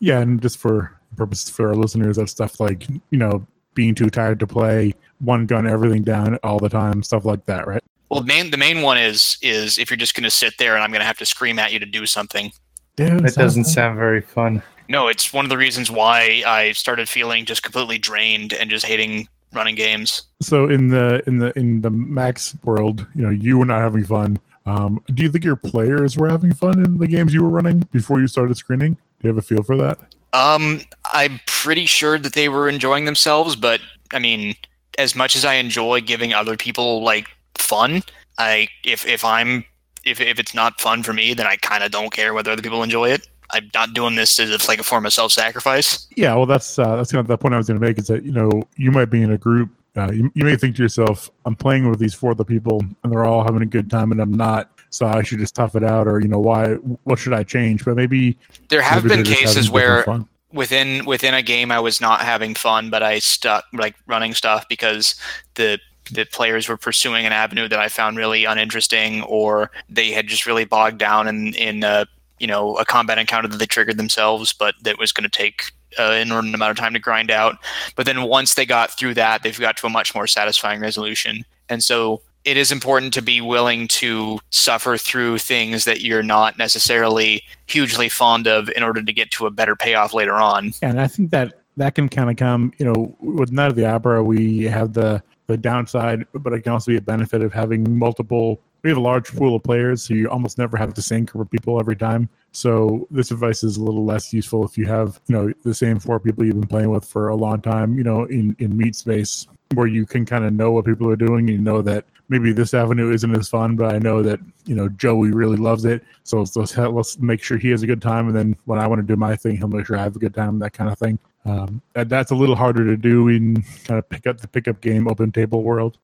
yeah 0.01 0.19
and 0.21 0.43
just 0.43 0.59
for 0.59 0.97
purposes 1.17 1.51
for 1.51 1.69
our 1.69 1.75
listeners 1.75 2.17
that's 2.17 2.33
stuff 2.33 2.59
like 2.59 2.89
you 3.11 3.19
know 3.19 3.47
being 3.75 3.95
too 3.95 4.11
tired 4.11 4.41
to 4.41 4.47
play 4.47 4.93
one 5.21 5.47
gun 5.47 5.67
everything 5.67 6.03
down 6.03 6.37
all 6.43 6.59
the 6.59 6.69
time 6.69 7.03
stuff 7.03 7.25
like 7.25 7.45
that 7.47 7.67
right 7.67 7.83
Well, 8.09 8.23
main 8.25 8.51
the 8.51 8.57
main 8.57 8.83
one 8.83 8.99
is 8.99 9.39
is 9.43 9.79
if 9.79 9.91
you're 9.91 9.97
just 9.97 10.15
going 10.15 10.25
to 10.25 10.31
sit 10.31 10.55
there 10.59 10.75
and 10.75 10.83
I'm 10.83 10.91
going 10.91 11.01
to 11.01 11.07
have 11.07 11.19
to 11.19 11.27
scream 11.27 11.59
at 11.59 11.73
you 11.73 11.79
to 11.79 11.87
do 11.87 12.07
something. 12.07 12.51
Dude, 12.97 13.23
That 13.23 13.35
doesn't 13.35 13.65
sound 13.65 13.97
very 13.97 14.21
fun. 14.21 14.63
No, 14.90 15.07
it's 15.09 15.33
one 15.33 15.44
of 15.44 15.48
the 15.48 15.57
reasons 15.57 15.90
why 15.90 16.42
I 16.46 16.72
started 16.72 17.09
feeling 17.09 17.46
just 17.46 17.62
completely 17.62 17.96
drained 17.96 18.53
and 18.53 18.68
just 18.68 18.85
hating 18.85 19.29
running 19.53 19.76
games. 19.76 20.22
so 20.42 20.68
in 20.68 20.88
the 20.88 21.22
in 21.26 21.38
the 21.38 21.57
in 21.59 21.81
the 21.81 21.90
max 21.90 22.57
world 22.62 23.05
you 23.16 23.22
know 23.22 23.31
you 23.31 23.59
were 23.59 23.64
not 23.64 23.81
having 23.81 24.05
fun 24.05 24.38
um, 24.66 25.03
do 25.12 25.24
you 25.24 25.29
think 25.33 25.44
your 25.44 25.57
players 25.57 26.16
were 26.16 26.29
having 26.29 26.55
fun 26.55 26.85
in 26.85 26.98
the 26.98 27.09
games 27.09 27.35
you 27.35 27.42
were 27.42 27.48
running 27.48 27.81
before 27.90 28.20
you 28.20 28.29
started 28.29 28.57
screening 28.57 28.92
do 28.94 29.22
you 29.22 29.29
have 29.29 29.38
a 29.38 29.42
feel 29.42 29.62
for 29.64 29.76
that 29.76 29.98
Um, 30.33 30.83
I'm 31.12 31.40
pretty 31.46 31.87
sure 31.87 32.16
that 32.18 32.35
they 32.35 32.48
were 32.48 32.68
enjoying 32.68 33.05
themselves, 33.05 33.57
but 33.57 33.81
I 34.12 34.20
mean, 34.20 34.55
as 34.96 35.16
much 35.16 35.35
as 35.35 35.44
I 35.44 35.55
enjoy 35.55 36.00
giving 36.00 36.33
other 36.33 36.57
people 36.57 37.03
like 37.03 37.26
fun, 37.59 38.03
I 38.38 38.68
if 38.85 39.05
if 39.07 39.24
I'm 39.24 39.64
if 40.05 40.20
if 40.20 40.38
it's 40.38 40.55
not 40.55 40.81
fun 40.81 41.03
for 41.03 41.12
me, 41.12 41.35
then 41.35 41.48
I 41.48 41.57
kind 41.57 41.83
of 41.83 41.90
don't 41.90 42.12
care 42.12 42.33
whether 42.35 42.53
other 42.53 42.62
people 42.62 42.83
enjoy 42.85 43.11
it. 43.11 43.26
I'm 43.53 43.71
not 43.75 43.95
doing 43.95 44.15
this 44.15 44.39
as 44.39 44.51
if 44.51 44.69
like 44.69 44.79
a 44.79 44.83
form 44.83 45.07
of 45.07 45.13
self-sacrifice. 45.13 46.09
Yeah, 46.17 46.35
well, 46.35 46.47
that's 46.47 46.79
uh, 46.79 46.97
that's 46.97 47.13
kind 47.13 47.21
of 47.21 47.27
the 47.27 47.39
point 47.39 47.55
I 47.55 47.59
was 47.59 47.69
going 47.69 47.81
to 47.81 47.87
make 47.87 47.99
is 47.99 48.07
that 48.09 48.25
you 48.25 48.33
know 48.33 48.63
you 48.77 48.91
might 48.91 49.07
be 49.07 49.23
in 49.23 49.33
a 49.33 49.39
group. 49.39 49.71
Uh, 49.97 50.11
you, 50.13 50.31
you 50.35 50.45
may 50.45 50.57
think 50.57 50.77
to 50.77 50.83
yourself, 50.83 51.31
"I'm 51.45 51.57
playing 51.57 51.89
with 51.89 51.99
these 51.99 52.15
four 52.15 52.33
other 52.33 52.45
people, 52.45 52.83
and 53.03 53.13
they're 53.13 53.25
all 53.25 53.43
having 53.43 53.63
a 53.63 53.67
good 53.67 53.91
time, 53.91 54.13
and 54.13 54.21
I'm 54.21 54.33
not. 54.33 54.71
So 54.91 55.07
I 55.07 55.23
should 55.23 55.39
just 55.39 55.55
tough 55.55 55.77
it 55.77 55.85
out, 55.85 56.07
or 56.07 56.21
you 56.21 56.29
know, 56.29 56.39
why? 56.39 56.75
What 57.05 57.19
should 57.19 57.33
I 57.33 57.43
change?" 57.43 57.85
But 57.85 57.97
maybe 57.97 58.39
There 58.69 58.83
have 58.83 59.05
maybe 59.05 59.23
been 59.23 59.33
cases 59.33 59.71
where 59.71 60.05
within 60.53 61.05
within 61.05 61.35
a 61.35 61.43
game 61.43 61.71
I 61.71 61.81
was 61.81 62.01
not 62.01 62.23
having 62.23 62.55
fun, 62.55 62.91
but 62.91 63.03
I 63.03 63.19
stuck 63.19 63.65
like 63.73 63.95
running 64.07 64.35
stuff 64.35 64.69
because 64.69 65.15
the 65.55 65.79
the 66.13 66.25
players 66.25 66.69
were 66.69 66.77
pursuing 66.77 67.25
an 67.25 67.33
avenue 67.33 67.69
that 67.69 67.79
I 67.79 67.89
found 67.89 68.17
really 68.17 68.45
uninteresting, 68.45 69.23
or 69.23 69.71
they 69.89 70.11
had 70.11 70.27
just 70.27 70.47
really 70.47 70.65
bogged 70.65 70.99
down 70.99 71.29
in 71.29 71.55
in 71.55 71.85
uh, 71.85 72.05
you 72.40 72.46
know 72.46 72.76
a 72.76 72.85
combat 72.85 73.18
encounter 73.18 73.48
that 73.48 73.59
they 73.59 73.66
triggered 73.66 73.98
themselves, 73.98 74.53
but 74.53 74.74
that 74.83 74.98
was 74.98 75.12
going 75.12 75.29
to 75.29 75.31
take 75.31 75.72
uh, 75.98 76.11
an 76.11 76.22
inordinate 76.22 76.55
amount 76.55 76.72
of 76.72 76.76
time 76.76 76.92
to 76.94 76.98
grind 76.98 77.31
out. 77.31 77.59
But 77.96 78.07
then 78.07 78.22
once 78.22 78.55
they 78.55 78.66
got 78.66 78.90
through 78.90 79.14
that, 79.14 79.42
they've 79.42 79.59
got 79.59 79.76
to 79.79 79.87
a 79.87 79.90
much 79.90 80.14
more 80.14 80.26
satisfying 80.26 80.81
resolution, 80.81 81.44
and 81.68 81.83
so. 81.83 82.22
It 82.42 82.57
is 82.57 82.72
important 82.72 83.12
to 83.12 83.20
be 83.20 83.42
willing 83.42 83.87
to 83.88 84.38
suffer 84.48 84.96
through 84.96 85.37
things 85.37 85.85
that 85.85 86.00
you're 86.00 86.22
not 86.22 86.57
necessarily 86.57 87.42
hugely 87.66 88.09
fond 88.09 88.46
of 88.46 88.70
in 88.70 88.83
order 88.83 89.03
to 89.03 89.12
get 89.12 89.31
to 89.33 89.44
a 89.44 89.50
better 89.50 89.76
payoff 89.76 90.14
later 90.14 90.33
on. 90.37 90.72
And 90.81 90.98
I 90.98 91.07
think 91.07 91.33
that 91.33 91.61
that 91.76 91.94
can 91.94 92.09
kind 92.09 92.31
of 92.31 92.37
come, 92.37 92.72
you 92.79 92.87
know, 92.87 93.14
with 93.20 93.53
Night 93.53 93.68
of 93.68 93.76
the 93.76 93.85
Opera, 93.85 94.24
we 94.24 94.62
have 94.64 94.94
the 94.94 95.22
the 95.48 95.57
downside, 95.57 96.24
but 96.33 96.53
it 96.53 96.61
can 96.62 96.72
also 96.72 96.92
be 96.92 96.96
a 96.96 97.03
benefit 97.03 97.42
of 97.42 97.53
having 97.53 97.98
multiple. 97.98 98.61
We 98.83 98.90
have 98.90 98.97
a 98.97 99.03
large 99.03 99.35
pool 99.35 99.57
of 99.57 99.62
players, 99.62 100.03
so 100.03 100.14
you 100.14 100.29
almost 100.29 100.59
never 100.59 100.77
have 100.77 100.95
the 100.95 101.03
same 101.03 101.25
group 101.25 101.47
of 101.47 101.51
people 101.51 101.79
every 101.79 101.97
time. 101.97 102.29
So 102.53 103.07
this 103.11 103.31
advice 103.31 103.62
is 103.62 103.77
a 103.77 103.83
little 103.83 104.05
less 104.05 104.33
useful 104.33 104.64
if 104.64 104.79
you 104.79 104.87
have, 104.87 105.21
you 105.27 105.37
know, 105.37 105.53
the 105.64 105.75
same 105.75 105.99
four 105.99 106.19
people 106.19 106.45
you've 106.45 106.59
been 106.59 106.66
playing 106.66 106.90
with 106.90 107.05
for 107.05 107.29
a 107.29 107.37
long 107.37 107.61
time, 107.61 107.97
you 107.99 108.05
know, 108.05 108.25
in 108.25 108.57
in 108.59 108.77
meat 108.77 108.97
space 108.97 109.47
where 109.75 109.87
you 109.87 110.05
can 110.05 110.27
kind 110.27 110.45
of 110.45 110.53
know 110.53 110.73
what 110.73 110.85
people 110.85 111.09
are 111.09 111.16
doing. 111.16 111.47
You 111.47 111.59
know 111.59 111.83
that 111.83 112.05
maybe 112.29 112.53
this 112.53 112.75
avenue 112.75 113.12
isn't 113.12 113.37
as 113.37 113.49
fun, 113.49 113.77
but 113.77 113.95
I 113.95 113.99
know 113.99 114.23
that 114.23 114.40
you 114.64 114.75
know 114.75 114.88
Joey 114.88 115.31
really 115.31 115.57
loves 115.57 115.85
it. 115.85 116.03
So 116.25 116.38
let's 116.38 116.77
let's, 116.77 117.19
make 117.19 117.43
sure 117.43 117.59
he 117.59 117.71
has 117.71 117.83
a 117.83 117.87
good 117.87 118.03
time, 118.03 118.27
and 118.27 118.37
then 118.37 118.57
when 118.64 118.79
I 118.79 118.87
want 118.87 119.01
to 119.01 119.07
do 119.07 119.16
my 119.16 119.37
thing, 119.37 119.57
he'll 119.57 119.69
make 119.69 119.87
sure 119.87 119.97
I 119.97 120.03
have 120.03 120.16
a 120.16 120.21
good 120.21 120.35
time. 120.35 120.59
That 120.59 120.73
kind 120.73 120.90
of 120.90 120.99
thing. 120.99 121.19
Um, 121.45 121.81
and 121.95 122.11
that's 122.11 122.31
a 122.31 122.35
little 122.35 122.57
harder 122.57 122.85
to 122.85 122.97
do 122.97 123.29
in 123.29 123.62
kind 123.85 123.99
of 123.99 124.09
pick 124.09 124.27
up 124.27 124.40
the 124.40 124.49
pickup 124.49 124.81
game 124.81 125.09
open 125.09 125.33
table 125.33 125.62
world. 125.62 125.99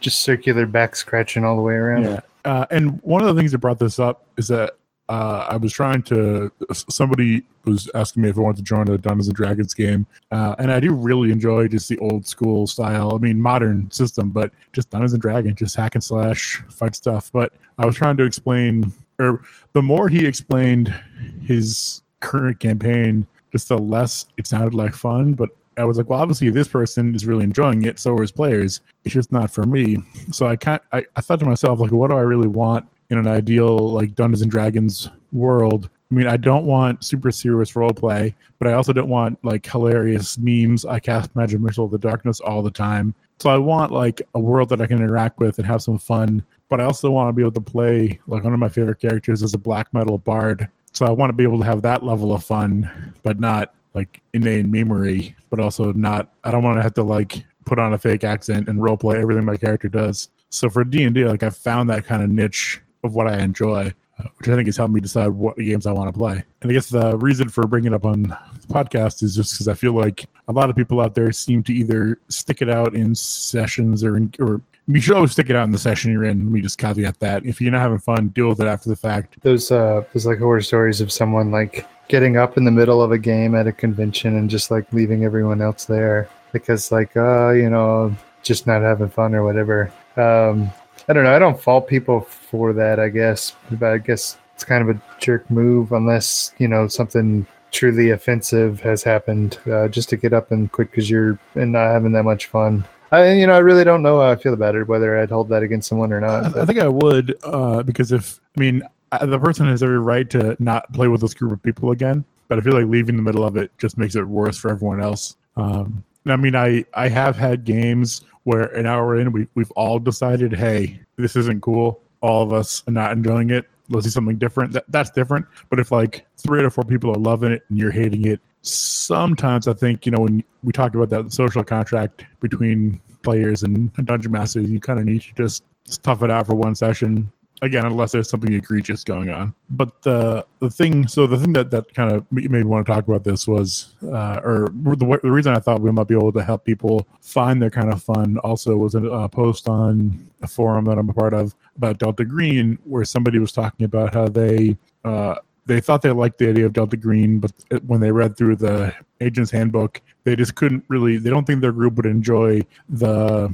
Just 0.00 0.20
circular 0.20 0.66
back 0.66 0.96
scratching 0.96 1.44
all 1.44 1.56
the 1.56 1.62
way 1.62 1.74
around. 1.74 2.04
Yeah. 2.04 2.20
Uh, 2.44 2.66
and 2.70 3.00
one 3.02 3.22
of 3.22 3.34
the 3.34 3.40
things 3.40 3.52
that 3.52 3.58
brought 3.58 3.78
this 3.78 3.98
up 3.98 4.26
is 4.36 4.48
that 4.48 4.76
uh, 5.08 5.46
I 5.50 5.56
was 5.56 5.72
trying 5.72 6.02
to. 6.04 6.50
Somebody 6.72 7.42
was 7.64 7.90
asking 7.94 8.22
me 8.22 8.30
if 8.30 8.38
I 8.38 8.40
wanted 8.40 8.58
to 8.58 8.62
join 8.62 8.88
a 8.88 8.96
Dungeons 8.96 9.28
and 9.28 9.36
Dragons 9.36 9.74
game, 9.74 10.06
uh, 10.30 10.54
and 10.58 10.72
I 10.72 10.80
do 10.80 10.92
really 10.92 11.30
enjoy 11.30 11.68
just 11.68 11.88
the 11.88 11.98
old 11.98 12.26
school 12.26 12.66
style. 12.66 13.14
I 13.14 13.18
mean, 13.18 13.40
modern 13.40 13.90
system, 13.90 14.30
but 14.30 14.50
just 14.72 14.90
Dungeons 14.90 15.12
and 15.12 15.20
Dragons, 15.20 15.58
just 15.58 15.76
hack 15.76 15.94
and 15.94 16.02
slash, 16.02 16.62
fight 16.70 16.94
stuff. 16.94 17.30
But 17.32 17.52
I 17.78 17.84
was 17.84 17.96
trying 17.96 18.16
to 18.16 18.24
explain, 18.24 18.92
or 19.18 19.42
the 19.74 19.82
more 19.82 20.08
he 20.08 20.24
explained 20.24 20.94
his 21.42 22.02
current 22.20 22.58
campaign, 22.58 23.26
just 23.52 23.68
the 23.68 23.78
less 23.78 24.26
it 24.38 24.46
sounded 24.46 24.74
like 24.74 24.94
fun. 24.94 25.34
But 25.34 25.50
I 25.76 25.84
was 25.84 25.96
like, 25.96 26.08
well, 26.08 26.20
obviously 26.20 26.50
this 26.50 26.68
person 26.68 27.14
is 27.14 27.26
really 27.26 27.44
enjoying 27.44 27.84
it. 27.84 27.98
So 27.98 28.14
are 28.14 28.20
his 28.20 28.32
players. 28.32 28.80
It's 29.04 29.14
just 29.14 29.32
not 29.32 29.50
for 29.50 29.64
me. 29.64 29.98
So 30.30 30.46
I 30.46 30.56
can't. 30.56 30.82
I, 30.92 31.04
I 31.16 31.20
thought 31.20 31.40
to 31.40 31.46
myself, 31.46 31.80
like, 31.80 31.92
what 31.92 32.10
do 32.10 32.16
I 32.16 32.22
really 32.22 32.48
want 32.48 32.86
in 33.10 33.18
an 33.18 33.26
ideal 33.26 33.76
like 33.76 34.14
Dungeons 34.14 34.42
and 34.42 34.50
Dragons 34.50 35.10
world? 35.32 35.90
I 36.10 36.14
mean, 36.14 36.26
I 36.26 36.36
don't 36.36 36.64
want 36.64 37.02
super 37.02 37.30
serious 37.30 37.74
role 37.74 37.92
play, 37.92 38.34
but 38.58 38.68
I 38.68 38.74
also 38.74 38.92
don't 38.92 39.08
want 39.08 39.38
like 39.42 39.66
hilarious 39.66 40.38
memes. 40.38 40.84
I 40.84 41.00
cast 41.00 41.34
Magic 41.34 41.60
Missile 41.60 41.86
of 41.86 41.90
the 41.90 41.98
Darkness 41.98 42.40
all 42.40 42.62
the 42.62 42.70
time. 42.70 43.14
So 43.40 43.50
I 43.50 43.58
want 43.58 43.90
like 43.90 44.22
a 44.34 44.40
world 44.40 44.68
that 44.68 44.80
I 44.80 44.86
can 44.86 44.98
interact 44.98 45.40
with 45.40 45.58
and 45.58 45.66
have 45.66 45.82
some 45.82 45.98
fun. 45.98 46.44
But 46.68 46.80
I 46.80 46.84
also 46.84 47.10
want 47.10 47.30
to 47.30 47.32
be 47.32 47.42
able 47.42 47.52
to 47.52 47.60
play 47.60 48.20
like 48.26 48.44
one 48.44 48.52
of 48.52 48.60
my 48.60 48.68
favorite 48.68 49.00
characters 49.00 49.42
is 49.42 49.54
a 49.54 49.58
black 49.58 49.92
metal 49.92 50.18
bard. 50.18 50.68
So 50.92 51.04
I 51.04 51.10
want 51.10 51.30
to 51.30 51.34
be 51.34 51.42
able 51.42 51.58
to 51.58 51.64
have 51.64 51.82
that 51.82 52.04
level 52.04 52.32
of 52.32 52.44
fun, 52.44 53.14
but 53.24 53.40
not 53.40 53.74
like 53.94 54.20
inane 54.32 54.70
memory, 54.70 55.36
but 55.50 55.60
also 55.60 55.92
not. 55.92 56.32
I 56.42 56.50
don't 56.50 56.62
want 56.62 56.78
to 56.78 56.82
have 56.82 56.94
to 56.94 57.02
like 57.02 57.44
put 57.64 57.78
on 57.78 57.94
a 57.94 57.98
fake 57.98 58.24
accent 58.24 58.68
and 58.68 58.82
role 58.82 58.96
play 58.96 59.18
everything 59.20 59.44
my 59.44 59.56
character 59.56 59.88
does. 59.88 60.28
So 60.50 60.68
for 60.68 60.84
D 60.84 61.04
and 61.04 61.14
D, 61.14 61.24
like 61.24 61.42
I 61.42 61.50
found 61.50 61.90
that 61.90 62.04
kind 62.04 62.22
of 62.22 62.30
niche 62.30 62.80
of 63.02 63.14
what 63.14 63.26
I 63.26 63.38
enjoy, 63.38 63.92
uh, 64.18 64.24
which 64.36 64.48
I 64.48 64.54
think 64.54 64.66
has 64.66 64.76
helped 64.76 64.94
me 64.94 65.00
decide 65.00 65.28
what 65.28 65.56
games 65.56 65.86
I 65.86 65.92
want 65.92 66.12
to 66.12 66.18
play. 66.18 66.44
And 66.62 66.70
I 66.70 66.74
guess 66.74 66.88
the 66.88 67.16
reason 67.18 67.48
for 67.48 67.66
bringing 67.66 67.92
it 67.92 67.94
up 67.94 68.04
on 68.04 68.22
the 68.22 68.38
podcast 68.68 69.22
is 69.22 69.34
just 69.34 69.52
because 69.52 69.68
I 69.68 69.74
feel 69.74 69.92
like 69.92 70.26
a 70.48 70.52
lot 70.52 70.70
of 70.70 70.76
people 70.76 71.00
out 71.00 71.14
there 71.14 71.32
seem 71.32 71.62
to 71.64 71.72
either 71.72 72.18
stick 72.28 72.62
it 72.62 72.70
out 72.70 72.94
in 72.94 73.14
sessions 73.14 74.04
or 74.04 74.16
in, 74.16 74.32
or 74.38 74.60
you 74.86 75.00
should 75.00 75.16
always 75.16 75.32
stick 75.32 75.50
it 75.50 75.56
out 75.56 75.64
in 75.64 75.72
the 75.72 75.78
session 75.78 76.12
you're 76.12 76.24
in. 76.24 76.44
Let 76.44 76.52
me 76.52 76.60
just 76.60 76.78
caveat 76.78 77.18
that. 77.20 77.46
If 77.46 77.60
you're 77.60 77.72
not 77.72 77.80
having 77.80 77.98
fun, 77.98 78.28
deal 78.28 78.48
with 78.48 78.60
it 78.60 78.66
after 78.66 78.88
the 78.88 78.96
fact. 78.96 79.40
Those 79.42 79.70
uh, 79.70 80.04
those 80.12 80.26
like 80.26 80.38
horror 80.38 80.60
stories 80.60 81.00
of 81.00 81.10
someone 81.10 81.50
like 81.50 81.86
getting 82.08 82.36
up 82.36 82.56
in 82.56 82.64
the 82.64 82.70
middle 82.70 83.02
of 83.02 83.12
a 83.12 83.18
game 83.18 83.54
at 83.54 83.66
a 83.66 83.72
convention 83.72 84.36
and 84.36 84.50
just 84.50 84.70
like 84.70 84.90
leaving 84.92 85.24
everyone 85.24 85.60
else 85.60 85.84
there 85.86 86.28
because 86.52 86.92
like 86.92 87.16
uh 87.16 87.50
you 87.50 87.70
know 87.70 88.14
just 88.42 88.66
not 88.66 88.82
having 88.82 89.08
fun 89.08 89.34
or 89.34 89.42
whatever. 89.42 89.90
Um, 90.16 90.70
I 91.08 91.12
don't 91.12 91.24
know. 91.24 91.34
I 91.34 91.38
don't 91.38 91.60
fault 91.60 91.88
people 91.88 92.20
for 92.20 92.72
that. 92.74 93.00
I 93.00 93.08
guess, 93.08 93.56
but 93.70 93.92
I 93.92 93.98
guess 93.98 94.38
it's 94.54 94.64
kind 94.64 94.88
of 94.88 94.96
a 94.96 95.00
jerk 95.18 95.50
move 95.50 95.92
unless 95.92 96.52
you 96.58 96.68
know 96.68 96.86
something 96.86 97.46
truly 97.72 98.10
offensive 98.10 98.80
has 98.80 99.02
happened 99.02 99.58
uh, 99.66 99.88
just 99.88 100.08
to 100.08 100.16
get 100.16 100.32
up 100.32 100.52
and 100.52 100.70
quit 100.70 100.90
because 100.90 101.10
you're 101.10 101.38
and 101.56 101.72
not 101.72 101.88
having 101.88 102.12
that 102.12 102.22
much 102.22 102.46
fun. 102.46 102.84
I, 103.10 103.32
you 103.32 103.46
know, 103.46 103.54
I 103.54 103.58
really 103.58 103.84
don't 103.84 104.02
know 104.02 104.20
how 104.20 104.30
I 104.30 104.36
feel 104.36 104.54
about 104.54 104.74
it, 104.74 104.88
whether 104.88 105.18
I'd 105.18 105.30
hold 105.30 105.48
that 105.50 105.62
against 105.62 105.88
someone 105.88 106.12
or 106.12 106.20
not. 106.20 106.56
I, 106.56 106.62
I 106.62 106.66
think 106.66 106.78
I 106.78 106.88
would 106.88 107.36
uh, 107.42 107.82
because 107.82 108.12
if 108.12 108.40
I 108.56 108.60
mean 108.60 108.82
the 109.22 109.38
person 109.38 109.66
has 109.68 109.82
every 109.82 109.98
right 109.98 110.28
to 110.30 110.56
not 110.58 110.92
play 110.92 111.08
with 111.08 111.20
this 111.20 111.34
group 111.34 111.52
of 111.52 111.62
people 111.62 111.90
again, 111.90 112.24
but 112.48 112.58
I 112.58 112.60
feel 112.60 112.74
like 112.74 112.86
leaving 112.86 113.16
the 113.16 113.22
middle 113.22 113.44
of 113.44 113.56
it 113.56 113.70
just 113.78 113.98
makes 113.98 114.16
it 114.16 114.24
worse 114.24 114.56
for 114.56 114.70
everyone 114.70 115.00
else. 115.00 115.36
Um, 115.56 116.04
I 116.26 116.36
mean, 116.36 116.56
I 116.56 116.84
I 116.94 117.08
have 117.08 117.36
had 117.36 117.64
games 117.64 118.22
where 118.44 118.64
an 118.74 118.86
hour 118.86 119.18
in 119.18 119.32
we 119.32 119.46
we've 119.54 119.70
all 119.72 119.98
decided, 119.98 120.52
hey, 120.52 121.00
this 121.16 121.36
isn't 121.36 121.62
cool. 121.62 122.00
All 122.20 122.42
of 122.42 122.52
us 122.52 122.82
are 122.88 122.92
not 122.92 123.12
enjoying 123.12 123.50
it. 123.50 123.66
Let's 123.90 124.04
do 124.04 124.10
something 124.10 124.38
different. 124.38 124.72
That, 124.72 124.84
that's 124.88 125.10
different. 125.10 125.46
But 125.68 125.78
if 125.78 125.92
like 125.92 126.26
three 126.38 126.62
or 126.64 126.70
four 126.70 126.84
people 126.84 127.10
are 127.10 127.18
loving 127.18 127.52
it 127.52 127.62
and 127.68 127.78
you're 127.78 127.90
hating 127.90 128.26
it, 128.26 128.40
sometimes 128.62 129.68
I 129.68 129.74
think 129.74 130.06
you 130.06 130.12
know 130.12 130.20
when 130.20 130.42
we 130.62 130.72
talked 130.72 130.94
about 130.94 131.10
that 131.10 131.32
social 131.32 131.62
contract 131.62 132.24
between 132.40 133.00
players 133.22 133.62
and 133.62 133.92
dungeon 134.06 134.32
masters, 134.32 134.70
you 134.70 134.80
kind 134.80 134.98
of 134.98 135.04
need 135.04 135.22
to 135.22 135.34
just 135.34 135.64
tough 136.02 136.22
it 136.22 136.30
out 136.30 136.46
for 136.46 136.54
one 136.54 136.74
session. 136.74 137.30
Again, 137.64 137.86
unless 137.86 138.12
there's 138.12 138.28
something 138.28 138.52
egregious 138.52 139.04
going 139.04 139.30
on. 139.30 139.54
But 139.70 140.02
the 140.02 140.44
the 140.58 140.68
thing, 140.68 141.08
so 141.08 141.26
the 141.26 141.38
thing 141.38 141.54
that 141.54 141.70
that 141.70 141.94
kind 141.94 142.12
of 142.12 142.30
made 142.30 142.50
me 142.50 142.62
want 142.62 142.86
to 142.86 142.92
talk 142.92 143.08
about 143.08 143.24
this 143.24 143.48
was, 143.48 143.94
uh, 144.02 144.40
or 144.44 144.68
the, 144.70 145.18
the 145.22 145.30
reason 145.30 145.54
I 145.54 145.60
thought 145.60 145.80
we 145.80 145.90
might 145.90 146.06
be 146.06 146.14
able 146.14 146.32
to 146.32 146.44
help 146.44 146.66
people 146.66 147.08
find 147.22 147.62
their 147.62 147.70
kind 147.70 147.90
of 147.90 148.02
fun 148.02 148.36
also 148.38 148.76
was 148.76 148.94
a, 148.94 149.02
a 149.04 149.28
post 149.30 149.66
on 149.66 150.28
a 150.42 150.46
forum 150.46 150.84
that 150.84 150.98
I'm 150.98 151.08
a 151.08 151.14
part 151.14 151.32
of 151.32 151.54
about 151.76 151.98
Delta 151.98 152.26
Green, 152.26 152.78
where 152.84 153.04
somebody 153.04 153.38
was 153.38 153.52
talking 153.52 153.84
about 153.86 154.12
how 154.12 154.28
they 154.28 154.76
uh, 155.04 155.36
they 155.66 155.80
thought 155.80 156.02
they 156.02 156.10
liked 156.10 156.38
the 156.38 156.48
idea 156.48 156.66
of 156.66 156.72
Delta 156.72 156.96
Green, 156.96 157.38
but 157.38 157.52
when 157.86 158.00
they 158.00 158.12
read 158.12 158.36
through 158.36 158.56
the 158.56 158.94
agent's 159.20 159.50
handbook, 159.50 160.00
they 160.24 160.36
just 160.36 160.54
couldn't 160.54 160.84
really. 160.88 161.16
They 161.16 161.30
don't 161.30 161.46
think 161.46 161.60
their 161.60 161.72
group 161.72 161.94
would 161.94 162.06
enjoy 162.06 162.62
the 162.88 163.52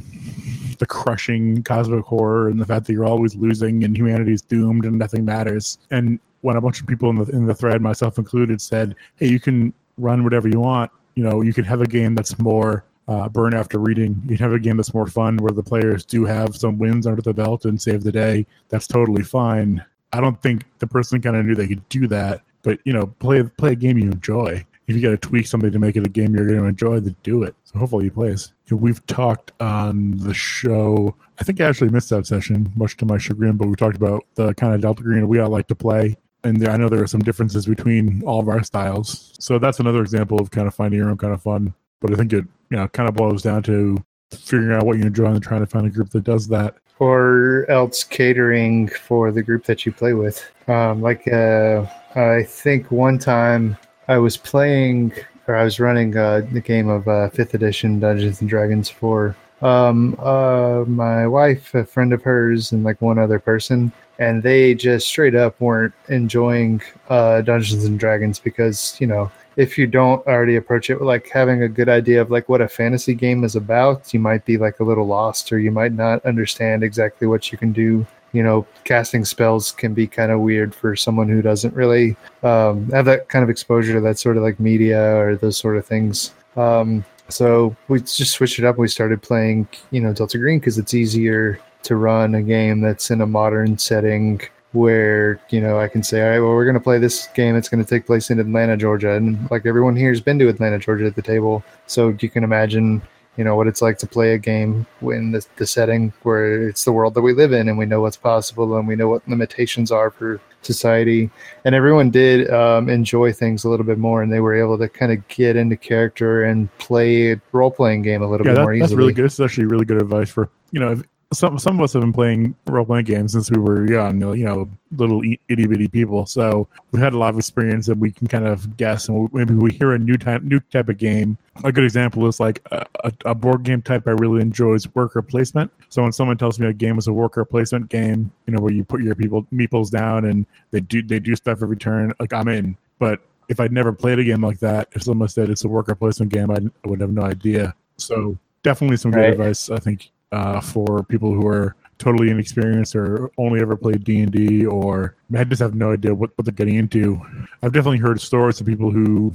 the 0.79 0.87
crushing 0.87 1.63
cosmic 1.63 2.05
horror 2.05 2.49
and 2.49 2.59
the 2.59 2.65
fact 2.67 2.87
that 2.87 2.95
you're 2.95 3.05
always 3.05 3.37
losing 3.37 3.85
and 3.85 3.97
humanity's 3.97 4.41
doomed 4.41 4.87
and 4.87 4.99
nothing 4.99 5.25
matters. 5.25 5.79
And 5.91 6.19
when 6.41 6.57
a 6.57 6.61
bunch 6.61 6.81
of 6.81 6.87
people 6.87 7.11
in 7.11 7.17
the 7.17 7.25
in 7.31 7.47
the 7.47 7.55
thread, 7.55 7.81
myself 7.81 8.19
included, 8.19 8.61
said, 8.61 8.97
"Hey, 9.17 9.29
you 9.29 9.39
can 9.39 9.73
run 9.99 10.25
whatever 10.25 10.49
you 10.49 10.61
want. 10.61 10.91
You 11.15 11.25
know, 11.25 11.43
you 11.43 11.53
can 11.53 11.65
have 11.65 11.81
a 11.81 11.87
game 11.87 12.15
that's 12.15 12.39
more." 12.39 12.85
Uh, 13.09 13.29
burn 13.29 13.55
after 13.55 13.81
reading. 13.81 14.23
You 14.29 14.37
can 14.37 14.45
have 14.45 14.53
a 14.53 14.61
game 14.61 14.77
that's 14.77 14.95
more 14.95 15.09
fun 15.09 15.37
where 15.39 15.51
the 15.51 15.65
players 15.65 16.05
do 16.05 16.25
have 16.27 16.55
some 16.55 16.79
wins 16.79 17.09
under 17.09 17.21
the 17.21 17.35
belt 17.35 17.65
and 17.65 17.81
save 17.83 18.05
the 18.05 18.13
day. 18.13 18.47
That's 18.69 18.87
totally 18.87 19.25
fine. 19.25 19.85
I 20.13 20.21
don't 20.21 20.41
think 20.41 20.65
the 20.79 20.87
person 20.87 21.21
kind 21.21 21.37
of 21.37 21.47
knew 21.47 21.55
they 21.55 21.69
could 21.69 21.89
do 21.89 22.07
that, 22.09 22.43
but 22.63 22.79
you 22.85 22.93
know, 22.93 23.07
play 23.07 23.43
play 23.43 23.73
a 23.73 23.77
game 23.77 23.99
you 23.99 24.11
enjoy. 24.11 24.65
If 24.87 24.97
you 24.97 25.03
got 25.03 25.11
to 25.11 25.17
tweak 25.17 25.47
something 25.47 25.71
to 25.71 25.79
make 25.79 25.95
it 25.95 26.05
a 26.05 26.09
game 26.09 26.35
you're 26.35 26.47
going 26.47 26.59
to 26.59 26.65
enjoy, 26.65 26.99
then 26.99 27.15
do 27.23 27.45
it. 27.45 27.55
So 27.63 27.79
hopefully 27.79 28.07
you 28.07 28.11
play 28.11 28.31
it. 28.31 28.51
We've 28.73 29.05
talked 29.07 29.53
on 29.61 30.17
the 30.17 30.35
show. 30.35 31.15
I 31.39 31.45
think 31.45 31.61
I 31.61 31.65
actually 31.67 31.91
missed 31.91 32.11
that 32.11 32.27
session, 32.27 32.73
much 32.75 32.97
to 32.97 33.07
my 33.07 33.17
chagrin. 33.17 33.57
But 33.57 33.69
we 33.69 33.77
talked 33.77 33.97
about 33.97 34.27
the 34.35 34.53
kind 34.55 34.75
of 34.75 34.81
Delta 34.81 35.03
Green 35.05 35.29
we 35.29 35.39
all 35.39 35.51
like 35.51 35.69
to 35.69 35.77
play, 35.77 36.17
and 36.43 36.67
I 36.69 36.77
know 36.77 36.89
there 36.89 37.03
are 37.03 37.07
some 37.07 37.21
differences 37.21 37.67
between 37.67 38.23
all 38.25 38.41
of 38.41 38.49
our 38.49 38.65
styles. 38.65 39.37
So 39.39 39.61
that's 39.61 39.79
another 39.79 40.03
example 40.03 40.41
of 40.41 40.51
kind 40.51 40.67
of 40.67 40.75
finding 40.75 40.99
your 40.99 41.11
own 41.11 41.19
kind 41.19 41.35
of 41.35 41.43
fun. 41.43 41.73
But 42.01 42.13
I 42.13 42.17
think 42.17 42.33
it 42.33 42.45
you 42.71 42.77
know 42.77 42.89
kind 42.89 43.09
of 43.09 43.15
boils 43.15 43.43
down 43.43 43.63
to 43.65 44.03
figuring 44.33 44.77
out 44.77 44.85
what 44.85 44.99
you 44.99 45.05
enjoy 45.05 45.27
and 45.27 45.43
trying 45.43 45.61
to 45.61 45.67
find 45.67 45.87
a 45.87 45.91
group 45.91 46.11
that 46.11 46.25
does 46.25 46.49
that. 46.49 46.75
Or 47.01 47.69
else 47.69 48.05
catering 48.05 48.87
for 48.89 49.33
the 49.33 49.43
group 49.43 49.65
that 49.65 49.85
you 49.85 49.91
play 49.91 50.13
with. 50.13 50.49
Um, 50.69 51.03
like 51.03 51.27
uh, 51.27 51.87
I 52.15 52.45
think 52.45 52.91
one 52.93 53.19
time 53.19 53.77
I 54.07 54.19
was 54.19 54.37
playing 54.37 55.13
or 55.49 55.57
I 55.57 55.65
was 55.65 55.81
running 55.81 56.17
uh, 56.17 56.47
the 56.53 56.61
game 56.61 56.89
of 56.89 57.09
uh, 57.09 57.29
fifth 57.31 57.55
edition 57.55 57.99
Dungeons 57.99 58.41
and 58.41 58.49
Dragons 58.49 58.89
for 58.89 59.35
um, 59.63 60.17
uh, 60.21 60.85
my 60.87 61.27
wife, 61.27 61.75
a 61.75 61.85
friend 61.85 62.13
of 62.13 62.23
hers, 62.23 62.73
and 62.73 62.85
like 62.85 63.01
one 63.03 63.19
other 63.19 63.39
person, 63.39 63.93
and 64.19 64.43
they 64.43 64.75
just 64.75 65.07
straight 65.07 65.35
up 65.35 65.61
weren't 65.61 65.93
enjoying 66.09 66.81
uh, 67.09 67.41
Dungeons 67.43 67.85
and 67.85 67.99
Dragons 67.99 68.39
because 68.39 68.97
you 69.01 69.07
know 69.07 69.31
if 69.57 69.77
you 69.77 69.87
don't 69.87 70.25
already 70.27 70.57
approach 70.57 70.91
it 70.91 71.01
like 71.01 71.29
having 71.29 71.63
a 71.63 71.69
good 71.69 71.89
idea 71.89 72.21
of 72.21 72.31
like 72.31 72.49
what 72.49 72.61
a 72.61 72.69
fantasy 72.69 73.15
game 73.15 73.45
is 73.45 73.57
about, 73.57 74.13
you 74.15 74.21
might 74.21 74.45
be 74.45 74.57
like 74.57 74.81
a 74.81 74.85
little 74.85 75.07
lost 75.07 75.53
or 75.53 75.59
you 75.59 75.71
might 75.71 75.93
not 75.93 76.25
understand 76.25 76.83
exactly 76.83 77.27
what 77.27 77.51
you 77.51 77.59
can 77.59 77.73
do. 77.73 78.07
You 78.33 78.45
know, 78.45 78.67
casting 78.85 79.25
spells 79.25 79.73
can 79.73 79.93
be 79.93 80.07
kind 80.07 80.31
of 80.31 80.41
weird 80.41 80.73
for 80.73 80.95
someone 80.95 81.29
who 81.29 81.43
doesn't 81.43 81.75
really 81.75 82.17
um, 82.45 82.89
have 82.91 83.05
that 83.07 83.29
kind 83.29 83.43
of 83.43 83.51
exposure 83.51 83.95
to 83.95 84.01
that 84.03 84.19
sort 84.19 84.37
of 84.37 84.45
like 84.45 84.61
media 84.61 85.17
or 85.17 85.35
those 85.35 85.57
sort 85.57 85.77
of 85.77 85.85
things. 85.85 86.33
Um, 86.57 87.05
so 87.29 87.75
we 87.89 88.01
just 88.01 88.33
switched 88.33 88.59
it 88.59 88.65
up. 88.65 88.79
We 88.79 88.89
started 88.89 89.21
playing, 89.21 89.69
you 89.91 90.01
know, 90.01 90.13
Delta 90.13 90.39
Green 90.39 90.61
because 90.61 90.79
it's 90.79 90.95
easier 90.95 91.61
to 91.83 91.97
run 91.97 92.35
a 92.35 92.43
game 92.43 92.81
that's 92.81 93.11
in 93.11 93.21
a 93.21 93.27
modern 93.27 93.79
setting 93.79 94.41
where 94.73 95.41
you 95.51 95.61
know 95.61 95.79
I 95.79 95.89
can 95.89 96.03
say, 96.03 96.23
all 96.23 96.31
right, 96.31 96.41
well, 96.41 96.51
we're 96.51 96.64
going 96.64 96.75
to 96.75 96.81
play 96.81 96.99
this 96.99 97.29
game. 97.35 97.57
It's 97.57 97.68
going 97.68 97.83
to 97.83 97.89
take 97.89 98.07
place 98.07 98.31
in 98.31 98.39
Atlanta, 98.39 98.77
Georgia, 98.77 99.12
and 99.12 99.51
like 99.51 99.66
everyone 99.66 99.97
here 99.97 100.11
has 100.11 100.21
been 100.21 100.39
to 100.39 100.49
Atlanta, 100.49 100.79
Georgia 100.79 101.07
at 101.07 101.16
the 101.16 101.23
table, 101.23 101.64
so 101.87 102.16
you 102.21 102.31
can 102.31 102.45
imagine, 102.45 103.03
you 103.37 103.45
know, 103.45 103.57
what 103.57 103.66
it's 103.66 103.83
like 103.83 103.99
to 103.99 104.07
play 104.07 104.35
a 104.35 104.39
game 104.39 104.87
in 105.03 105.33
the, 105.33 105.45
the 105.57 105.66
setting 105.66 106.12
where 106.23 106.68
it's 106.68 106.85
the 106.85 106.93
world 106.93 107.14
that 107.14 107.23
we 107.23 107.33
live 107.33 107.53
in, 107.53 107.68
and 107.68 107.79
we 107.79 107.87
know 107.87 108.01
what's 108.01 108.16
possible, 108.16 108.77
and 108.77 108.87
we 108.87 108.97
know 108.97 109.09
what 109.09 109.27
limitations 109.27 109.91
are 109.91 110.11
for 110.11 110.41
society, 110.62 111.31
and 111.64 111.75
everyone 111.75 112.11
did 112.11 112.49
um, 112.51 112.89
enjoy 112.89 113.33
things 113.33 113.64
a 113.64 113.68
little 113.68 113.87
bit 113.87 113.99
more, 113.99 114.23
and 114.23 114.33
they 114.33 114.41
were 114.41 114.55
able 114.55 114.79
to 114.79 114.89
kind 114.89 115.11
of 115.11 115.27
get 115.29 115.57
into 115.57 115.77
character 115.77 116.45
and 116.45 116.77
play 116.79 117.33
a 117.33 117.41
role 117.53 117.71
playing 117.71 118.03
game 118.03 118.23
a 118.23 118.27
little 118.27 118.47
yeah, 118.47 118.53
bit 118.53 118.57
that, 118.57 118.62
more 118.62 118.75
easily. 118.75 118.87
that's 118.87 118.97
really 118.97 119.12
good. 119.12 119.25
It's 119.25 119.41
actually 119.41 119.66
really 119.66 119.85
good 119.85 120.01
advice 120.01 120.31
for 120.31 120.49
you 120.71 120.79
know. 120.79 120.93
If, 120.93 121.03
some 121.33 121.59
some 121.59 121.78
of 121.78 121.85
us 121.85 121.93
have 121.93 122.03
been 122.03 122.12
playing 122.12 122.57
role 122.66 122.85
playing 122.85 123.05
games 123.05 123.33
since 123.33 123.51
we 123.51 123.59
were 123.59 123.87
young, 123.89 124.20
you 124.37 124.45
know, 124.45 124.68
little 124.97 125.22
itty 125.22 125.66
bitty 125.66 125.87
people. 125.87 126.26
So 126.26 126.66
we've 126.91 127.03
had 127.03 127.12
a 127.12 127.18
lot 127.18 127.31
of 127.35 127.39
experience 127.39 127.87
that 127.87 127.99
we 127.99 128.11
can 128.11 128.26
kind 128.26 128.47
of 128.47 128.76
guess, 128.76 129.09
and 129.09 129.33
maybe 129.33 129.55
we 129.55 129.70
hear 129.70 129.93
a 129.93 129.99
new 129.99 130.16
type 130.16 130.43
new 130.43 130.59
type 130.59 130.89
of 130.89 130.99
game. 130.99 131.39
A 131.62 131.70
good 131.70 131.85
example 131.85 132.26
is 132.26 132.41
like 132.41 132.61
a, 132.72 133.12
a, 133.24 133.35
board 133.35 133.62
game 133.62 133.81
type 133.81 134.09
I 134.09 134.12
really 134.12 134.41
enjoy 134.41 134.74
is 134.74 134.93
worker 134.95 135.22
placement. 135.22 135.70
So 135.89 136.03
when 136.03 136.12
someone 136.12 136.37
tells 136.37 136.59
me 136.59 136.66
a 136.66 136.72
game 136.72 136.99
is 136.99 137.07
a 137.07 137.12
worker 137.12 137.45
placement 137.45 137.91
game, 137.91 138.33
you 138.47 138.55
know, 138.55 138.61
where 138.61 138.72
you 138.72 138.83
put 138.83 139.03
your 139.03 139.14
people 139.14 139.45
meeples 139.53 139.91
down 139.91 140.24
and 140.24 140.47
they 140.72 140.81
do 140.81 141.01
they 141.03 141.20
do 141.20 141.37
stuff 141.37 141.62
every 141.62 141.76
turn, 141.76 142.12
like 142.18 142.33
I'm 142.33 142.49
in. 142.49 142.76
But 142.99 143.20
if 143.49 143.61
I'd 143.61 143.72
never 143.72 143.93
played 143.93 144.18
a 144.18 144.24
game 144.24 144.43
like 144.43 144.59
that, 144.61 144.89
if 144.93 145.03
someone 145.03 145.28
said 145.28 145.49
it's 145.49 145.64
a 145.64 145.68
worker 145.68 145.95
placement 145.95 146.33
game, 146.33 146.51
I 146.51 146.59
would 146.89 147.01
have 147.01 147.12
no 147.12 147.22
idea. 147.22 147.74
So 147.99 148.37
definitely 148.62 148.97
some 148.97 149.11
good 149.12 149.20
Right. 149.20 149.33
advice, 149.33 149.70
I 149.70 149.78
think, 149.78 150.11
uh, 150.33 150.61
for 150.61 151.03
people 151.05 151.33
who 151.33 151.47
are 151.47 151.76
totally 152.01 152.31
inexperienced 152.31 152.97
or 152.97 153.31
only 153.37 153.61
ever 153.61 153.76
played 153.76 154.03
D 154.03 154.20
and 154.20 154.33
D 154.33 154.64
or 154.64 155.14
I 155.37 155.45
just 155.45 155.61
have 155.61 155.74
no 155.74 155.93
idea 155.93 156.14
what, 156.14 156.31
what 156.37 156.47
they're 156.47 156.53
getting 156.53 156.76
into. 156.76 157.20
I've 157.62 157.72
definitely 157.72 157.99
heard 157.99 158.20
stories 158.20 158.59
of 158.61 158.66
people 158.66 158.91
who 158.91 159.33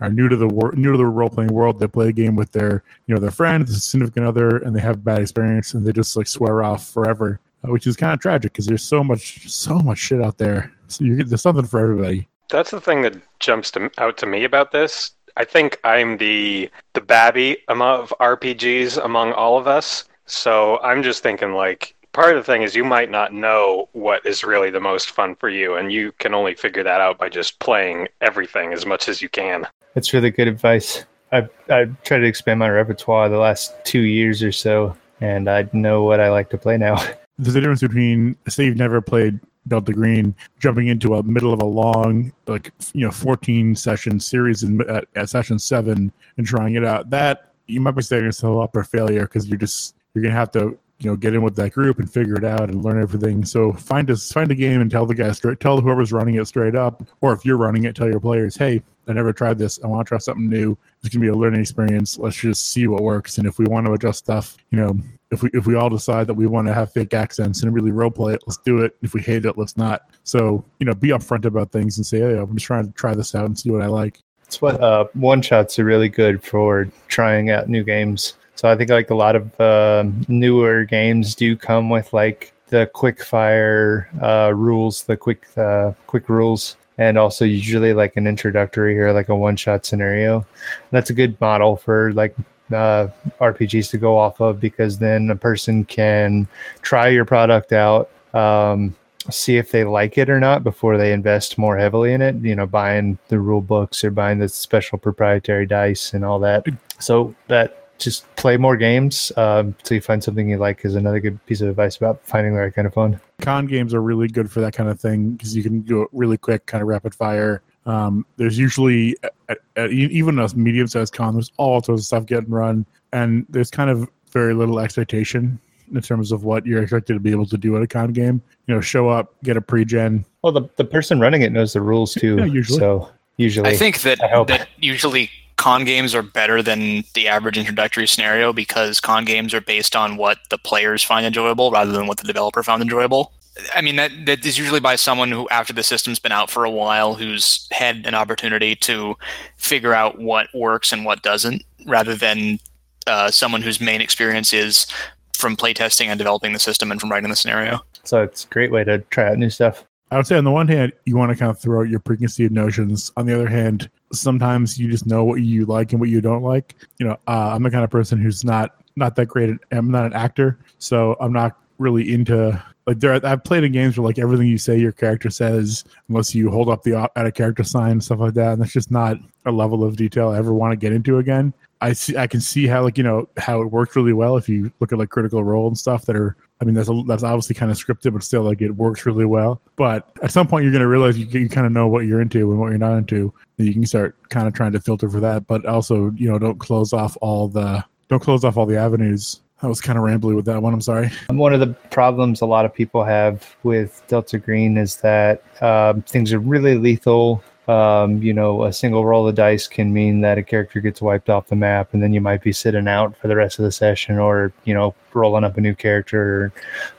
are 0.00 0.10
new 0.10 0.28
to 0.28 0.36
the 0.36 0.46
wor- 0.46 0.72
new 0.72 0.92
to 0.92 0.98
the 0.98 1.06
role 1.06 1.30
playing 1.30 1.52
world. 1.52 1.80
They 1.80 1.88
play 1.88 2.08
a 2.08 2.12
game 2.12 2.36
with 2.36 2.52
their 2.52 2.84
you 3.06 3.14
know 3.14 3.20
their 3.20 3.30
friend, 3.30 3.68
significant 3.68 4.26
other, 4.26 4.58
and 4.58 4.76
they 4.76 4.80
have 4.80 5.02
bad 5.02 5.22
experience, 5.22 5.74
and 5.74 5.84
they 5.84 5.92
just 5.92 6.16
like 6.16 6.26
swear 6.26 6.62
off 6.62 6.86
forever, 6.88 7.40
uh, 7.64 7.72
which 7.72 7.86
is 7.86 7.96
kind 7.96 8.12
of 8.12 8.20
tragic 8.20 8.52
because 8.52 8.66
there's 8.66 8.84
so 8.84 9.02
much 9.02 9.48
so 9.48 9.78
much 9.78 9.98
shit 9.98 10.22
out 10.22 10.38
there. 10.38 10.72
So 10.88 11.04
you, 11.04 11.24
there's 11.24 11.42
something 11.42 11.66
for 11.66 11.80
everybody. 11.80 12.28
That's 12.50 12.70
the 12.70 12.80
thing 12.80 13.00
that 13.02 13.16
jumps 13.40 13.70
to, 13.72 13.90
out 13.96 14.18
to 14.18 14.26
me 14.26 14.44
about 14.44 14.72
this. 14.72 15.12
I 15.38 15.44
think 15.44 15.80
I'm 15.82 16.18
the 16.18 16.70
the 16.92 17.00
babby 17.00 17.56
of 17.68 18.12
RPGs 18.20 19.02
among 19.02 19.32
all 19.32 19.56
of 19.56 19.66
us. 19.66 20.04
So 20.26 20.80
I'm 20.80 21.02
just 21.02 21.22
thinking 21.22 21.52
like 21.52 21.94
part 22.12 22.36
of 22.36 22.44
the 22.44 22.52
thing 22.52 22.62
is 22.62 22.76
you 22.76 22.84
might 22.84 23.10
not 23.10 23.32
know 23.32 23.88
what 23.92 24.24
is 24.26 24.44
really 24.44 24.70
the 24.70 24.80
most 24.80 25.10
fun 25.10 25.34
for 25.34 25.48
you 25.48 25.76
and 25.76 25.92
you 25.92 26.12
can 26.18 26.34
only 26.34 26.54
figure 26.54 26.82
that 26.82 27.00
out 27.00 27.18
by 27.18 27.28
just 27.28 27.58
playing 27.58 28.08
everything 28.20 28.72
as 28.72 28.86
much 28.86 29.08
as 29.08 29.22
you 29.22 29.28
can. 29.28 29.66
That's 29.94 30.12
really 30.12 30.30
good 30.30 30.48
advice. 30.48 31.04
I've 31.32 31.48
I've 31.70 32.00
tried 32.02 32.18
to 32.18 32.26
expand 32.26 32.60
my 32.60 32.68
repertoire 32.68 33.28
the 33.28 33.38
last 33.38 33.72
two 33.84 34.00
years 34.00 34.42
or 34.42 34.52
so, 34.52 34.96
and 35.20 35.48
I 35.48 35.68
know 35.72 36.02
what 36.02 36.20
I 36.20 36.30
like 36.30 36.50
to 36.50 36.58
play 36.58 36.76
now. 36.76 36.96
There's 37.38 37.56
a 37.56 37.60
difference 37.60 37.80
between 37.80 38.36
say 38.48 38.66
you've 38.66 38.76
never 38.76 39.00
played 39.00 39.40
Delta 39.66 39.92
Green, 39.92 40.34
jumping 40.60 40.88
into 40.88 41.14
a 41.14 41.22
middle 41.22 41.52
of 41.52 41.62
a 41.62 41.66
long 41.66 42.32
like 42.46 42.72
you 42.92 43.04
know 43.04 43.10
14 43.10 43.74
session 43.74 44.20
series 44.20 44.62
in, 44.62 44.82
at, 44.90 45.06
at 45.16 45.30
session 45.30 45.58
seven 45.58 46.12
and 46.36 46.46
trying 46.46 46.74
it 46.74 46.84
out. 46.84 47.08
That 47.10 47.52
you 47.66 47.80
might 47.80 47.92
be 47.92 48.02
setting 48.02 48.26
yourself 48.26 48.64
up 48.64 48.72
for 48.72 48.84
failure 48.84 49.22
because 49.22 49.48
you're 49.48 49.58
just 49.58 49.94
you're 50.14 50.22
gonna 50.22 50.34
have 50.34 50.50
to 50.52 50.78
you 50.98 51.10
know 51.10 51.16
get 51.16 51.34
in 51.34 51.42
with 51.42 51.56
that 51.56 51.72
group 51.72 51.98
and 51.98 52.10
figure 52.10 52.36
it 52.36 52.44
out 52.44 52.70
and 52.70 52.84
learn 52.84 53.00
everything. 53.02 53.44
So 53.44 53.72
find 53.72 54.08
a 54.10 54.16
find 54.16 54.50
a 54.50 54.54
game 54.54 54.80
and 54.80 54.90
tell 54.90 55.06
the 55.06 55.14
guy 55.14 55.32
straight 55.32 55.60
tell 55.60 55.80
whoever's 55.80 56.12
running 56.12 56.36
it 56.36 56.46
straight 56.46 56.76
up, 56.76 57.02
or 57.20 57.32
if 57.32 57.44
you're 57.44 57.56
running 57.56 57.84
it, 57.84 57.96
tell 57.96 58.08
your 58.08 58.20
players, 58.20 58.56
hey, 58.56 58.82
I 59.08 59.12
never 59.12 59.32
tried 59.32 59.58
this. 59.58 59.80
I 59.82 59.88
want 59.88 60.06
to 60.06 60.08
try 60.08 60.18
something 60.18 60.48
new. 60.48 60.76
It's 61.02 61.14
gonna 61.14 61.22
be 61.22 61.28
a 61.28 61.34
learning 61.34 61.60
experience. 61.60 62.18
Let's 62.18 62.36
just 62.36 62.70
see 62.70 62.86
what 62.86 63.02
works. 63.02 63.38
And 63.38 63.46
if 63.46 63.58
we 63.58 63.64
want 63.66 63.86
to 63.86 63.92
adjust 63.92 64.20
stuff, 64.20 64.56
you 64.70 64.78
know, 64.78 64.96
if 65.32 65.42
we 65.42 65.50
if 65.52 65.66
we 65.66 65.74
all 65.74 65.90
decide 65.90 66.26
that 66.28 66.34
we 66.34 66.46
want 66.46 66.68
to 66.68 66.74
have 66.74 66.92
fake 66.92 67.14
accents 67.14 67.62
and 67.62 67.74
really 67.74 67.90
role 67.90 68.10
play 68.10 68.34
it, 68.34 68.44
let's 68.46 68.58
do 68.58 68.82
it. 68.82 68.96
If 69.02 69.14
we 69.14 69.20
hate 69.20 69.44
it, 69.44 69.58
let's 69.58 69.76
not. 69.76 70.02
So 70.22 70.64
you 70.78 70.86
know, 70.86 70.94
be 70.94 71.08
upfront 71.08 71.44
about 71.46 71.72
things 71.72 71.96
and 71.96 72.06
say, 72.06 72.20
hey, 72.20 72.38
I'm 72.38 72.54
just 72.54 72.66
trying 72.66 72.86
to 72.86 72.92
try 72.92 73.14
this 73.14 73.34
out 73.34 73.46
and 73.46 73.58
see 73.58 73.70
what 73.70 73.82
I 73.82 73.86
like. 73.86 74.20
That's 74.44 74.62
what 74.62 74.80
uh, 74.80 75.06
one 75.14 75.42
shots 75.42 75.78
are 75.78 75.84
really 75.84 76.10
good 76.10 76.44
for 76.44 76.88
trying 77.08 77.50
out 77.50 77.68
new 77.68 77.82
games. 77.82 78.34
So 78.54 78.68
I 78.68 78.76
think 78.76 78.90
like 78.90 79.10
a 79.10 79.14
lot 79.14 79.36
of 79.36 79.60
uh, 79.60 80.04
newer 80.28 80.84
games 80.84 81.34
do 81.34 81.56
come 81.56 81.90
with 81.90 82.12
like 82.12 82.52
the 82.68 82.90
quick 82.92 83.22
fire 83.22 84.08
uh, 84.22 84.52
rules, 84.54 85.04
the 85.04 85.16
quick 85.16 85.46
uh, 85.56 85.92
quick 86.06 86.28
rules, 86.28 86.76
and 86.98 87.18
also 87.18 87.44
usually 87.44 87.92
like 87.92 88.16
an 88.16 88.26
introductory 88.26 88.98
or 88.98 89.12
like 89.12 89.28
a 89.28 89.36
one 89.36 89.56
shot 89.56 89.84
scenario. 89.84 90.36
And 90.36 90.90
that's 90.90 91.10
a 91.10 91.14
good 91.14 91.40
model 91.40 91.76
for 91.76 92.12
like 92.12 92.34
uh, 92.72 93.08
RPGs 93.40 93.90
to 93.90 93.98
go 93.98 94.16
off 94.16 94.40
of 94.40 94.60
because 94.60 94.98
then 94.98 95.30
a 95.30 95.36
person 95.36 95.84
can 95.84 96.46
try 96.82 97.08
your 97.08 97.24
product 97.24 97.72
out. 97.72 98.10
Um, 98.34 98.94
see 99.30 99.56
if 99.56 99.70
they 99.70 99.84
like 99.84 100.18
it 100.18 100.28
or 100.28 100.40
not 100.40 100.64
before 100.64 100.96
they 100.96 101.12
invest 101.12 101.56
more 101.56 101.78
heavily 101.78 102.12
in 102.12 102.20
it 102.20 102.34
you 102.36 102.56
know 102.56 102.66
buying 102.66 103.16
the 103.28 103.38
rule 103.38 103.60
books 103.60 104.02
or 104.02 104.10
buying 104.10 104.40
the 104.40 104.48
special 104.48 104.98
proprietary 104.98 105.64
dice 105.64 106.12
and 106.12 106.24
all 106.24 106.40
that 106.40 106.66
so 106.98 107.32
that 107.46 107.81
just 108.04 108.34
play 108.36 108.56
more 108.56 108.76
games 108.76 109.32
um, 109.36 109.68
until 109.78 109.94
you 109.96 110.00
find 110.00 110.22
something 110.22 110.48
you 110.48 110.56
like 110.56 110.84
is 110.84 110.94
another 110.94 111.20
good 111.20 111.44
piece 111.46 111.60
of 111.60 111.68
advice 111.68 111.96
about 111.96 112.24
finding 112.26 112.54
the 112.54 112.60
right 112.60 112.74
kind 112.74 112.86
of 112.86 112.94
fun 112.94 113.20
Con 113.40 113.66
games 113.66 113.92
are 113.92 114.00
really 114.00 114.28
good 114.28 114.50
for 114.50 114.60
that 114.60 114.72
kind 114.72 114.88
of 114.88 115.00
thing 115.00 115.32
because 115.32 115.56
you 115.56 115.62
can 115.62 115.80
do 115.80 116.02
it 116.02 116.08
really 116.12 116.38
quick, 116.38 116.66
kind 116.66 116.80
of 116.80 116.88
rapid 116.88 117.14
fire. 117.14 117.62
Um, 117.86 118.24
there's 118.36 118.56
usually 118.56 119.16
at, 119.48 119.58
at, 119.76 119.90
even 119.90 120.38
a 120.38 120.48
medium 120.54 120.86
sized 120.86 121.12
con, 121.12 121.34
there's 121.34 121.50
all 121.56 121.82
sorts 121.82 122.02
of 122.02 122.06
stuff 122.06 122.26
getting 122.26 122.50
run, 122.50 122.86
and 123.12 123.44
there's 123.48 123.70
kind 123.70 123.90
of 123.90 124.08
very 124.30 124.54
little 124.54 124.78
expectation 124.78 125.58
in 125.92 126.00
terms 126.00 126.32
of 126.32 126.44
what 126.44 126.64
you're 126.64 126.82
expected 126.82 127.14
to 127.14 127.20
be 127.20 127.32
able 127.32 127.46
to 127.46 127.58
do 127.58 127.76
at 127.76 127.82
a 127.82 127.86
con 127.86 128.12
game. 128.12 128.40
You 128.66 128.74
know, 128.76 128.80
show 128.80 129.08
up, 129.08 129.34
get 129.42 129.56
a 129.56 129.60
pre-gen. 129.60 130.24
well 130.42 130.52
the, 130.52 130.68
the 130.76 130.84
person 130.84 131.18
running 131.18 131.42
it 131.42 131.50
knows 131.52 131.72
the 131.72 131.80
rules 131.80 132.14
too 132.20 132.36
Yeah, 132.36 132.44
usually. 132.44 132.78
so 132.78 133.10
usually 133.36 133.70
I 133.70 133.76
think 133.76 134.02
that 134.02 134.22
I 134.22 134.44
that 134.44 134.68
usually 134.78 135.30
con 135.56 135.84
games 135.84 136.14
are 136.14 136.22
better 136.22 136.62
than 136.62 137.04
the 137.14 137.28
average 137.28 137.58
introductory 137.58 138.06
scenario 138.06 138.52
because 138.52 139.00
con 139.00 139.24
games 139.24 139.54
are 139.54 139.60
based 139.60 139.94
on 139.94 140.16
what 140.16 140.38
the 140.50 140.58
players 140.58 141.02
find 141.02 141.26
enjoyable 141.26 141.70
rather 141.70 141.92
than 141.92 142.06
what 142.06 142.18
the 142.18 142.26
developer 142.26 142.62
found 142.62 142.82
enjoyable. 142.82 143.32
I 143.74 143.82
mean 143.82 143.96
that 143.96 144.10
that 144.26 144.46
is 144.46 144.58
usually 144.58 144.80
by 144.80 144.96
someone 144.96 145.30
who 145.30 145.48
after 145.50 145.72
the 145.72 145.82
system's 145.82 146.18
been 146.18 146.32
out 146.32 146.50
for 146.50 146.64
a 146.64 146.70
while 146.70 147.14
who's 147.14 147.68
had 147.70 148.06
an 148.06 148.14
opportunity 148.14 148.74
to 148.76 149.14
figure 149.56 149.94
out 149.94 150.18
what 150.18 150.48
works 150.54 150.92
and 150.92 151.04
what 151.04 151.22
doesn't 151.22 151.62
rather 151.86 152.14
than 152.14 152.58
uh, 153.06 153.30
someone 153.30 153.62
whose 153.62 153.80
main 153.80 154.00
experience 154.00 154.52
is 154.52 154.86
from 155.34 155.56
playtesting 155.56 156.06
and 156.06 156.18
developing 156.18 156.52
the 156.52 156.58
system 156.58 156.90
and 156.90 157.00
from 157.00 157.10
writing 157.10 157.28
the 157.28 157.36
scenario. 157.36 157.80
so 158.04 158.22
it's 158.22 158.44
a 158.44 158.48
great 158.48 158.70
way 158.70 158.84
to 158.84 158.98
try 159.10 159.28
out 159.28 159.36
new 159.36 159.50
stuff 159.50 159.84
I 160.12 160.16
would 160.16 160.26
say 160.26 160.36
on 160.36 160.44
the 160.44 160.50
one 160.50 160.68
hand, 160.68 160.92
you 161.06 161.16
want 161.16 161.32
to 161.32 161.36
kind 161.36 161.50
of 161.50 161.58
throw 161.58 161.80
out 161.80 161.88
your 161.88 161.98
preconceived 161.98 162.52
notions. 162.52 163.10
On 163.16 163.24
the 163.24 163.34
other 163.34 163.48
hand, 163.48 163.88
sometimes 164.12 164.78
you 164.78 164.90
just 164.90 165.06
know 165.06 165.24
what 165.24 165.36
you 165.36 165.64
like 165.64 165.92
and 165.92 166.00
what 166.00 166.10
you 166.10 166.20
don't 166.20 166.42
like. 166.42 166.74
You 166.98 167.06
know, 167.06 167.12
uh, 167.26 167.52
I'm 167.54 167.62
the 167.62 167.70
kind 167.70 167.82
of 167.82 167.88
person 167.88 168.20
who's 168.20 168.44
not 168.44 168.76
not 168.94 169.16
that 169.16 169.26
great. 169.26 169.48
At, 169.48 169.56
I'm 169.70 169.90
not 169.90 170.04
an 170.04 170.12
actor, 170.12 170.58
so 170.78 171.16
I'm 171.18 171.32
not 171.32 171.56
really 171.78 172.12
into 172.12 172.62
like 172.86 173.00
there. 173.00 173.24
I've 173.24 173.42
played 173.42 173.64
in 173.64 173.72
games 173.72 173.96
where 173.96 174.06
like 174.06 174.18
everything 174.18 174.48
you 174.48 174.58
say 174.58 174.78
your 174.78 174.92
character 174.92 175.30
says, 175.30 175.82
unless 176.10 176.34
you 176.34 176.50
hold 176.50 176.68
up 176.68 176.82
the 176.82 177.10
at 177.16 177.24
a 177.24 177.32
character 177.32 177.64
sign 177.64 177.92
and 177.92 178.04
stuff 178.04 178.18
like 178.18 178.34
that, 178.34 178.52
and 178.52 178.60
that's 178.60 178.74
just 178.74 178.90
not 178.90 179.16
a 179.46 179.50
level 179.50 179.82
of 179.82 179.96
detail 179.96 180.28
I 180.28 180.36
ever 180.36 180.52
want 180.52 180.72
to 180.72 180.76
get 180.76 180.92
into 180.92 181.18
again. 181.18 181.54
I 181.80 181.94
see. 181.94 182.18
I 182.18 182.26
can 182.26 182.42
see 182.42 182.66
how 182.66 182.82
like 182.82 182.98
you 182.98 183.04
know 183.04 183.30
how 183.38 183.62
it 183.62 183.70
worked 183.70 183.96
really 183.96 184.12
well 184.12 184.36
if 184.36 184.46
you 184.46 184.70
look 184.78 184.92
at 184.92 184.98
like 184.98 185.08
Critical 185.08 185.42
Role 185.42 185.68
and 185.68 185.78
stuff 185.78 186.04
that 186.04 186.16
are. 186.16 186.36
I 186.62 186.64
mean, 186.64 186.74
that's 186.76 186.88
a, 186.88 187.02
that's 187.08 187.24
obviously 187.24 187.56
kind 187.56 187.72
of 187.72 187.76
scripted, 187.76 188.12
but 188.12 188.22
still 188.22 188.42
like 188.42 188.62
it 188.62 188.70
works 188.70 189.04
really 189.04 189.24
well. 189.24 189.60
But 189.74 190.08
at 190.22 190.30
some 190.30 190.46
point, 190.46 190.62
you're 190.62 190.70
going 190.70 190.82
to 190.82 190.86
realize 190.86 191.18
you, 191.18 191.26
you 191.26 191.48
kind 191.48 191.66
of 191.66 191.72
know 191.72 191.88
what 191.88 192.06
you're 192.06 192.20
into 192.20 192.52
and 192.52 192.60
what 192.60 192.68
you're 192.68 192.78
not 192.78 192.96
into. 192.96 193.34
And 193.58 193.66
you 193.66 193.74
can 193.74 193.84
start 193.84 194.16
kind 194.28 194.46
of 194.46 194.54
trying 194.54 194.70
to 194.70 194.80
filter 194.80 195.10
for 195.10 195.18
that, 195.18 195.48
but 195.48 195.66
also 195.66 196.12
you 196.12 196.30
know 196.30 196.38
don't 196.38 196.60
close 196.60 196.92
off 196.92 197.16
all 197.20 197.48
the 197.48 197.84
don't 198.08 198.22
close 198.22 198.44
off 198.44 198.56
all 198.56 198.64
the 198.64 198.78
avenues. 198.78 199.40
I 199.60 199.66
was 199.66 199.80
kind 199.80 199.98
of 199.98 200.04
rambly 200.04 200.36
with 200.36 200.44
that 200.44 200.62
one. 200.62 200.72
I'm 200.72 200.80
sorry. 200.80 201.10
One 201.30 201.52
of 201.52 201.58
the 201.58 201.68
problems 201.90 202.42
a 202.42 202.46
lot 202.46 202.64
of 202.64 202.72
people 202.72 203.02
have 203.02 203.56
with 203.64 204.00
Delta 204.06 204.38
Green 204.38 204.76
is 204.76 204.96
that 204.98 205.42
um, 205.60 206.02
things 206.02 206.32
are 206.32 206.38
really 206.38 206.76
lethal. 206.76 207.42
Um, 207.68 208.20
you 208.20 208.32
know, 208.32 208.64
a 208.64 208.72
single 208.72 209.04
roll 209.04 209.28
of 209.28 209.36
dice 209.36 209.68
can 209.68 209.92
mean 209.92 210.20
that 210.22 210.36
a 210.36 210.42
character 210.42 210.80
gets 210.80 211.00
wiped 211.00 211.30
off 211.30 211.46
the 211.46 211.56
map, 211.56 211.92
and 211.92 212.02
then 212.02 212.12
you 212.12 212.20
might 212.20 212.42
be 212.42 212.52
sitting 212.52 212.88
out 212.88 213.16
for 213.16 213.28
the 213.28 213.36
rest 213.36 213.58
of 213.58 213.64
the 213.64 213.72
session, 213.72 214.18
or 214.18 214.52
you 214.64 214.74
know, 214.74 214.94
rolling 215.14 215.44
up 215.44 215.56
a 215.56 215.60
new 215.60 215.74
character, 215.74 216.52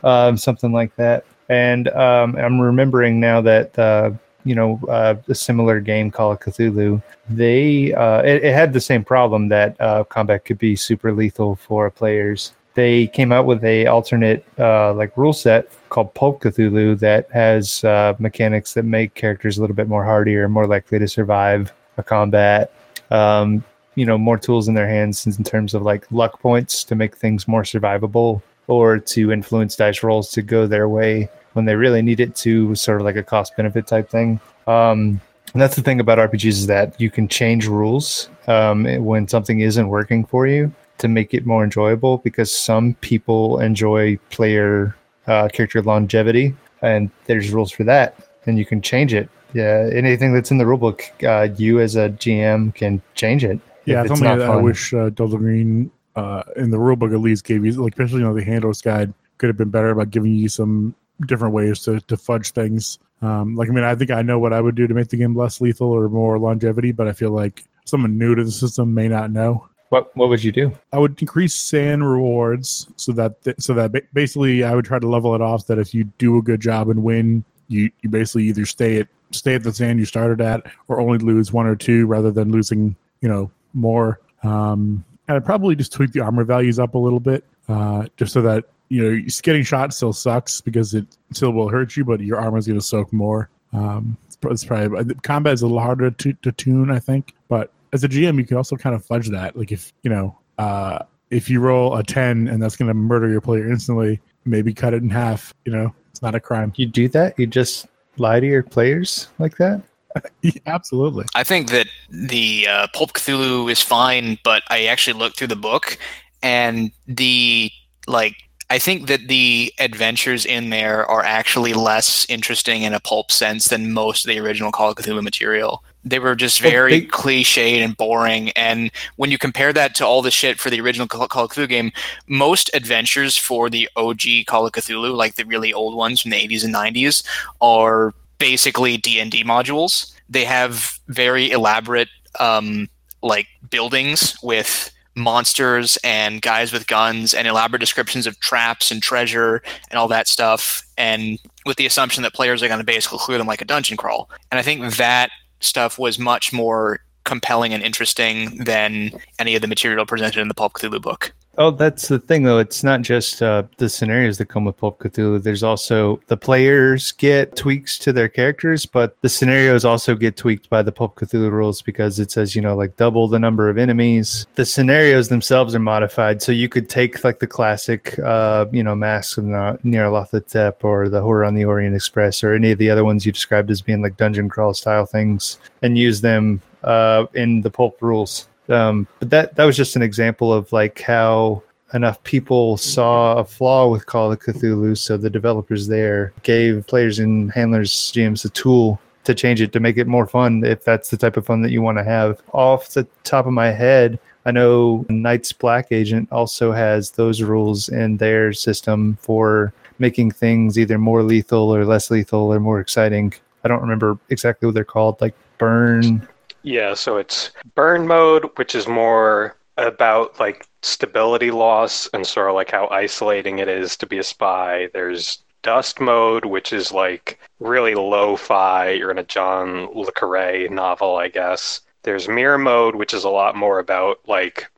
or 0.04 0.10
um, 0.10 0.38
something 0.38 0.72
like 0.72 0.96
that. 0.96 1.26
And 1.50 1.90
um, 1.90 2.38
I'm 2.38 2.62
remembering 2.62 3.20
now 3.20 3.42
that 3.42 3.78
uh, 3.78 4.12
you 4.46 4.56
know 4.56 4.80
uh, 4.88 5.16
a 5.28 5.36
similar 5.36 5.82
game, 5.82 6.12
Call 6.12 6.32
of 6.32 6.40
Cthulhu, 6.40 7.04
they 7.30 7.94
uh, 7.94 8.22
it, 8.22 8.44
it 8.44 8.54
had 8.54 8.72
the 8.72 8.82
same 8.82 9.04
problem 9.04 9.50
that 9.50 9.80
uh, 9.82 10.06
combat 10.06 10.46
could 10.46 10.60
be 10.60 10.76
super 10.78 11.12
lethal 11.12 11.58
for 11.58 11.90
players 11.90 12.54
they 12.74 13.08
came 13.08 13.32
out 13.32 13.46
with 13.46 13.64
a 13.64 13.86
alternate 13.86 14.46
uh, 14.60 14.94
like 14.94 15.16
rule 15.18 15.34
set 15.34 15.72
called 15.94 16.14
Pulp 16.16 16.42
Cthulhu 16.42 17.00
that 17.00 17.30
has 17.32 17.84
uh, 17.84 18.16
mechanics 18.18 18.74
that 18.74 18.84
make 18.84 19.14
characters 19.14 19.58
a 19.58 19.62
little 19.62 19.76
bit 19.76 19.88
more 19.88 20.04
hardier, 20.04 20.50
more 20.50 20.66
likely 20.66 20.98
to 20.98 21.08
survive 21.08 21.72
a 21.98 22.04
combat. 22.04 22.74
Um, 23.12 23.64
you 23.94 24.06
know, 24.06 24.18
more 24.18 24.40
tools 24.40 24.68
in 24.68 24.74
their 24.74 24.88
hands 24.88 25.28
in 25.28 25.44
terms 25.44 25.76
of 25.76 25.84
like 25.84 26.12
luck 26.12 26.42
points 26.42 26.84
to 26.86 26.96
make 26.96 27.16
things 27.16 27.48
more 27.48 27.62
survivable, 27.62 28.42
or 28.66 28.98
to 28.98 29.32
influence 29.32 29.76
dice 29.76 30.02
rolls 30.02 30.32
to 30.32 30.42
go 30.42 30.66
their 30.66 30.90
way 30.90 31.30
when 31.54 31.66
they 31.66 31.76
really 31.76 32.02
need 32.02 32.20
it 32.20 32.36
to, 32.38 32.74
sort 32.74 33.00
of 33.00 33.06
like 33.06 33.16
a 33.16 33.24
cost 33.24 33.56
benefit 33.56 33.86
type 33.86 34.10
thing. 34.10 34.40
Um, 34.66 35.22
and 35.54 35.62
that's 35.62 35.76
the 35.76 35.84
thing 35.84 36.00
about 36.00 36.18
RPGs 36.18 36.46
is 36.64 36.68
that 36.68 37.00
you 37.00 37.12
can 37.12 37.28
change 37.28 37.68
rules 37.68 38.30
um, 38.48 38.86
when 39.06 39.28
something 39.28 39.60
isn't 39.60 39.88
working 39.88 40.26
for 40.26 40.48
you 40.48 40.74
to 40.98 41.08
make 41.08 41.36
it 41.36 41.46
more 41.46 41.64
enjoyable 41.64 42.18
because 42.20 42.50
some 42.52 42.96
people 43.02 43.60
enjoy 43.60 44.18
player 44.32 44.96
uh, 45.28 45.48
character 45.52 45.82
longevity 45.82 46.56
and 46.82 47.10
there's 47.26 47.52
rules 47.52 47.72
for 47.72 47.84
that 47.84 48.16
and 48.46 48.58
you 48.58 48.66
can 48.66 48.82
change 48.82 49.14
it 49.14 49.30
yeah 49.54 49.90
anything 49.94 50.34
that's 50.34 50.52
in 50.52 50.58
the 50.58 50.64
rulebook 50.64 51.02
uh, 51.24 51.54
you 51.56 51.80
as 51.80 51.96
a 51.96 52.10
gm 52.10 52.74
can 52.76 53.02
change 53.16 53.44
it 53.44 53.60
Yeah, 53.86 54.02
it's 54.02 54.10
something 54.10 54.38
that 54.38 54.50
I 54.50 54.56
wish 54.56 54.94
uh, 54.94 55.10
Delta 55.10 55.38
Green 55.38 55.92
uh, 56.16 56.44
in 56.56 56.72
the 56.72 56.78
rulebook 56.78 57.14
at 57.14 57.20
least 57.20 57.44
gave 57.44 57.66
you, 57.66 57.74
like 57.74 57.94
especially 57.94 58.20
you 58.20 58.26
know 58.26 58.34
the 58.34 58.44
handler's 58.44 58.82
guide 58.82 59.14
could 59.38 59.48
have 59.48 59.58
been 59.58 59.70
better 59.70 59.90
about 59.90 60.10
giving 60.10 60.34
you 60.36 60.48
some 60.48 60.96
different 61.28 61.54
ways 61.54 61.82
to 61.82 62.00
to 62.02 62.18
fudge 62.18 62.52
things. 62.52 63.00
Um, 63.22 63.56
like 63.56 63.70
I 63.70 63.72
mean, 63.74 63.84
I 63.84 63.96
think 63.96 64.12
I 64.12 64.22
know 64.22 64.40
what 64.40 64.54
I 64.54 64.62
would 64.62 64.76
do 64.76 64.88
to 64.88 64.94
make 64.94 65.10
the 65.10 65.18
game 65.18 65.36
less 65.36 65.60
lethal 65.60 65.90
or 65.90 66.08
more 66.10 66.40
longevity, 66.40 66.92
but 66.92 67.08
I 67.08 67.14
feel 67.14 67.32
like 67.32 67.66
someone 67.86 68.18
new 68.18 68.36
to 68.36 68.44
the 68.44 68.52
system 68.52 68.94
may 68.94 69.08
not 69.08 69.32
know. 69.32 69.68
What 69.94 70.18
what 70.18 70.28
would 70.30 70.44
you 70.44 70.52
do 70.52 70.72
I 70.92 70.98
would 70.98 71.22
increase 71.22 71.54
SAN 71.54 72.02
rewards 72.02 72.88
so 72.96 73.12
that 73.12 73.44
th- 73.44 73.58
so 73.60 73.76
that 73.76 73.92
ba- 73.92 74.02
basically 74.12 74.64
I 74.64 74.74
would 74.74 74.86
try 74.86 74.98
to 74.98 75.08
level 75.08 75.36
it 75.36 75.42
off. 75.42 75.68
That 75.68 75.78
if 75.78 75.94
you 75.94 76.06
do 76.18 76.40
a 76.40 76.42
good 76.42 76.62
job 76.62 76.90
and 76.90 77.04
win, 77.04 77.44
you 77.68 77.92
you 78.02 78.10
basically 78.10 78.46
either 78.46 78.66
stay 78.66 79.02
at 79.02 79.08
stay 79.30 79.54
at 79.54 79.62
the 79.62 79.72
SAN 79.72 80.00
you 80.00 80.06
started 80.06 80.42
at, 80.42 80.66
or 80.88 81.00
only 81.00 81.20
lose 81.20 81.54
one 81.54 81.68
or 81.68 81.76
two 81.76 82.08
rather 82.08 82.32
than 82.32 82.52
losing 82.52 82.96
you 83.22 83.30
know 83.30 83.52
more. 83.76 84.20
Um, 84.42 85.06
and 85.28 85.38
I'd 85.38 85.46
probably 85.46 85.76
just 85.76 85.94
tweak 85.94 86.12
the 86.12 86.22
armor 86.22 86.44
values 86.44 86.80
up 86.80 86.96
a 86.96 86.98
little 86.98 87.20
bit, 87.20 87.44
uh, 87.70 88.08
just 88.18 88.34
so 88.34 88.42
that 88.42 88.66
you 88.90 89.04
know 89.04 89.24
getting 89.44 89.62
shot 89.62 89.94
still 89.94 90.12
sucks 90.12 90.60
because 90.60 90.96
it 90.96 91.06
still 91.34 91.52
will 91.52 91.70
hurt 91.70 91.96
you, 91.96 92.04
but 92.04 92.20
your 92.20 92.40
armor 92.40 92.58
is 92.58 92.66
going 92.66 92.80
to 92.80 92.86
soak 92.86 93.14
more. 93.14 93.48
Um, 93.74 94.18
it's 94.46 94.66
probably 94.66 95.14
combat 95.22 95.54
is 95.54 95.62
a 95.62 95.68
little 95.68 95.82
harder 95.82 96.10
to, 96.10 96.34
to 96.34 96.52
tune, 96.52 96.90
I 96.90 96.98
think. 96.98 97.36
But 97.48 97.72
as 97.94 98.04
a 98.04 98.10
GM, 98.10 98.38
you 98.38 98.46
can 98.46 98.58
also 98.58 98.76
kind 98.76 98.96
of 98.96 99.06
fudge 99.06 99.30
that. 99.30 99.56
Like 99.56 99.72
if 99.72 99.94
you 100.04 100.10
know, 100.10 100.38
uh, 100.58 101.00
if 101.30 101.50
you 101.50 101.60
roll 101.62 101.96
a 101.96 102.04
ten 102.04 102.48
and 102.48 102.62
that's 102.62 102.76
going 102.76 102.90
to 102.90 102.94
murder 102.94 103.30
your 103.30 103.42
player 103.42 103.70
instantly, 103.70 104.20
maybe 104.46 104.74
cut 104.74 104.94
it 104.94 105.04
in 105.04 105.10
half. 105.10 105.54
You 105.66 105.72
know, 105.72 105.96
it's 106.10 106.22
not 106.22 106.36
a 106.36 106.40
crime. 106.40 106.74
you 106.76 106.86
do 106.86 107.08
that 107.10 107.38
you 107.40 107.48
just 107.48 107.88
lie 108.18 108.40
to 108.40 108.46
your 108.46 108.62
players 108.62 109.30
like 109.40 109.58
that 109.58 109.82
Absolutely. 110.68 111.26
I 111.34 111.44
think 111.44 111.72
that 111.72 111.88
the 112.10 112.68
uh, 112.70 112.88
Pulp 112.94 113.14
Cthulhu 113.14 113.72
is 113.72 113.82
fine, 113.82 114.38
but 114.44 114.62
I 114.70 114.86
actually 114.86 115.18
looked 115.18 115.38
through 115.38 115.48
the 115.48 115.56
book, 115.56 115.98
and 116.42 116.92
the 117.08 117.72
like. 118.08 118.36
I 118.70 118.80
think 118.80 119.08
that 119.08 119.28
the 119.28 119.74
adventures 119.80 120.46
in 120.46 120.70
there 120.70 121.06
are 121.06 121.24
actually 121.24 121.74
less 121.74 122.26
interesting 122.30 122.84
in 122.84 122.94
a 122.94 123.00
pulp 123.00 123.32
sense 123.32 123.68
than 123.68 123.94
most 123.94 124.26
of 124.26 124.30
the 124.30 124.40
original 124.40 124.72
Call 124.72 124.92
of 124.92 124.96
Cthulhu 124.98 125.22
material. 125.22 125.84
They 126.06 126.20
were 126.20 126.36
just 126.36 126.62
Well, 126.62 126.72
very 126.72 127.00
they- 127.02 127.06
cliched 127.08 127.84
and 127.84 127.96
boring. 127.96 128.50
And 128.52 128.92
when 129.16 129.32
you 129.32 129.38
compare 129.38 129.72
that 129.74 129.96
to 129.96 130.06
all 130.06 130.22
the 130.22 130.32
shit 130.32 130.60
for 130.60 130.70
the 130.70 130.82
original 130.82 131.08
Call 131.08 131.24
of 131.24 131.30
Cthulhu 131.30 131.70
game, 131.70 131.92
most 132.28 132.70
adventures 132.74 133.38
for 133.38 133.70
the 133.70 133.90
OG 133.96 134.44
Call 134.46 134.66
of 134.66 134.74
Cthulhu, 134.74 135.16
like 135.16 135.36
the 135.36 135.46
really 135.46 135.72
old 135.74 135.96
ones 135.96 136.22
from 136.22 136.32
the 136.32 136.38
80s 136.38 136.64
and 136.66 136.74
90s, 136.74 137.24
are 137.62 138.14
basically 138.40 138.98
D&D 138.98 139.44
modules 139.44 140.12
they 140.30 140.44
have 140.46 141.00
very 141.08 141.52
elaborate 141.52 142.08
um, 142.40 142.90
like 143.22 143.48
buildings 143.70 144.36
with 144.42 144.90
monsters 145.16 145.98
and 146.04 146.42
guys 146.42 146.74
with 146.74 146.88
guns 146.88 147.34
and 147.34 147.48
elaborate 147.48 147.80
descriptions 147.80 148.26
of 148.26 148.40
traps 148.40 148.90
and 148.92 149.04
treasure 149.04 149.62
and 149.92 150.00
all 150.00 150.08
that 150.08 150.28
stuff 150.28 150.82
and 150.98 151.38
with 151.66 151.78
the 151.78 151.86
assumption 151.86 152.24
that 152.24 152.34
players 152.34 152.64
are 152.64 152.68
going 152.68 152.80
to 152.80 152.86
basically 152.86 153.20
clear 153.20 153.38
them 153.38 153.46
like 153.48 153.62
a 153.62 153.66
dungeon 153.66 153.96
crawl 153.96 154.30
and 154.52 154.60
i 154.60 154.64
think 154.64 154.96
that 154.96 155.30
stuff 155.64 155.98
was 155.98 156.20
much 156.20 156.54
more 156.54 157.00
compelling 157.24 157.74
and 157.74 157.84
interesting 157.84 158.58
than 158.64 159.12
any 159.40 159.56
of 159.56 159.62
the 159.62 159.68
material 159.68 160.06
presented 160.06 160.40
in 160.42 160.48
the 160.48 160.54
pulp 160.54 160.74
cthulhu 160.74 161.02
book 161.02 161.34
Oh, 161.56 161.70
that's 161.70 162.08
the 162.08 162.18
thing, 162.18 162.44
though. 162.44 162.58
It's 162.58 162.84
not 162.84 163.04
just 163.04 163.44
uh, 163.44 163.64
the 163.78 163.88
scenarios 163.88 164.40
that 164.40 164.48
come 164.48 164.66
with 164.66 164.76
Pulp 164.78 164.98
Cthulhu. 164.98 165.42
There's 165.42 165.62
also 165.62 166.20
the 166.26 166.38
players 166.38 167.12
get 167.12 167.56
tweaks 167.56 168.00
to 168.00 168.12
their 168.12 168.28
characters, 168.28 168.88
but 168.88 169.22
the 169.22 169.30
scenarios 169.30 169.86
also 169.86 170.16
get 170.16 170.36
tweaked 170.36 170.68
by 170.70 170.82
the 170.82 170.92
Pulp 170.92 171.16
Cthulhu 171.16 171.52
rules 171.52 171.84
because 171.84 172.20
it 172.20 172.32
says, 172.32 172.56
you 172.56 172.62
know, 172.62 172.76
like 172.76 172.98
double 172.98 173.28
the 173.28 173.38
number 173.38 173.70
of 173.70 173.78
enemies. 173.78 174.48
The 174.56 174.66
scenarios 174.66 175.30
themselves 175.30 175.76
are 175.76 175.80
modified, 175.80 176.42
so 176.42 176.52
you 176.52 176.70
could 176.70 176.90
take 176.90 177.24
like 177.24 177.38
the 177.38 177.48
classic, 177.48 178.18
uh, 178.18 178.66
you 178.72 178.82
know, 178.82 178.96
Masks 178.96 179.38
of 179.38 179.44
Nyarlathotep 179.44 180.84
or 180.84 181.08
the 181.08 181.22
Horror 181.22 181.46
on 181.46 181.54
the 181.54 181.66
Orient 181.66 181.96
Express 181.96 182.44
or 182.44 182.54
any 182.54 182.72
of 182.72 182.80
the 182.80 182.90
other 182.90 183.06
ones 183.06 183.28
you 183.28 183.32
described 183.32 183.70
as 183.70 183.80
being 183.80 184.02
like 184.02 184.18
dungeon 184.18 184.50
crawl 184.50 184.74
style 184.74 185.06
things 185.06 185.60
and 185.84 186.00
use 186.00 186.22
them 186.22 186.64
uh, 186.84 187.28
in 187.36 187.62
the 187.62 187.70
Pulp 187.70 188.02
rules. 188.02 188.48
Um, 188.70 189.08
but 189.20 189.30
that 189.30 189.56
that 189.56 189.66
was 189.66 189.78
just 189.78 189.96
an 189.96 190.02
example 190.02 190.54
of 190.54 190.72
like 190.72 191.02
how 191.02 191.64
enough 191.94 192.22
people 192.24 192.78
saw 192.78 193.38
a 193.38 193.46
flaw 193.46 193.88
with 193.88 194.06
Call 194.06 194.32
of 194.32 194.40
Cthulhu, 194.40 194.98
so 194.98 195.16
the 195.16 195.30
developers 195.30 195.88
there 195.88 196.34
gave 196.44 196.88
players 196.88 197.20
and 197.20 197.52
handlers, 197.52 197.92
GMs, 197.92 198.46
a 198.46 198.50
tool 198.50 199.00
to 199.26 199.34
change 199.34 199.62
it 199.62 199.72
to 199.72 199.80
make 199.80 199.98
it 199.98 200.08
more 200.08 200.28
fun 200.28 200.66
if 200.66 200.84
that's 200.84 201.10
the 201.10 201.18
type 201.18 201.38
of 201.38 201.46
fun 201.46 201.62
that 201.62 201.72
you 201.72 201.82
want 201.82 201.98
to 201.98 202.04
have. 202.04 202.42
Off 202.52 202.90
the 202.90 203.08
top 203.24 203.46
of 203.46 203.54
my 203.54 203.72
head, 203.72 204.20
I 204.46 204.52
know 204.52 205.06
Night's 205.10 205.54
Black 205.54 205.92
Agent 205.92 206.30
also 206.32 206.72
has 206.72 207.12
those 207.12 207.42
rules 207.42 207.90
in 207.90 208.18
their 208.18 208.52
system 208.52 209.18
for 209.22 209.74
making 210.00 210.32
things 210.32 210.78
either 210.78 210.98
more 210.98 211.24
lethal 211.24 211.74
or 211.74 211.86
less 211.86 212.12
lethal 212.12 212.52
or 212.52 212.60
more 212.60 212.80
exciting. 212.80 213.34
I 213.64 213.70
don't 213.70 213.82
remember 213.82 214.18
exactly 214.30 214.66
what 214.66 214.76
they're 214.76 214.84
called, 214.84 215.22
like 215.22 215.36
burn 215.58 216.28
Yeah, 216.64 216.94
so 216.94 217.18
it's 217.18 217.52
burn 217.76 218.08
mode, 218.08 218.50
which 218.58 218.74
is 218.76 218.88
more 218.88 219.58
about 219.78 220.40
like 220.40 220.66
stability 220.82 221.52
loss 221.52 222.08
and 222.14 222.26
sort 222.26 222.50
of 222.50 222.56
like 222.56 222.72
how 222.72 222.88
isolating 222.90 223.60
it 223.60 223.68
is 223.68 223.98
to 223.98 224.06
be 224.06 224.18
a 224.18 224.24
spy. 224.24 224.90
There's 224.94 225.44
dust 225.62 226.00
mode, 226.00 226.46
which 226.46 226.72
is 226.74 226.92
like 226.92 227.40
really 227.60 227.96
lo-fi. 227.96 228.90
You're 228.90 229.12
in 229.12 229.18
a 229.18 229.24
John 229.24 229.90
le 229.94 230.12
Carre 230.12 230.68
novel, 230.70 231.18
I 231.18 231.28
guess. 231.30 231.82
There's 232.04 232.28
mirror 232.28 232.58
mode, 232.58 232.96
which 232.96 233.14
is 233.14 233.24
a 233.24 233.30
lot 233.30 233.56
more 233.56 233.80
about 233.80 234.20
like 234.28 234.70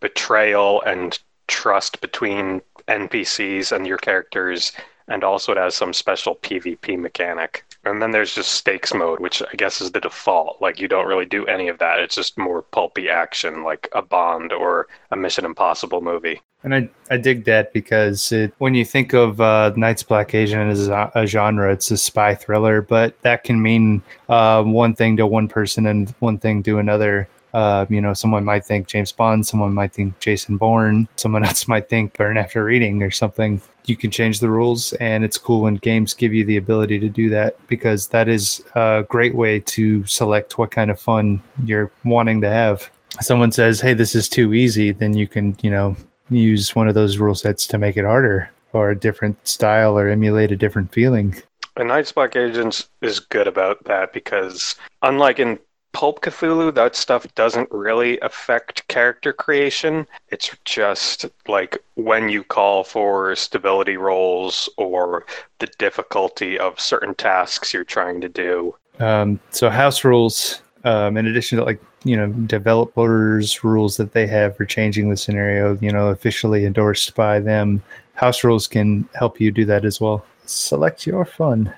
betrayal 0.00 0.82
and 0.82 1.18
trust 1.46 2.00
between 2.00 2.62
NPCs 2.88 3.72
and 3.72 3.86
your 3.86 3.98
characters, 3.98 4.72
and 5.08 5.22
also 5.22 5.52
it 5.52 5.58
has 5.58 5.74
some 5.74 5.92
special 5.92 6.36
PvP 6.36 6.98
mechanic. 6.98 7.64
And 7.84 8.00
then 8.00 8.12
there's 8.12 8.34
just 8.34 8.52
stakes 8.52 8.94
mode, 8.94 9.20
which 9.20 9.42
I 9.42 9.54
guess 9.56 9.80
is 9.80 9.90
the 9.90 10.00
default. 10.00 10.60
Like 10.60 10.80
you 10.80 10.88
don't 10.88 11.06
really 11.06 11.26
do 11.26 11.46
any 11.46 11.68
of 11.68 11.78
that. 11.78 11.98
It's 11.98 12.14
just 12.14 12.38
more 12.38 12.62
pulpy 12.62 13.08
action, 13.08 13.64
like 13.64 13.88
a 13.92 14.02
Bond 14.02 14.52
or 14.52 14.86
a 15.10 15.16
Mission 15.16 15.44
Impossible 15.44 16.00
movie. 16.00 16.40
And 16.64 16.74
I, 16.74 16.88
I 17.10 17.16
dig 17.16 17.44
that 17.46 17.72
because 17.72 18.30
it, 18.30 18.54
when 18.58 18.74
you 18.74 18.84
think 18.84 19.12
of 19.14 19.40
uh, 19.40 19.72
Night's 19.76 20.04
Black 20.04 20.32
Agent 20.32 20.70
as 20.70 20.86
a, 20.86 21.10
a 21.14 21.26
genre, 21.26 21.72
it's 21.72 21.90
a 21.90 21.96
spy 21.96 22.36
thriller, 22.36 22.80
but 22.82 23.20
that 23.22 23.42
can 23.42 23.60
mean 23.60 24.00
uh, 24.28 24.62
one 24.62 24.94
thing 24.94 25.16
to 25.16 25.26
one 25.26 25.48
person 25.48 25.86
and 25.86 26.10
one 26.20 26.38
thing 26.38 26.62
to 26.62 26.78
another. 26.78 27.28
Uh, 27.52 27.84
you 27.90 28.00
know, 28.00 28.14
someone 28.14 28.44
might 28.44 28.64
think 28.64 28.86
James 28.86 29.12
Bond, 29.12 29.46
someone 29.46 29.74
might 29.74 29.92
think 29.92 30.18
Jason 30.20 30.56
Bourne, 30.56 31.08
someone 31.16 31.44
else 31.44 31.66
might 31.66 31.88
think 31.88 32.16
Burn 32.16 32.38
After 32.38 32.64
Reading 32.64 33.02
or 33.02 33.10
something. 33.10 33.60
You 33.84 33.96
can 33.96 34.10
change 34.10 34.40
the 34.40 34.48
rules, 34.48 34.92
and 34.94 35.24
it's 35.24 35.38
cool 35.38 35.62
when 35.62 35.76
games 35.76 36.14
give 36.14 36.32
you 36.32 36.44
the 36.44 36.56
ability 36.56 36.98
to 37.00 37.08
do 37.08 37.28
that 37.30 37.56
because 37.66 38.08
that 38.08 38.28
is 38.28 38.62
a 38.74 39.04
great 39.08 39.34
way 39.34 39.60
to 39.60 40.04
select 40.06 40.58
what 40.58 40.70
kind 40.70 40.90
of 40.90 41.00
fun 41.00 41.42
you're 41.64 41.90
wanting 42.04 42.40
to 42.42 42.48
have. 42.48 42.90
Someone 43.20 43.52
says, 43.52 43.80
"Hey, 43.80 43.94
this 43.94 44.14
is 44.14 44.28
too 44.28 44.54
easy," 44.54 44.92
then 44.92 45.14
you 45.14 45.26
can, 45.26 45.56
you 45.62 45.70
know, 45.70 45.96
use 46.30 46.74
one 46.74 46.88
of 46.88 46.94
those 46.94 47.18
rule 47.18 47.34
sets 47.34 47.66
to 47.68 47.78
make 47.78 47.96
it 47.96 48.04
harder 48.04 48.50
or 48.72 48.90
a 48.90 48.98
different 48.98 49.36
style 49.46 49.98
or 49.98 50.08
emulate 50.08 50.50
a 50.50 50.56
different 50.56 50.92
feeling. 50.92 51.34
And 51.76 51.88
Black 52.14 52.36
Agents 52.36 52.88
is 53.00 53.18
good 53.18 53.48
about 53.48 53.84
that 53.84 54.12
because, 54.12 54.76
unlike 55.02 55.38
in 55.38 55.58
Pulp 55.92 56.22
Cthulhu, 56.22 56.74
that 56.74 56.96
stuff 56.96 57.26
doesn't 57.34 57.70
really 57.70 58.18
affect 58.20 58.86
character 58.88 59.32
creation. 59.32 60.06
It's 60.28 60.50
just 60.64 61.26
like 61.46 61.78
when 61.94 62.28
you 62.28 62.44
call 62.44 62.82
for 62.82 63.36
stability 63.36 63.96
rolls 63.96 64.68
or 64.78 65.26
the 65.58 65.66
difficulty 65.78 66.58
of 66.58 66.80
certain 66.80 67.14
tasks 67.14 67.74
you're 67.74 67.84
trying 67.84 68.20
to 68.22 68.28
do. 68.28 68.74
Um, 68.98 69.38
so 69.50 69.70
house 69.70 70.04
rules, 70.04 70.62
um, 70.84 71.16
in 71.16 71.26
addition 71.26 71.58
to 71.58 71.64
like 71.64 71.80
you 72.04 72.16
know 72.16 72.28
developers 72.28 73.62
rules 73.62 73.96
that 73.96 74.12
they 74.12 74.26
have 74.26 74.56
for 74.56 74.64
changing 74.64 75.10
the 75.10 75.16
scenario, 75.16 75.78
you 75.80 75.92
know, 75.92 76.08
officially 76.08 76.64
endorsed 76.64 77.14
by 77.14 77.38
them, 77.38 77.82
house 78.14 78.44
rules 78.44 78.66
can 78.66 79.08
help 79.14 79.40
you 79.40 79.50
do 79.50 79.64
that 79.66 79.84
as 79.84 80.00
well. 80.00 80.24
Select 80.46 81.06
your 81.06 81.24
fun. 81.24 81.72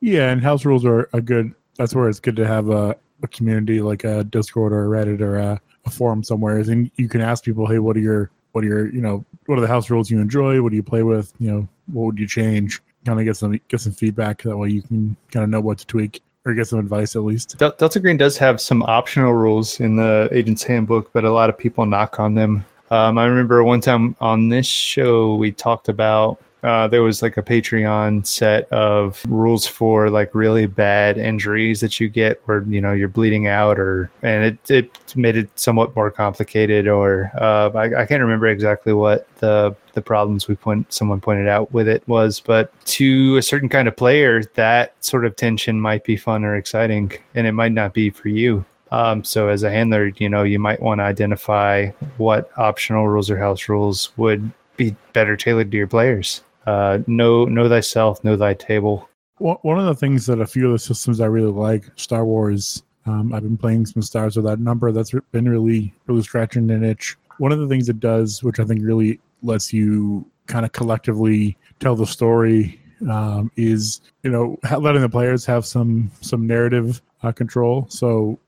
Yeah, 0.00 0.30
and 0.30 0.42
house 0.42 0.64
rules 0.64 0.84
are 0.84 1.08
a 1.12 1.20
good. 1.20 1.54
That's 1.76 1.94
where 1.94 2.08
it's 2.08 2.20
good 2.20 2.36
to 2.36 2.46
have 2.46 2.68
a, 2.68 2.94
a 3.24 3.28
community 3.28 3.80
like 3.80 4.04
a 4.04 4.24
Discord 4.24 4.72
or 4.72 4.84
a 4.84 5.04
Reddit 5.04 5.20
or 5.20 5.36
a, 5.36 5.60
a 5.84 5.90
forum 5.90 6.22
somewhere, 6.22 6.58
and 6.58 6.90
you 6.96 7.08
can 7.08 7.20
ask 7.20 7.44
people, 7.44 7.66
"Hey, 7.66 7.78
what 7.78 7.96
are 7.96 8.00
your 8.00 8.30
what 8.52 8.64
are 8.64 8.68
your 8.68 8.92
you 8.92 9.00
know 9.00 9.24
what 9.46 9.58
are 9.58 9.62
the 9.62 9.66
house 9.66 9.90
rules 9.90 10.10
you 10.10 10.20
enjoy? 10.20 10.62
What 10.62 10.70
do 10.70 10.76
you 10.76 10.82
play 10.82 11.02
with? 11.02 11.32
You 11.38 11.50
know, 11.50 11.68
what 11.92 12.06
would 12.06 12.18
you 12.18 12.28
change?" 12.28 12.80
Kind 13.04 13.18
of 13.18 13.26
get 13.26 13.36
some 13.36 13.60
get 13.68 13.80
some 13.80 13.92
feedback 13.92 14.42
that 14.42 14.56
way 14.56 14.70
you 14.70 14.82
can 14.82 15.16
kind 15.30 15.44
of 15.44 15.50
know 15.50 15.60
what 15.60 15.78
to 15.78 15.86
tweak 15.86 16.22
or 16.46 16.54
get 16.54 16.68
some 16.68 16.78
advice 16.78 17.16
at 17.16 17.22
least. 17.22 17.56
Delta 17.58 18.00
Green 18.00 18.16
does 18.16 18.36
have 18.38 18.60
some 18.60 18.82
optional 18.82 19.32
rules 19.32 19.80
in 19.80 19.96
the 19.96 20.28
agent's 20.30 20.62
handbook, 20.62 21.12
but 21.12 21.24
a 21.24 21.32
lot 21.32 21.48
of 21.48 21.56
people 21.56 21.86
knock 21.86 22.20
on 22.20 22.34
them. 22.34 22.64
Um, 22.90 23.18
I 23.18 23.24
remember 23.24 23.64
one 23.64 23.80
time 23.80 24.14
on 24.20 24.50
this 24.50 24.66
show 24.66 25.34
we 25.36 25.52
talked 25.52 25.88
about 25.88 26.40
uh, 26.64 26.88
there 26.88 27.02
was 27.02 27.20
like 27.20 27.36
a 27.36 27.42
Patreon 27.42 28.26
set 28.26 28.66
of 28.72 29.22
rules 29.28 29.66
for 29.66 30.08
like 30.08 30.34
really 30.34 30.64
bad 30.66 31.18
injuries 31.18 31.80
that 31.80 32.00
you 32.00 32.08
get 32.08 32.40
where 32.46 32.62
you 32.62 32.80
know 32.80 32.92
you're 32.92 33.06
bleeding 33.06 33.46
out 33.46 33.78
or 33.78 34.10
and 34.22 34.44
it, 34.44 34.70
it 34.70 35.14
made 35.14 35.36
it 35.36 35.48
somewhat 35.56 35.94
more 35.94 36.10
complicated 36.10 36.88
or 36.88 37.30
uh, 37.38 37.68
I, 37.74 38.02
I 38.02 38.06
can't 38.06 38.22
remember 38.22 38.46
exactly 38.46 38.94
what 38.94 39.28
the 39.36 39.76
the 39.92 40.00
problems 40.00 40.48
we 40.48 40.54
point 40.54 40.90
someone 40.90 41.20
pointed 41.20 41.48
out 41.48 41.70
with 41.72 41.86
it 41.86 42.02
was 42.08 42.40
but 42.40 42.72
to 42.86 43.36
a 43.36 43.42
certain 43.42 43.68
kind 43.68 43.86
of 43.86 43.94
player 43.94 44.42
that 44.54 44.94
sort 45.04 45.26
of 45.26 45.36
tension 45.36 45.78
might 45.78 46.02
be 46.02 46.16
fun 46.16 46.44
or 46.44 46.56
exciting 46.56 47.12
and 47.34 47.46
it 47.46 47.52
might 47.52 47.72
not 47.72 47.92
be 47.92 48.08
for 48.08 48.28
you. 48.28 48.64
Um, 48.90 49.22
so 49.22 49.48
as 49.48 49.64
a 49.64 49.70
handler 49.70 50.12
you 50.16 50.30
know 50.30 50.44
you 50.44 50.58
might 50.58 50.80
want 50.80 51.00
to 51.00 51.04
identify 51.04 51.90
what 52.16 52.50
optional 52.56 53.06
rules 53.06 53.28
or 53.28 53.36
house 53.36 53.68
rules 53.68 54.16
would 54.16 54.50
be 54.76 54.96
better 55.12 55.36
tailored 55.36 55.70
to 55.70 55.76
your 55.76 55.86
players 55.86 56.40
uh, 56.66 56.98
know 57.06 57.44
know 57.44 57.68
thyself, 57.68 58.22
know 58.24 58.36
thy 58.36 58.54
table. 58.54 59.08
One 59.38 59.78
of 59.78 59.86
the 59.86 59.94
things 59.94 60.26
that 60.26 60.40
a 60.40 60.46
few 60.46 60.66
of 60.66 60.72
the 60.72 60.78
systems 60.78 61.20
I 61.20 61.26
really 61.26 61.50
like, 61.50 61.84
Star 61.96 62.24
Wars. 62.24 62.82
Um, 63.06 63.34
I've 63.34 63.42
been 63.42 63.58
playing 63.58 63.84
some 63.84 64.00
Stars 64.00 64.36
Without 64.36 64.60
Number. 64.60 64.90
That's 64.90 65.12
been 65.32 65.46
really, 65.46 65.92
really 66.06 66.22
scratching 66.22 66.70
an 66.70 66.82
itch. 66.82 67.18
One 67.36 67.52
of 67.52 67.58
the 67.58 67.68
things 67.68 67.90
it 67.90 68.00
does, 68.00 68.42
which 68.42 68.60
I 68.60 68.64
think 68.64 68.80
really 68.82 69.20
lets 69.42 69.72
you 69.72 70.24
kind 70.46 70.64
of 70.64 70.72
collectively 70.72 71.56
tell 71.80 71.96
the 71.96 72.06
story, 72.06 72.80
um, 73.10 73.50
is 73.56 74.00
you 74.22 74.30
know 74.30 74.58
letting 74.78 75.02
the 75.02 75.08
players 75.08 75.44
have 75.44 75.66
some 75.66 76.10
some 76.20 76.46
narrative 76.46 77.02
uh, 77.22 77.32
control. 77.32 77.86
So 77.90 78.38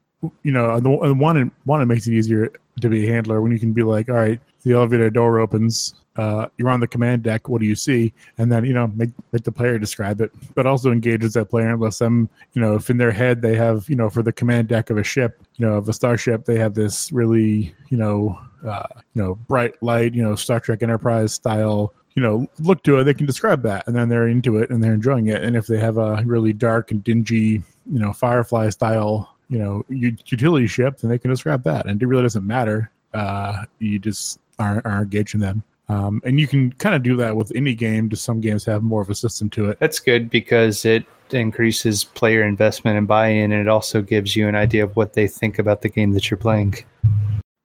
you 0.43 0.53
know, 0.53 0.71
on 0.71 0.83
the, 0.83 0.91
on 0.91 1.09
the 1.09 1.15
one, 1.15 1.53
one 1.65 1.83
it 1.83 1.87
makes 1.87 2.07
it 2.07 2.15
easier 2.15 2.53
to 2.81 2.89
be 2.89 3.07
a 3.07 3.13
handler 3.13 3.41
when 3.41 3.53
you 3.53 3.59
can 3.59 3.73
be 3.73 3.83
like, 3.83 4.09
all 4.09 4.17
right, 4.17 4.41
the 4.65 4.73
elevator 4.73 5.11
door 5.11 5.39
opens. 5.39 5.95
Uh, 6.17 6.49
you're 6.57 6.71
on 6.71 6.81
the 6.81 6.87
command 6.87 7.23
deck. 7.23 7.49
What 7.49 7.61
do 7.61 7.67
you 7.67 7.75
see? 7.75 8.13
And 8.39 8.51
then 8.51 8.65
you 8.65 8.73
know 8.73 8.89
make 8.89 9.11
make 9.33 9.45
the 9.45 9.53
player 9.53 9.79
describe 9.79 10.21
it, 10.21 10.33
but 10.55 10.67
also 10.67 10.91
engages 10.91 11.35
that 11.35 11.47
player 11.47 11.71
and 11.71 11.81
lets 11.81 11.99
them 11.99 12.29
you 12.55 12.63
know 12.63 12.75
if 12.75 12.89
in 12.89 12.97
their 12.97 13.11
head 13.11 13.43
they 13.43 13.55
have 13.55 13.89
you 13.89 13.97
know 13.97 14.09
for 14.09 14.23
the 14.23 14.33
command 14.33 14.69
deck 14.69 14.91
of 14.91 14.99
a 14.99 15.05
ship, 15.05 15.43
you 15.57 15.67
know 15.67 15.75
of 15.75 15.89
a 15.89 15.93
starship, 15.93 16.45
they 16.45 16.59
have 16.59 16.75
this 16.75 17.13
really 17.13 17.75
you 17.89 17.99
know 17.99 18.39
uh, 18.67 18.87
you 19.15 19.23
know 19.23 19.35
bright 19.35 19.81
light, 19.83 20.15
you 20.15 20.23
know 20.23 20.35
Star 20.35 20.61
Trek 20.61 20.83
Enterprise 20.83 21.35
style 21.35 21.93
you 22.15 22.23
know 22.23 22.47
look 22.59 22.83
to 22.85 22.99
it. 22.99 23.05
They 23.05 23.15
can 23.15 23.27
describe 23.27 23.63
that, 23.63 23.87
and 23.87 23.95
then 23.95 24.09
they're 24.09 24.29
into 24.29 24.57
it 24.59 24.71
and 24.71 24.83
they're 24.83 24.95
enjoying 24.95 25.27
it. 25.27 25.43
And 25.43 25.57
if 25.57 25.67
they 25.67 25.79
have 25.79 25.99
a 25.99 26.23
really 26.25 26.53
dark 26.53 26.91
and 26.91 27.05
dingy 27.05 27.63
you 27.91 27.99
know 27.99 28.13
Firefly 28.13 28.71
style 28.71 29.37
you 29.49 29.59
know 29.59 29.85
utility 29.89 30.67
ship, 30.67 30.99
then 30.99 31.11
they 31.11 31.19
can 31.19 31.31
describe 31.31 31.63
that, 31.65 31.87
and 31.87 32.03
it 32.03 32.07
really 32.07 32.23
doesn't 32.23 32.47
matter. 32.47 32.91
Uh, 33.13 33.65
you 33.79 33.99
just 33.99 34.41
aren't, 34.59 34.85
aren't 34.85 35.05
engaging 35.05 35.41
them. 35.41 35.63
Um, 35.89 36.21
and 36.25 36.41
you 36.41 36.49
can 36.49 36.73
kind 36.73 36.95
of 36.95 37.03
do 37.03 37.17
that 37.17 37.37
with 37.37 37.53
any 37.55 37.75
game. 37.75 38.09
Just 38.09 38.25
some 38.25 38.41
games 38.41 38.65
have 38.65 38.83
more 38.83 39.03
of 39.03 39.11
a 39.11 39.15
system 39.15 39.49
to 39.51 39.71
it. 39.71 39.79
That's 39.79 40.01
good 40.01 40.31
because 40.31 40.85
it 40.85 41.05
increases 41.31 42.05
player 42.05 42.43
investment 42.43 42.99
and 42.99 43.07
buy-in, 43.07 43.53
and 43.53 43.61
it 43.61 43.69
also 43.69 44.03
gives 44.03 44.35
you 44.35 44.49
an 44.49 44.55
idea 44.55 44.85
of 44.85 44.97
what 44.97 45.13
they 45.13 45.29
think 45.29 45.59
about 45.59 45.83
the 45.83 45.89
game 45.89 46.13
that 46.13 46.31
you're 46.31 46.39
playing. 46.39 46.75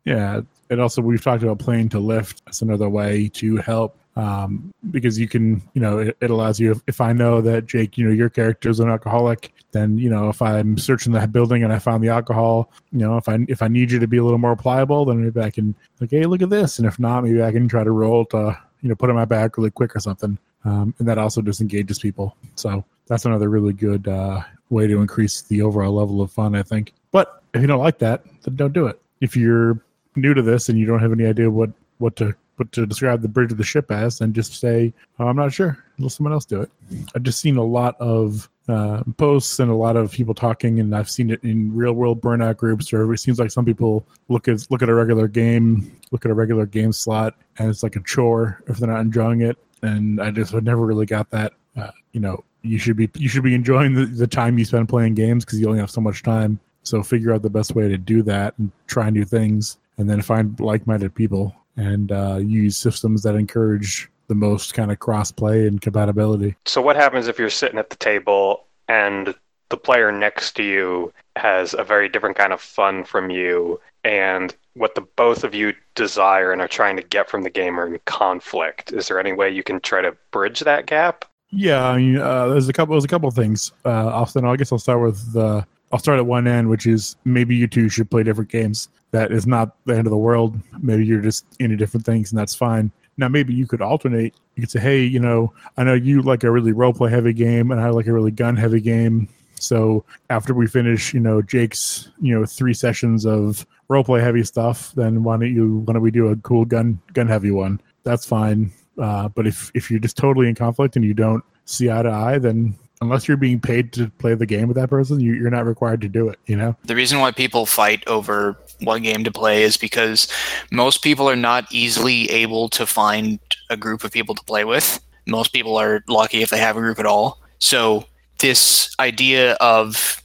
Yeah, 0.06 0.42
and 0.70 0.82
also 0.82 1.02
we've 1.02 1.24
talked 1.24 1.44
about 1.44 1.60
playing 1.60 1.90
to 1.90 2.00
lift. 2.00 2.44
That's 2.46 2.62
another 2.62 2.90
way 2.90 3.30
to 3.36 3.58
help 3.58 3.98
um, 4.16 4.72
because 4.92 5.20
you 5.20 5.28
can, 5.28 5.62
you 5.74 5.82
know, 5.82 6.00
it, 6.00 6.18
it 6.22 6.30
allows 6.30 6.60
you. 6.60 6.72
If, 6.72 6.82
if 6.88 7.02
I 7.02 7.14
know 7.14 7.42
that 7.42 7.66
Jake, 7.66 7.98
you 7.98 8.06
know, 8.06 8.12
your 8.12 8.30
character 8.30 8.70
is 8.70 8.80
an 8.80 8.90
alcoholic, 8.90 9.54
then 9.72 9.98
you 9.98 10.10
know, 10.10 10.30
if 10.30 10.42
I'm 10.42 10.78
searching 10.78 11.14
that 11.14 11.32
building 11.32 11.64
and 11.64 11.72
I 11.72 11.80
found 11.80 12.04
the 12.04 12.10
alcohol, 12.10 12.72
you 12.92 13.00
know, 13.00 13.18
if 13.18 13.28
I 13.30 13.40
if 13.48 13.62
I 13.62 13.68
need 13.68 13.92
you 13.92 14.00
to 14.00 14.08
be 14.08 14.18
a 14.18 14.24
little 14.24 14.40
more 14.40 14.56
pliable, 14.56 15.06
then 15.06 15.24
maybe 15.24 15.42
I 15.42 15.50
can 15.50 15.76
like, 16.00 16.12
hey, 16.12 16.26
look 16.26 16.42
at 16.42 16.50
this, 16.50 16.80
and 16.80 16.88
if 16.88 17.00
not, 17.00 17.24
maybe 17.24 17.42
I 17.44 17.52
can 17.52 17.68
try 17.68 17.84
to 17.84 17.92
roll 17.92 18.26
to, 18.28 18.58
you 18.82 18.90
know, 18.90 18.96
put 18.96 19.10
in 19.10 19.16
my 19.16 19.26
bag 19.26 19.58
really 19.58 19.72
quick 19.72 19.96
or 19.96 20.00
something. 20.00 20.38
Um, 20.64 20.94
and 21.00 21.08
that 21.08 21.18
also 21.18 21.42
disengages 21.42 22.00
people. 22.00 22.38
So 22.56 22.86
that's 23.08 23.26
another 23.26 23.50
really 23.50 23.74
good 23.74 24.08
uh, 24.08 24.42
way 24.70 24.88
to 24.88 25.02
increase 25.02 25.42
the 25.44 25.62
overall 25.62 25.94
level 25.94 26.22
of 26.22 26.32
fun, 26.32 26.56
I 26.56 26.64
think. 26.64 26.94
But 27.12 27.42
if 27.54 27.62
you 27.62 27.68
don't 27.68 27.80
like 27.80 27.98
that, 28.00 28.24
then 28.44 28.56
don't 28.56 28.74
do 28.74 28.88
it. 28.88 29.02
If 29.22 29.36
you're 29.36 29.80
new 30.16 30.34
to 30.34 30.42
this 30.42 30.70
and 30.70 30.78
you 30.78 30.86
don't 30.86 31.00
have 31.00 31.12
any 31.12 31.26
idea 31.26 31.50
what 31.50 31.72
what 31.98 32.16
to 32.18 32.36
what 32.58 32.72
to 32.74 32.86
describe 32.86 33.22
the 33.22 33.28
bridge 33.28 33.52
of 33.52 33.58
the 33.58 33.64
ship 33.64 33.92
as, 33.92 34.20
then 34.20 34.34
just 34.34 34.60
say 34.60 34.94
oh, 35.20 35.28
I'm 35.28 35.36
not 35.36 35.54
sure. 35.54 35.84
Let 36.00 36.12
someone 36.12 36.34
else 36.34 36.46
do 36.46 36.62
it. 36.62 36.72
I've 37.16 37.24
just 37.24 37.40
seen 37.40 37.58
a 37.58 37.64
lot 37.64 37.96
of 38.00 38.50
uh, 38.68 39.04
posts 39.18 39.60
and 39.60 39.72
a 39.72 39.76
lot 39.76 39.98
of 39.98 40.12
people 40.12 40.34
talking, 40.34 40.80
and 40.80 40.96
I've 40.96 41.10
seen 41.10 41.30
it 41.32 41.44
in 41.44 41.74
real 41.76 41.94
world 41.94 42.22
burnout 42.22 42.58
groups. 42.58 42.94
Or 42.94 43.12
it 43.14 43.18
seems 43.18 43.40
like 43.40 43.52
some 43.52 43.66
people 43.66 44.06
look 44.30 44.48
at 44.48 44.66
look 44.70 44.82
at 44.82 44.90
a 44.90 44.94
regular 44.94 45.28
game, 45.28 45.92
look 46.12 46.26
at 46.26 46.32
a 46.32 46.34
regular 46.34 46.66
game 46.66 46.92
slot, 46.92 47.36
and 47.58 47.70
it's 47.70 47.84
like 47.84 47.96
a 47.96 48.02
chore 48.02 48.64
if 48.68 48.78
they're 48.78 48.90
not 48.90 49.02
enjoying 49.02 49.42
it. 49.42 49.58
And 49.82 50.22
I 50.22 50.32
just 50.32 50.54
I 50.54 50.60
never 50.60 50.86
really 50.86 51.06
got 51.06 51.30
that. 51.32 51.54
Uh, 51.76 51.92
you 52.12 52.20
know, 52.20 52.44
you 52.62 52.78
should 52.78 52.98
be 52.98 53.10
you 53.16 53.30
should 53.30 53.44
be 53.44 53.56
enjoying 53.56 53.94
the, 53.96 54.06
the 54.06 54.28
time 54.28 54.58
you 54.58 54.66
spend 54.66 54.90
playing 54.90 55.16
games 55.16 55.44
because 55.44 55.60
you 55.60 55.68
only 55.68 55.80
have 55.80 55.92
so 55.92 56.02
much 56.02 56.24
time. 56.24 56.60
So 56.84 57.04
figure 57.04 57.34
out 57.34 57.42
the 57.42 57.50
best 57.50 57.76
way 57.76 57.88
to 57.88 57.98
do 57.98 58.24
that 58.24 58.58
and 58.58 58.72
try 58.88 59.10
new 59.10 59.26
things, 59.26 59.78
and 59.98 60.10
then 60.10 60.22
find 60.22 60.60
like-minded 60.60 61.14
people 61.16 61.56
and 61.78 62.12
uh, 62.12 62.38
use 62.38 62.78
systems 62.78 63.24
that 63.24 63.36
encourage 63.36 64.11
the 64.32 64.36
most 64.36 64.74
kind 64.74 64.94
of 64.94 65.00
cross-play 65.00 65.68
and 65.68 65.82
compatibility. 65.82 66.56
So 66.66 66.82
what 66.82 66.96
happens 66.96 67.28
if 67.28 67.38
you're 67.38 67.50
sitting 67.50 67.78
at 67.78 67.90
the 67.90 67.98
table 67.98 68.66
and 68.88 69.36
the 69.68 69.76
player 69.76 70.10
next 70.10 70.54
to 70.54 70.64
you 70.64 71.12
has 71.36 71.76
a 71.78 71.84
very 71.84 72.08
different 72.08 72.38
kind 72.38 72.54
of 72.54 72.62
fun 72.62 73.04
from 73.04 73.30
you 73.30 73.82
and 74.06 74.56
what 74.74 74.96
the 74.96 75.02
both 75.02 75.44
of 75.44 75.54
you 75.54 75.74
desire 75.96 76.54
and 76.54 76.62
are 76.62 76.68
trying 76.70 76.96
to 76.96 77.04
get 77.04 77.30
from 77.30 77.44
the 77.44 77.50
game 77.50 77.78
are 77.78 77.88
in 77.88 78.00
conflict? 78.06 78.94
Is 78.94 79.10
there 79.10 79.20
any 79.20 79.34
way 79.34 79.50
you 79.50 79.64
can 79.64 79.82
try 79.82 80.02
to 80.02 80.16
bridge 80.32 80.62
that 80.62 80.86
gap? 80.86 81.26
Yeah, 81.50 81.86
I 81.86 81.98
mean, 81.98 82.18
uh, 82.18 82.48
there's 82.48 82.70
a 82.70 82.74
couple. 82.74 82.94
There's 82.94 83.04
a 83.04 83.10
couple 83.10 83.30
things. 83.32 83.74
Uh, 83.84 84.08
Austin, 84.08 84.46
I 84.46 84.56
guess 84.56 84.72
I'll 84.72 84.80
start 84.80 85.02
with 85.02 85.34
the. 85.34 85.68
I'll 85.92 86.00
start 86.00 86.20
at 86.20 86.26
one 86.26 86.48
end, 86.48 86.70
which 86.70 86.88
is 86.88 87.18
maybe 87.26 87.54
you 87.54 87.68
two 87.68 87.90
should 87.90 88.10
play 88.10 88.24
different 88.24 88.50
games. 88.50 88.88
That 89.12 89.34
is 89.34 89.46
not 89.46 89.76
the 89.86 89.98
end 89.98 90.08
of 90.08 90.12
the 90.12 90.18
world. 90.18 90.58
Maybe 90.80 91.06
you're 91.06 91.20
just 91.20 91.46
into 91.60 91.76
different 91.76 92.06
things, 92.06 92.32
and 92.32 92.40
that's 92.40 92.56
fine. 92.56 92.92
Now, 93.18 93.28
maybe 93.28 93.54
you 93.54 93.68
could 93.68 93.82
alternate. 93.82 94.34
You 94.56 94.64
could 94.64 94.72
say, 94.72 94.80
"Hey, 94.80 95.04
you 95.04 95.20
know, 95.20 95.54
I 95.78 95.84
know 95.84 95.94
you 95.94 96.22
like 96.22 96.44
a 96.44 96.52
really 96.52 96.72
role 96.72 96.94
play 96.94 97.12
heavy 97.12 97.34
game, 97.34 97.72
and 97.72 97.80
I 97.80 97.90
like 97.90 98.08
a 98.08 98.14
really 98.14 98.32
gun 98.32 98.56
heavy 98.56 98.82
game. 98.82 99.28
So 99.56 100.04
after 100.30 100.54
we 100.54 100.66
finish, 100.66 101.14
you 101.14 101.20
know, 101.20 101.42
Jake's, 101.42 102.10
you 102.20 102.34
know, 102.34 102.46
three 102.46 102.74
sessions 102.74 103.26
of 103.26 103.66
role 103.90 104.04
play 104.04 104.22
heavy 104.22 104.44
stuff, 104.44 104.92
then 104.96 105.24
why 105.24 105.38
don't 105.38 105.54
you? 105.54 105.80
Why 105.86 105.94
don't 105.94 106.02
we 106.02 106.12
do 106.12 106.28
a 106.30 106.36
cool 106.38 106.66
gun 106.66 107.00
gun 107.14 107.28
heavy 107.28 107.52
one? 107.52 107.80
That's 108.04 108.26
fine. 108.26 108.72
Uh, 108.98 109.30
but 109.30 109.46
if 109.48 109.72
if 109.76 109.92
you're 109.92 110.00
just 110.00 110.18
totally 110.18 110.50
in 110.50 110.56
conflict 110.56 110.96
and 110.96 111.06
you 111.06 111.14
don't 111.14 111.44
see 111.66 111.92
eye 111.92 112.02
to 112.02 112.10
eye, 112.10 112.40
then 112.40 112.76
unless 113.02 113.28
you're 113.28 113.38
being 113.38 113.60
paid 113.60 113.92
to 113.94 114.10
play 114.20 114.36
the 114.36 114.46
game 114.46 114.68
with 114.68 114.78
that 114.78 114.90
person, 114.90 115.20
you, 115.20 115.34
you're 115.34 115.50
not 115.50 115.66
required 115.66 116.02
to 116.02 116.08
do 116.08 116.30
it. 116.30 116.40
You 116.46 116.56
know. 116.56 116.76
The 116.86 116.96
reason 116.96 117.20
why 117.20 117.32
people 117.32 117.66
fight 117.66 118.08
over 118.08 118.58
what 118.80 119.00
game 119.04 119.24
to 119.24 119.32
play 119.32 119.64
is 119.64 119.78
because 119.78 120.28
most 120.72 121.04
people 121.04 121.30
are 121.30 121.36
not 121.36 121.66
easily 121.72 122.30
able 122.30 122.70
to 122.70 122.86
find 122.86 123.40
a 123.70 123.78
group 123.78 124.04
of 124.04 124.12
people 124.12 124.36
to 124.36 124.44
play 124.44 124.64
with. 124.64 125.00
Most 125.28 125.54
people 125.54 125.78
are 125.78 126.04
lucky 126.08 126.42
if 126.42 126.50
they 126.50 126.58
have 126.58 126.78
a 126.78 126.80
group 126.80 127.00
at 127.00 127.06
all. 127.06 127.42
So 127.60 128.06
this 128.40 128.96
idea 129.00 129.54
of 129.54 130.22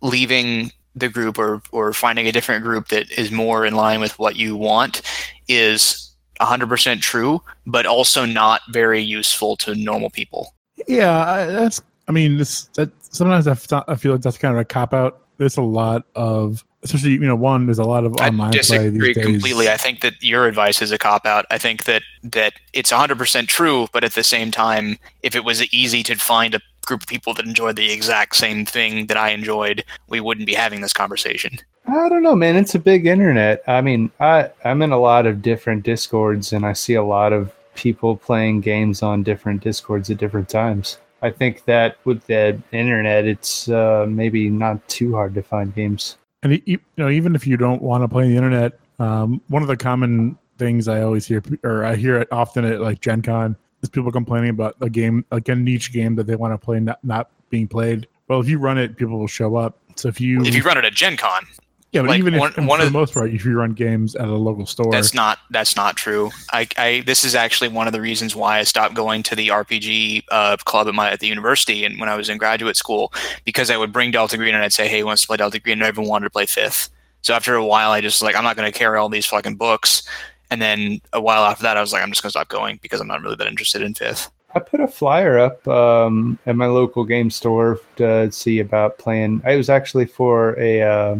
leaving 0.00 0.72
the 0.94 1.08
group 1.08 1.38
or 1.38 1.62
or 1.70 1.92
finding 1.92 2.26
a 2.26 2.32
different 2.32 2.64
group 2.64 2.88
that 2.88 3.10
is 3.12 3.30
more 3.30 3.64
in 3.64 3.74
line 3.74 4.00
with 4.00 4.18
what 4.18 4.36
you 4.36 4.56
want 4.56 5.02
is 5.48 6.14
100% 6.40 7.00
true, 7.00 7.42
but 7.66 7.86
also 7.86 8.24
not 8.24 8.62
very 8.70 9.02
useful 9.02 9.56
to 9.56 9.74
normal 9.74 10.10
people. 10.10 10.54
Yeah, 10.86 11.46
that's. 11.46 11.82
I 12.08 12.12
mean, 12.12 12.38
this. 12.38 12.64
That 12.74 12.90
sometimes 13.02 13.46
I, 13.46 13.52
f- 13.52 13.84
I 13.86 13.94
feel 13.94 14.12
like 14.12 14.22
that's 14.22 14.38
kind 14.38 14.54
of 14.54 14.60
a 14.60 14.64
cop 14.64 14.94
out. 14.94 15.20
There's 15.36 15.56
a 15.56 15.62
lot 15.62 16.04
of, 16.16 16.64
especially 16.82 17.12
you 17.12 17.20
know, 17.20 17.36
one. 17.36 17.66
There's 17.66 17.78
a 17.78 17.84
lot 17.84 18.04
of 18.04 18.14
I 18.20 18.28
online 18.28 18.50
play 18.50 18.58
disagree 18.58 18.90
these 18.90 19.16
days. 19.16 19.24
completely. 19.24 19.68
I 19.68 19.76
think 19.76 20.00
that 20.00 20.22
your 20.22 20.46
advice 20.46 20.82
is 20.82 20.90
a 20.90 20.98
cop 20.98 21.26
out. 21.26 21.44
I 21.50 21.58
think 21.58 21.84
that 21.84 22.02
that 22.24 22.54
it's 22.72 22.90
100% 22.90 23.46
true, 23.46 23.86
but 23.92 24.04
at 24.04 24.14
the 24.14 24.24
same 24.24 24.50
time, 24.50 24.98
if 25.22 25.36
it 25.36 25.44
was 25.44 25.62
easy 25.72 26.02
to 26.04 26.16
find 26.16 26.54
a 26.54 26.60
group 26.86 27.02
of 27.02 27.06
people 27.06 27.34
that 27.34 27.44
enjoyed 27.44 27.76
the 27.76 27.92
exact 27.92 28.34
same 28.34 28.64
thing 28.64 29.06
that 29.06 29.16
I 29.16 29.30
enjoyed, 29.30 29.84
we 30.08 30.20
wouldn't 30.20 30.46
be 30.46 30.54
having 30.54 30.80
this 30.80 30.94
conversation. 30.94 31.58
I 31.86 32.08
don't 32.08 32.22
know, 32.22 32.34
man. 32.34 32.56
It's 32.56 32.74
a 32.74 32.78
big 32.78 33.06
internet. 33.06 33.62
I 33.66 33.80
mean, 33.80 34.10
I 34.18 34.50
I'm 34.64 34.82
in 34.82 34.92
a 34.92 34.98
lot 34.98 35.26
of 35.26 35.42
different 35.42 35.84
discords, 35.84 36.52
and 36.52 36.66
I 36.66 36.72
see 36.72 36.94
a 36.94 37.04
lot 37.04 37.32
of 37.32 37.52
people 37.74 38.16
playing 38.16 38.62
games 38.62 39.02
on 39.02 39.22
different 39.22 39.62
discords 39.62 40.10
at 40.10 40.16
different 40.16 40.48
times. 40.48 40.98
I 41.22 41.30
think 41.30 41.64
that 41.64 41.96
with 42.04 42.24
the 42.26 42.60
internet, 42.72 43.24
it's 43.24 43.68
uh, 43.68 44.06
maybe 44.08 44.48
not 44.50 44.86
too 44.88 45.14
hard 45.14 45.34
to 45.34 45.42
find 45.42 45.74
games. 45.74 46.16
And 46.42 46.62
you 46.64 46.78
know, 46.96 47.08
even 47.08 47.34
if 47.34 47.46
you 47.46 47.56
don't 47.56 47.82
want 47.82 48.04
to 48.04 48.08
play 48.08 48.28
the 48.28 48.36
internet, 48.36 48.78
um, 48.98 49.40
one 49.48 49.62
of 49.62 49.68
the 49.68 49.76
common 49.76 50.38
things 50.58 50.86
I 50.88 51.02
always 51.02 51.26
hear, 51.26 51.42
or 51.64 51.84
I 51.84 51.96
hear 51.96 52.16
it 52.16 52.28
often 52.30 52.64
at 52.64 52.80
like 52.80 53.00
Gen 53.00 53.22
Con, 53.22 53.56
is 53.82 53.88
people 53.88 54.12
complaining 54.12 54.50
about 54.50 54.76
a 54.80 54.88
game, 54.88 55.24
like 55.30 55.48
a 55.48 55.54
niche 55.54 55.92
game 55.92 56.14
that 56.16 56.26
they 56.26 56.36
want 56.36 56.54
to 56.54 56.58
play 56.58 56.78
not, 56.80 57.02
not 57.04 57.30
being 57.50 57.66
played. 57.66 58.06
Well, 58.28 58.40
if 58.40 58.48
you 58.48 58.58
run 58.58 58.78
it, 58.78 58.96
people 58.96 59.18
will 59.18 59.26
show 59.26 59.56
up. 59.56 59.78
So 59.96 60.08
if 60.08 60.20
you, 60.20 60.42
If 60.42 60.54
you 60.54 60.62
run 60.62 60.78
it 60.78 60.84
at 60.84 60.92
Gen 60.92 61.16
Con, 61.16 61.44
yeah, 61.92 62.02
but 62.02 62.10
like, 62.10 62.18
even 62.18 62.34
if, 62.34 62.40
one- 62.40 62.52
and 62.56 62.66
one 62.66 62.80
for 62.80 62.86
of- 62.86 62.92
the 62.92 62.98
most 62.98 63.14
part, 63.14 63.30
if 63.30 63.44
you 63.44 63.56
run 63.56 63.72
games 63.72 64.14
at 64.14 64.28
a 64.28 64.34
local 64.34 64.66
store, 64.66 64.90
that's 64.92 65.14
not 65.14 65.38
that's 65.50 65.74
not 65.76 65.96
true. 65.96 66.30
I, 66.52 66.68
I 66.76 67.02
this 67.06 67.24
is 67.24 67.34
actually 67.34 67.68
one 67.68 67.86
of 67.86 67.92
the 67.92 68.00
reasons 68.00 68.36
why 68.36 68.58
I 68.58 68.64
stopped 68.64 68.94
going 68.94 69.22
to 69.24 69.34
the 69.34 69.48
RPG 69.48 70.24
uh, 70.30 70.56
club 70.58 70.88
at 70.88 70.94
my 70.94 71.10
at 71.10 71.20
the 71.20 71.26
university 71.28 71.84
and 71.84 71.98
when 71.98 72.08
I 72.08 72.16
was 72.16 72.28
in 72.28 72.36
graduate 72.38 72.76
school 72.76 73.12
because 73.44 73.70
I 73.70 73.76
would 73.76 73.92
bring 73.92 74.10
Delta 74.10 74.36
Green 74.36 74.54
and 74.54 74.62
I'd 74.62 74.72
say, 74.72 74.86
hey, 74.88 75.00
who 75.00 75.06
wants 75.06 75.22
to 75.22 75.28
play 75.28 75.38
Delta 75.38 75.58
Green? 75.60 75.78
And 75.78 75.82
everyone 75.82 76.10
wanted 76.10 76.24
to 76.26 76.30
play 76.30 76.46
Fifth. 76.46 76.90
So 77.22 77.34
after 77.34 77.54
a 77.54 77.64
while, 77.64 77.90
I 77.90 78.00
just 78.00 78.20
like 78.22 78.36
I'm 78.36 78.44
not 78.44 78.56
going 78.56 78.70
to 78.70 78.78
carry 78.78 78.98
all 78.98 79.08
these 79.08 79.26
fucking 79.26 79.56
books. 79.56 80.02
And 80.50 80.62
then 80.62 81.00
a 81.12 81.20
while 81.20 81.44
after 81.44 81.62
that, 81.64 81.76
I 81.76 81.80
was 81.80 81.92
like, 81.92 82.02
I'm 82.02 82.10
just 82.10 82.22
going 82.22 82.28
to 82.30 82.38
stop 82.38 82.48
going 82.48 82.78
because 82.80 83.00
I'm 83.00 83.06
not 83.06 83.22
really 83.22 83.36
that 83.36 83.46
interested 83.46 83.82
in 83.82 83.94
Fifth. 83.94 84.30
I 84.54 84.60
put 84.60 84.80
a 84.80 84.88
flyer 84.88 85.38
up 85.38 85.68
um, 85.68 86.38
at 86.46 86.56
my 86.56 86.66
local 86.66 87.04
game 87.04 87.30
store 87.30 87.80
to 87.96 88.32
see 88.32 88.60
about 88.60 88.96
playing. 88.96 89.42
It 89.46 89.56
was 89.56 89.68
actually 89.68 90.06
for 90.06 90.58
a 90.58 90.80
uh, 90.82 91.16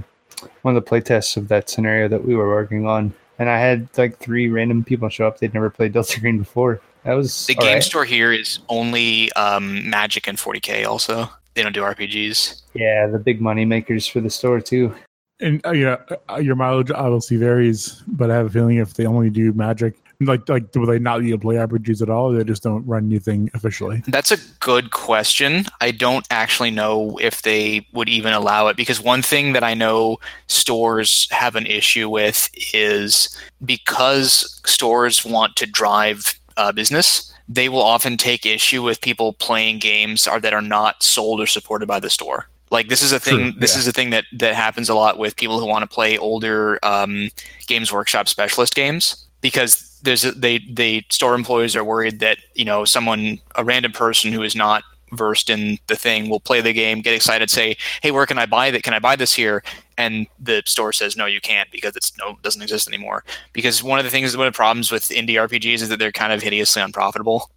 one 0.63 0.77
of 0.77 0.85
the 0.85 0.91
playtests 0.91 1.37
of 1.37 1.49
that 1.49 1.69
scenario 1.71 2.09
that 2.09 2.25
we 2.25 2.35
were 2.37 2.49
working 2.49 2.87
on, 2.87 3.13
and 3.39 3.49
I 3.49 3.59
had 3.59 3.89
like 3.97 4.19
three 4.19 4.49
random 4.49 4.85
people 4.85 5.09
show 5.09 5.27
up. 5.27 5.39
They'd 5.39 5.55
never 5.55 5.71
played 5.71 5.93
Delta 5.93 6.21
Green 6.21 6.39
before. 6.39 6.81
That 7.05 7.15
was 7.15 7.47
The 7.47 7.55
game 7.55 7.75
right. 7.75 7.83
store 7.85 8.05
here 8.05 8.33
is 8.33 8.59
only 8.69 9.33
um, 9.33 9.89
Magic 9.89 10.27
and 10.27 10.37
40k. 10.37 10.87
Also, 10.87 11.31
they 11.55 11.63
don't 11.63 11.73
do 11.73 11.83
RPGs. 11.83 12.63
Yeah, 12.75 13.07
the 13.07 13.19
big 13.19 13.41
money 13.41 13.65
makers 13.65 14.07
for 14.07 14.21
the 14.21 14.31
store 14.31 14.61
too. 14.61 14.95
and 15.41 15.65
uh, 15.65 15.71
yeah, 15.71 15.97
uh, 16.31 16.37
your 16.39 16.57
mileage 16.57 16.91
obviously 16.91 17.37
varies, 17.37 18.03
but 18.09 18.31
I 18.31 18.37
have 18.37 18.47
a 18.47 18.51
feeling 18.51 18.77
if 18.79 18.95
they 18.95 19.07
only 19.07 19.31
do 19.31 19.53
Magic, 19.53 19.95
like 20.21 20.49
like 20.49 20.73
do 20.73 20.85
they 20.85 20.99
not 20.99 21.21
be 21.21 21.37
play 21.37 21.57
RPGs 21.57 22.03
at 22.03 22.11
all? 22.11 22.33
Or 22.33 22.39
they 22.39 22.45
just 22.45 22.63
don't 22.63 22.85
run 22.87 23.07
anything 23.07 23.51
officially. 23.55 24.03
That's 24.09 24.33
a 24.33 24.39
good 24.61 24.91
question. 24.91 25.67
I 25.81 25.93
don't 25.93 26.27
actually 26.31 26.71
know 26.71 27.19
if 27.21 27.43
they 27.43 27.87
would 27.93 28.09
even 28.09 28.33
allow 28.33 28.67
it 28.67 28.77
because 28.77 29.01
one 29.01 29.23
thing 29.23 29.53
that 29.53 29.63
I 29.63 29.75
know 29.75 30.19
stores 30.49 31.29
have 31.31 31.55
an 31.55 31.67
issue 31.67 32.09
with 32.09 32.51
is 32.75 33.37
because 33.65 34.61
stores 34.67 35.25
want 35.25 35.55
to 35.57 35.67
drive 35.67 36.39
uh, 36.57 36.73
business, 36.73 37.33
they 37.49 37.69
will 37.69 37.83
often 37.83 38.17
take 38.17 38.45
issue 38.45 38.83
with 38.83 39.01
people 39.01 39.35
playing 39.35 39.79
games 39.79 40.27
are, 40.27 40.41
that 40.41 40.53
are 40.53 40.63
not 40.63 41.03
sold 41.03 41.41
or 41.41 41.47
supported 41.47 41.87
by 41.87 42.01
the 42.01 42.11
store. 42.11 42.49
Like 42.71 42.89
this 42.89 43.03
is 43.03 43.13
a 43.13 43.21
thing. 43.21 43.53
True, 43.53 43.61
this 43.61 43.75
yeah. 43.75 43.79
is 43.79 43.89
a 43.89 43.93
thing 43.93 44.11
that 44.11 44.25
that 44.33 44.55
happens 44.55 44.89
a 44.89 44.95
lot 44.95 45.17
with 45.17 45.37
people 45.37 45.61
who 45.61 45.67
want 45.67 45.89
to 45.89 45.95
play 45.95 46.19
older 46.19 46.81
um, 46.83 47.31
Games 47.69 47.93
Workshop 47.93 48.27
specialist 48.27 48.75
games 48.75 49.28
because 49.41 49.99
there's 50.03 50.25
a, 50.25 50.33
they 50.33 50.59
they 50.59 51.05
store 51.11 51.35
employees 51.35 51.77
are 51.77 51.85
worried 51.85 52.21
that 52.21 52.39
you 52.55 52.65
know 52.65 52.85
someone 52.85 53.39
a 53.57 53.65
random 53.65 53.93
person 53.93 54.33
who 54.33 54.43
is 54.43 54.55
not 54.55 54.83
versed 55.13 55.49
in 55.49 55.79
the 55.87 55.97
thing 55.97 56.29
will 56.29 56.41
play 56.41 56.61
the 56.61 56.73
game, 56.73 57.01
get 57.01 57.15
excited, 57.15 57.51
say, 57.51 57.77
"Hey, 58.03 58.11
where 58.11 58.27
can 58.27 58.39
I 58.39 58.47
buy 58.47 58.71
that? 58.71 58.83
Can 58.83 58.95
I 58.95 58.99
buy 58.99 59.17
this 59.17 59.35
here?" 59.35 59.63
And 59.97 60.27
the 60.39 60.63
store 60.67 60.93
says, 60.93 61.17
"No, 61.17 61.27
you 61.27 61.41
can't 61.41 61.71
because 61.71 61.97
it's 61.97 62.17
no 62.19 62.39
doesn't 62.43 62.63
exist 62.63 62.89
anymore." 62.89 63.25
Because 63.53 63.83
one 63.83 63.99
of 63.99 64.05
the 64.05 64.11
things, 64.11 64.37
one 64.37 64.47
of 64.47 64.53
the 64.53 64.57
problems 64.57 64.91
with 64.91 65.09
indie 65.09 65.37
RPGs 65.37 65.83
is 65.83 65.89
that 65.89 65.99
they're 65.99 66.13
kind 66.13 66.33
of 66.33 66.43
hideously 66.43 66.83
unprofitable. 66.83 67.51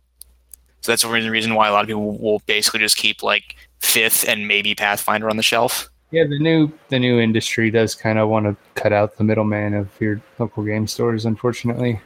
So 0.82 0.92
that's 0.92 1.06
one 1.06 1.28
reason 1.28 1.54
why 1.54 1.68
a 1.68 1.72
lot 1.72 1.84
of 1.84 1.88
people 1.88 2.18
will 2.18 2.40
basically 2.48 2.80
just 2.80 2.98
keep 2.98 3.22
like 3.22 3.56
Fifth 3.80 4.28
and 4.28 4.48
maybe 4.48 4.74
Pathfinder 4.74 5.30
on 5.30 5.38
the 5.38 5.44
shelf. 5.44 5.91
Yeah, 6.12 6.26
the 6.26 6.39
new 6.39 6.72
the 6.89 6.99
new 6.99 7.20
industry 7.20 7.72
does 7.72 7.95
kind 7.95 8.20
of 8.20 8.30
want 8.30 8.45
to 8.45 8.55
cut 8.82 8.91
out 8.91 9.18
the 9.18 9.24
middleman 9.24 9.74
of 9.74 9.89
your 9.99 10.22
local 10.39 10.64
game 10.64 10.86
stores. 10.86 11.26
Unfortunately, 11.26 12.01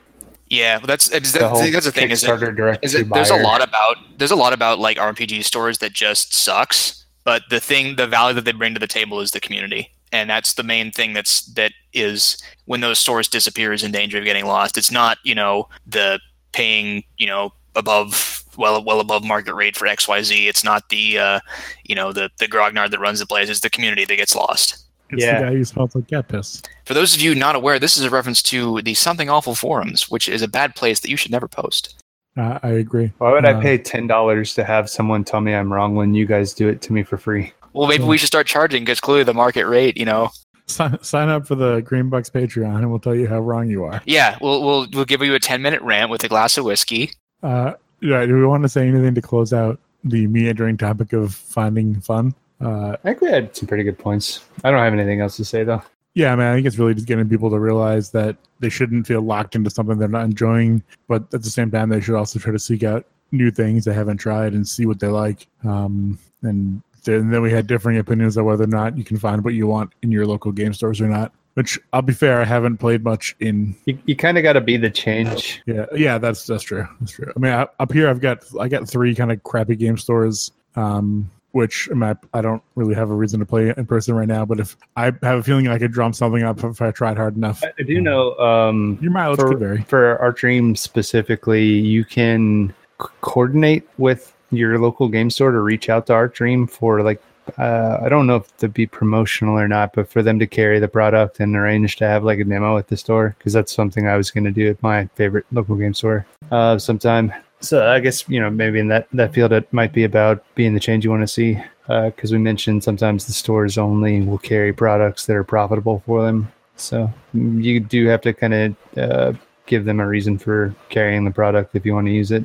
Yeah, 0.49 0.77
that's 0.77 1.09
that's, 1.09 1.31
the 1.31 1.39
that's 1.39 1.85
the 1.85 1.91
thing 1.91 2.11
is 2.11 2.21
that 2.21 2.79
is 2.83 2.93
that 2.93 3.09
there's 3.09 3.31
a 3.31 3.37
lot 3.37 3.63
about 3.63 3.97
there's 4.17 4.31
a 4.31 4.35
lot 4.35 4.53
about 4.53 4.77
like 4.77 4.97
RPG 4.97 5.43
stores 5.43 5.79
that 5.79 5.93
just 5.93 6.33
sucks. 6.35 7.03
But 7.23 7.41
the 7.49 7.59
thing, 7.59 7.95
the 7.95 8.05
value 8.05 8.35
that 8.35 8.45
they 8.45 8.51
bring 8.51 8.75
to 8.75 8.79
the 8.79 8.87
table 8.87 9.19
is 9.19 9.31
the 9.31 9.39
community, 9.39 9.91
and 10.11 10.29
that's 10.29 10.53
the 10.53 10.61
main 10.61 10.91
thing. 10.91 11.13
That's 11.13 11.41
that 11.53 11.71
is 11.91 12.37
when 12.65 12.81
those 12.81 12.99
stores 12.99 13.27
disappear 13.27 13.73
is 13.73 13.83
in 13.83 13.91
danger 13.91 14.19
of 14.19 14.25
getting 14.25 14.45
lost. 14.45 14.77
It's 14.77 14.91
not 14.91 15.17
you 15.23 15.33
know 15.33 15.67
the 15.87 16.19
paying 16.51 17.03
you 17.17 17.25
know 17.25 17.53
above 17.75 18.34
well 18.57 18.83
well 18.83 18.99
above 18.99 19.23
market 19.23 19.53
rate 19.53 19.75
for 19.75 19.87
X 19.87 20.07
Y 20.07 20.21
Z. 20.23 20.47
It's 20.47 20.63
not 20.63 20.89
the 20.89 21.17
uh, 21.19 21.39
you 21.83 21.95
know 21.95 22.11
the 22.13 22.29
the 22.39 22.47
grognard 22.47 22.91
that 22.91 22.99
runs 22.99 23.19
the 23.19 23.25
place. 23.25 23.49
It's 23.49 23.59
the 23.61 23.69
community 23.69 24.05
that 24.05 24.15
gets 24.15 24.35
lost. 24.35 24.77
It's 25.11 25.23
Yeah. 25.23 25.39
the 25.39 25.45
guy 25.45 25.51
who 25.53 25.63
smells 25.63 25.93
like 25.95 26.07
cat 26.07 26.27
piss. 26.27 26.61
For 26.85 26.93
those 26.95 27.13
of 27.15 27.21
you 27.21 27.35
not 27.35 27.55
aware, 27.55 27.77
this 27.77 27.95
is 27.95 28.03
a 28.03 28.09
reference 28.09 28.41
to 28.43 28.81
the 28.81 28.95
Something 28.95 29.29
Awful 29.29 29.53
forums, 29.53 30.09
which 30.09 30.27
is 30.27 30.41
a 30.41 30.47
bad 30.47 30.75
place 30.75 30.99
that 31.01 31.09
you 31.09 31.17
should 31.17 31.31
never 31.31 31.47
post. 31.47 32.01
Uh, 32.37 32.59
I 32.63 32.69
agree. 32.69 33.11
Why 33.19 33.31
would 33.31 33.45
I 33.45 33.53
Uh, 33.53 33.61
pay 33.61 33.77
ten 33.77 34.07
dollars 34.07 34.53
to 34.55 34.63
have 34.63 34.89
someone 34.89 35.23
tell 35.23 35.41
me 35.41 35.53
I'm 35.53 35.71
wrong 35.71 35.95
when 35.95 36.13
you 36.15 36.25
guys 36.25 36.53
do 36.53 36.67
it 36.67 36.81
to 36.81 36.93
me 36.93 37.03
for 37.03 37.17
free? 37.17 37.53
Well, 37.73 37.87
maybe 37.87 38.03
we 38.05 38.17
should 38.17 38.27
start 38.27 38.47
charging 38.47 38.83
because 38.83 38.99
clearly 38.99 39.23
the 39.23 39.33
market 39.33 39.65
rate, 39.67 39.95
you 39.97 40.05
know. 40.05 40.31
Sign, 40.67 40.97
sign 41.03 41.29
up 41.29 41.45
for 41.45 41.53
the 41.53 41.81
Green 41.81 42.09
Box 42.09 42.29
Patreon, 42.31 42.77
and 42.77 42.89
we'll 42.89 42.99
tell 42.99 43.13
you 43.13 43.27
how 43.27 43.39
wrong 43.39 43.69
you 43.69 43.83
are. 43.83 44.01
Yeah, 44.05 44.35
we'll 44.41 44.63
we'll 44.63 44.87
we'll 44.91 45.05
give 45.05 45.21
you 45.21 45.35
a 45.35 45.39
ten 45.39 45.61
minute 45.61 45.81
rant 45.83 46.09
with 46.09 46.23
a 46.23 46.27
glass 46.27 46.57
of 46.57 46.65
whiskey. 46.65 47.11
Uh, 47.43 47.73
yeah, 48.05 48.25
do 48.25 48.35
we 48.35 48.45
want 48.45 48.63
to 48.63 48.69
say 48.69 48.87
anything 48.87 49.15
to 49.15 49.21
close 49.21 49.51
out 49.53 49.79
the 50.03 50.27
meandering 50.27 50.77
topic 50.77 51.13
of 51.13 51.33
finding 51.33 51.99
fun? 52.01 52.33
Uh, 52.61 52.91
I 52.91 52.97
think 53.03 53.21
we 53.21 53.29
had 53.29 53.55
some 53.55 53.67
pretty 53.67 53.83
good 53.83 53.97
points. 53.97 54.45
I 54.63 54.71
don't 54.71 54.79
have 54.79 54.93
anything 54.93 55.21
else 55.21 55.35
to 55.37 55.45
say 55.45 55.63
though. 55.63 55.81
yeah, 56.13 56.33
man, 56.35 56.51
I 56.51 56.55
think 56.55 56.67
it's 56.67 56.77
really 56.77 56.93
just 56.93 57.07
getting 57.07 57.27
people 57.27 57.49
to 57.49 57.59
realize 57.59 58.11
that 58.11 58.37
they 58.59 58.69
shouldn't 58.69 59.05
feel 59.05 59.21
locked 59.21 59.55
into 59.55 59.69
something 59.69 59.97
they're 59.97 60.07
not 60.07 60.23
enjoying, 60.23 60.81
but 61.07 61.23
at 61.33 61.43
the 61.43 61.49
same 61.49 61.69
time, 61.69 61.89
they 61.89 61.99
should 61.99 62.15
also 62.15 62.39
try 62.39 62.53
to 62.53 62.59
seek 62.59 62.83
out 62.83 63.05
new 63.31 63.51
things 63.51 63.83
they 63.83 63.93
haven't 63.93 64.17
tried 64.17 64.53
and 64.53 64.65
see 64.67 64.85
what 64.85 64.99
they 64.99 65.07
like. 65.07 65.47
Um, 65.65 66.17
and 66.41 66.81
then, 67.03 67.29
then 67.29 67.41
we 67.41 67.51
had 67.51 67.67
differing 67.67 67.97
opinions 67.97 68.37
on 68.37 68.45
whether 68.45 68.63
or 68.63 68.67
not 68.67 68.97
you 68.97 69.03
can 69.03 69.17
find 69.17 69.43
what 69.43 69.55
you 69.55 69.67
want 69.67 69.91
in 70.03 70.11
your 70.11 70.25
local 70.25 70.51
game 70.53 70.73
stores 70.73 71.01
or 71.01 71.09
not. 71.09 71.33
Which 71.55 71.79
I'll 71.93 72.01
be 72.01 72.11
fair, 72.11 72.41
I 72.41 72.43
haven't 72.43 72.77
played 72.77 73.05
much 73.05 73.33
in 73.39 73.75
You, 73.85 73.97
you 74.05 74.15
kind 74.15 74.37
of 74.37 74.43
got 74.43 74.53
to 74.53 74.61
be 74.61 74.75
the 74.75 74.89
change. 74.89 75.61
Yeah, 75.65 75.85
yeah, 75.95 76.17
that's 76.17 76.45
that's 76.45 76.63
true. 76.63 76.85
That's 76.99 77.13
true. 77.13 77.31
I 77.33 77.39
mean, 77.39 77.53
I, 77.53 77.65
up 77.79 77.93
here, 77.93 78.09
I've 78.09 78.19
got 78.19 78.43
I 78.59 78.67
got 78.67 78.89
three 78.89 79.15
kind 79.15 79.31
of 79.31 79.41
crappy 79.43 79.77
game 79.77 79.97
stores, 79.97 80.51
um, 80.75 81.31
which 81.53 81.87
I, 81.89 81.93
mean, 81.93 82.03
I, 82.03 82.37
I 82.37 82.41
don't 82.41 82.61
really 82.75 82.93
have 82.93 83.09
a 83.09 83.15
reason 83.15 83.39
to 83.39 83.45
play 83.45 83.73
in 83.75 83.85
person 83.85 84.15
right 84.15 84.27
now. 84.27 84.43
But 84.43 84.59
if 84.59 84.75
I 84.97 85.05
have 85.05 85.39
a 85.39 85.43
feeling 85.43 85.69
I 85.69 85.79
could 85.79 85.93
drum 85.93 86.11
something 86.11 86.43
up 86.43 86.61
if 86.61 86.81
I 86.81 86.91
tried 86.91 87.15
hard 87.15 87.37
enough, 87.37 87.63
I 87.63 87.83
do 87.83 88.01
know 88.01 88.37
um, 88.37 88.99
your 89.01 89.11
mileage 89.11 89.39
for, 89.39 89.47
could 89.47 89.59
vary. 89.59 89.81
for 89.83 90.17
Arc 90.17 90.37
Dream 90.37 90.75
specifically, 90.75 91.63
you 91.63 92.03
can 92.03 92.73
c- 93.01 93.07
coordinate 93.21 93.87
with 93.97 94.35
your 94.51 94.77
local 94.77 95.07
game 95.07 95.29
store 95.29 95.51
to 95.51 95.61
reach 95.61 95.87
out 95.87 96.07
to 96.07 96.13
Arc 96.13 96.35
Dream 96.35 96.67
for 96.67 97.01
like 97.01 97.21
uh, 97.57 97.99
I 98.01 98.09
don't 98.09 98.27
know 98.27 98.37
if 98.37 98.57
to 98.57 98.67
be 98.67 98.85
promotional 98.85 99.57
or 99.57 99.67
not, 99.67 99.93
but 99.93 100.09
for 100.09 100.21
them 100.21 100.39
to 100.39 100.47
carry 100.47 100.79
the 100.79 100.87
product 100.87 101.39
and 101.39 101.55
arrange 101.55 101.95
to 101.97 102.07
have 102.07 102.23
like 102.23 102.39
a 102.39 102.43
demo 102.43 102.77
at 102.77 102.87
the 102.87 102.97
store 102.97 103.35
because 103.37 103.53
that's 103.53 103.73
something 103.73 104.07
I 104.07 104.17
was 104.17 104.31
going 104.31 104.43
to 104.45 104.51
do 104.51 104.69
at 104.69 104.81
my 104.81 105.07
favorite 105.15 105.45
local 105.51 105.75
game 105.75 105.93
store 105.93 106.25
uh, 106.51 106.77
sometime. 106.77 107.33
So 107.61 107.87
I 107.89 107.99
guess 107.99 108.27
you 108.27 108.39
know 108.39 108.49
maybe 108.49 108.79
in 108.79 108.89
that 108.89 109.07
that 109.13 109.33
field 109.33 109.51
it 109.51 109.71
might 109.73 109.93
be 109.93 110.03
about 110.03 110.43
being 110.55 110.73
the 110.73 110.79
change 110.79 111.03
you 111.03 111.11
want 111.11 111.23
to 111.23 111.27
see 111.27 111.61
because 111.87 112.31
we 112.31 112.37
mentioned 112.37 112.83
sometimes 112.83 113.25
the 113.25 113.33
stores 113.33 113.77
only 113.77 114.21
will 114.21 114.37
carry 114.37 114.73
products 114.73 115.25
that 115.25 115.35
are 115.35 115.43
profitable 115.43 116.01
for 116.05 116.23
them. 116.23 116.51
So 116.75 117.11
mm, 117.35 117.63
you 117.63 117.79
do 117.79 118.07
have 118.07 118.21
to 118.21 118.33
kind 118.33 118.53
of 118.53 118.75
uh, 118.97 119.33
give 119.65 119.85
them 119.85 119.99
a 119.99 120.07
reason 120.07 120.37
for 120.37 120.75
carrying 120.89 121.25
the 121.25 121.31
product 121.31 121.75
if 121.75 121.85
you 121.85 121.93
want 121.93 122.07
to 122.07 122.13
use 122.13 122.31
it. 122.31 122.43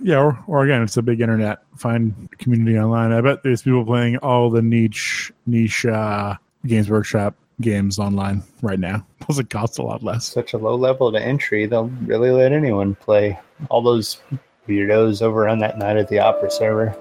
Yeah, 0.00 0.18
or, 0.18 0.38
or 0.46 0.64
again, 0.64 0.82
it's 0.82 0.96
a 0.96 1.02
big 1.02 1.20
internet. 1.20 1.60
Find 1.76 2.28
community 2.38 2.78
online. 2.78 3.12
I 3.12 3.20
bet 3.20 3.42
there's 3.42 3.62
people 3.62 3.84
playing 3.84 4.18
all 4.18 4.50
the 4.50 4.62
niche 4.62 5.32
niche 5.46 5.86
uh, 5.86 6.36
Games 6.66 6.90
Workshop 6.90 7.34
games 7.60 7.98
online 7.98 8.42
right 8.62 8.78
now. 8.78 9.06
Those 9.28 9.38
it 9.38 9.50
costs 9.50 9.78
a 9.78 9.82
lot 9.82 10.02
less. 10.02 10.26
Such 10.26 10.54
a 10.54 10.58
low 10.58 10.74
level 10.74 11.12
to 11.12 11.20
entry, 11.20 11.66
they'll 11.66 11.88
really 12.04 12.30
let 12.30 12.52
anyone 12.52 12.94
play. 12.94 13.38
All 13.68 13.82
those 13.82 14.20
weirdos 14.66 15.20
over 15.20 15.48
on 15.48 15.58
that 15.58 15.78
night 15.78 15.96
at 15.96 16.08
the 16.08 16.18
opera 16.18 16.50
server. 16.50 16.96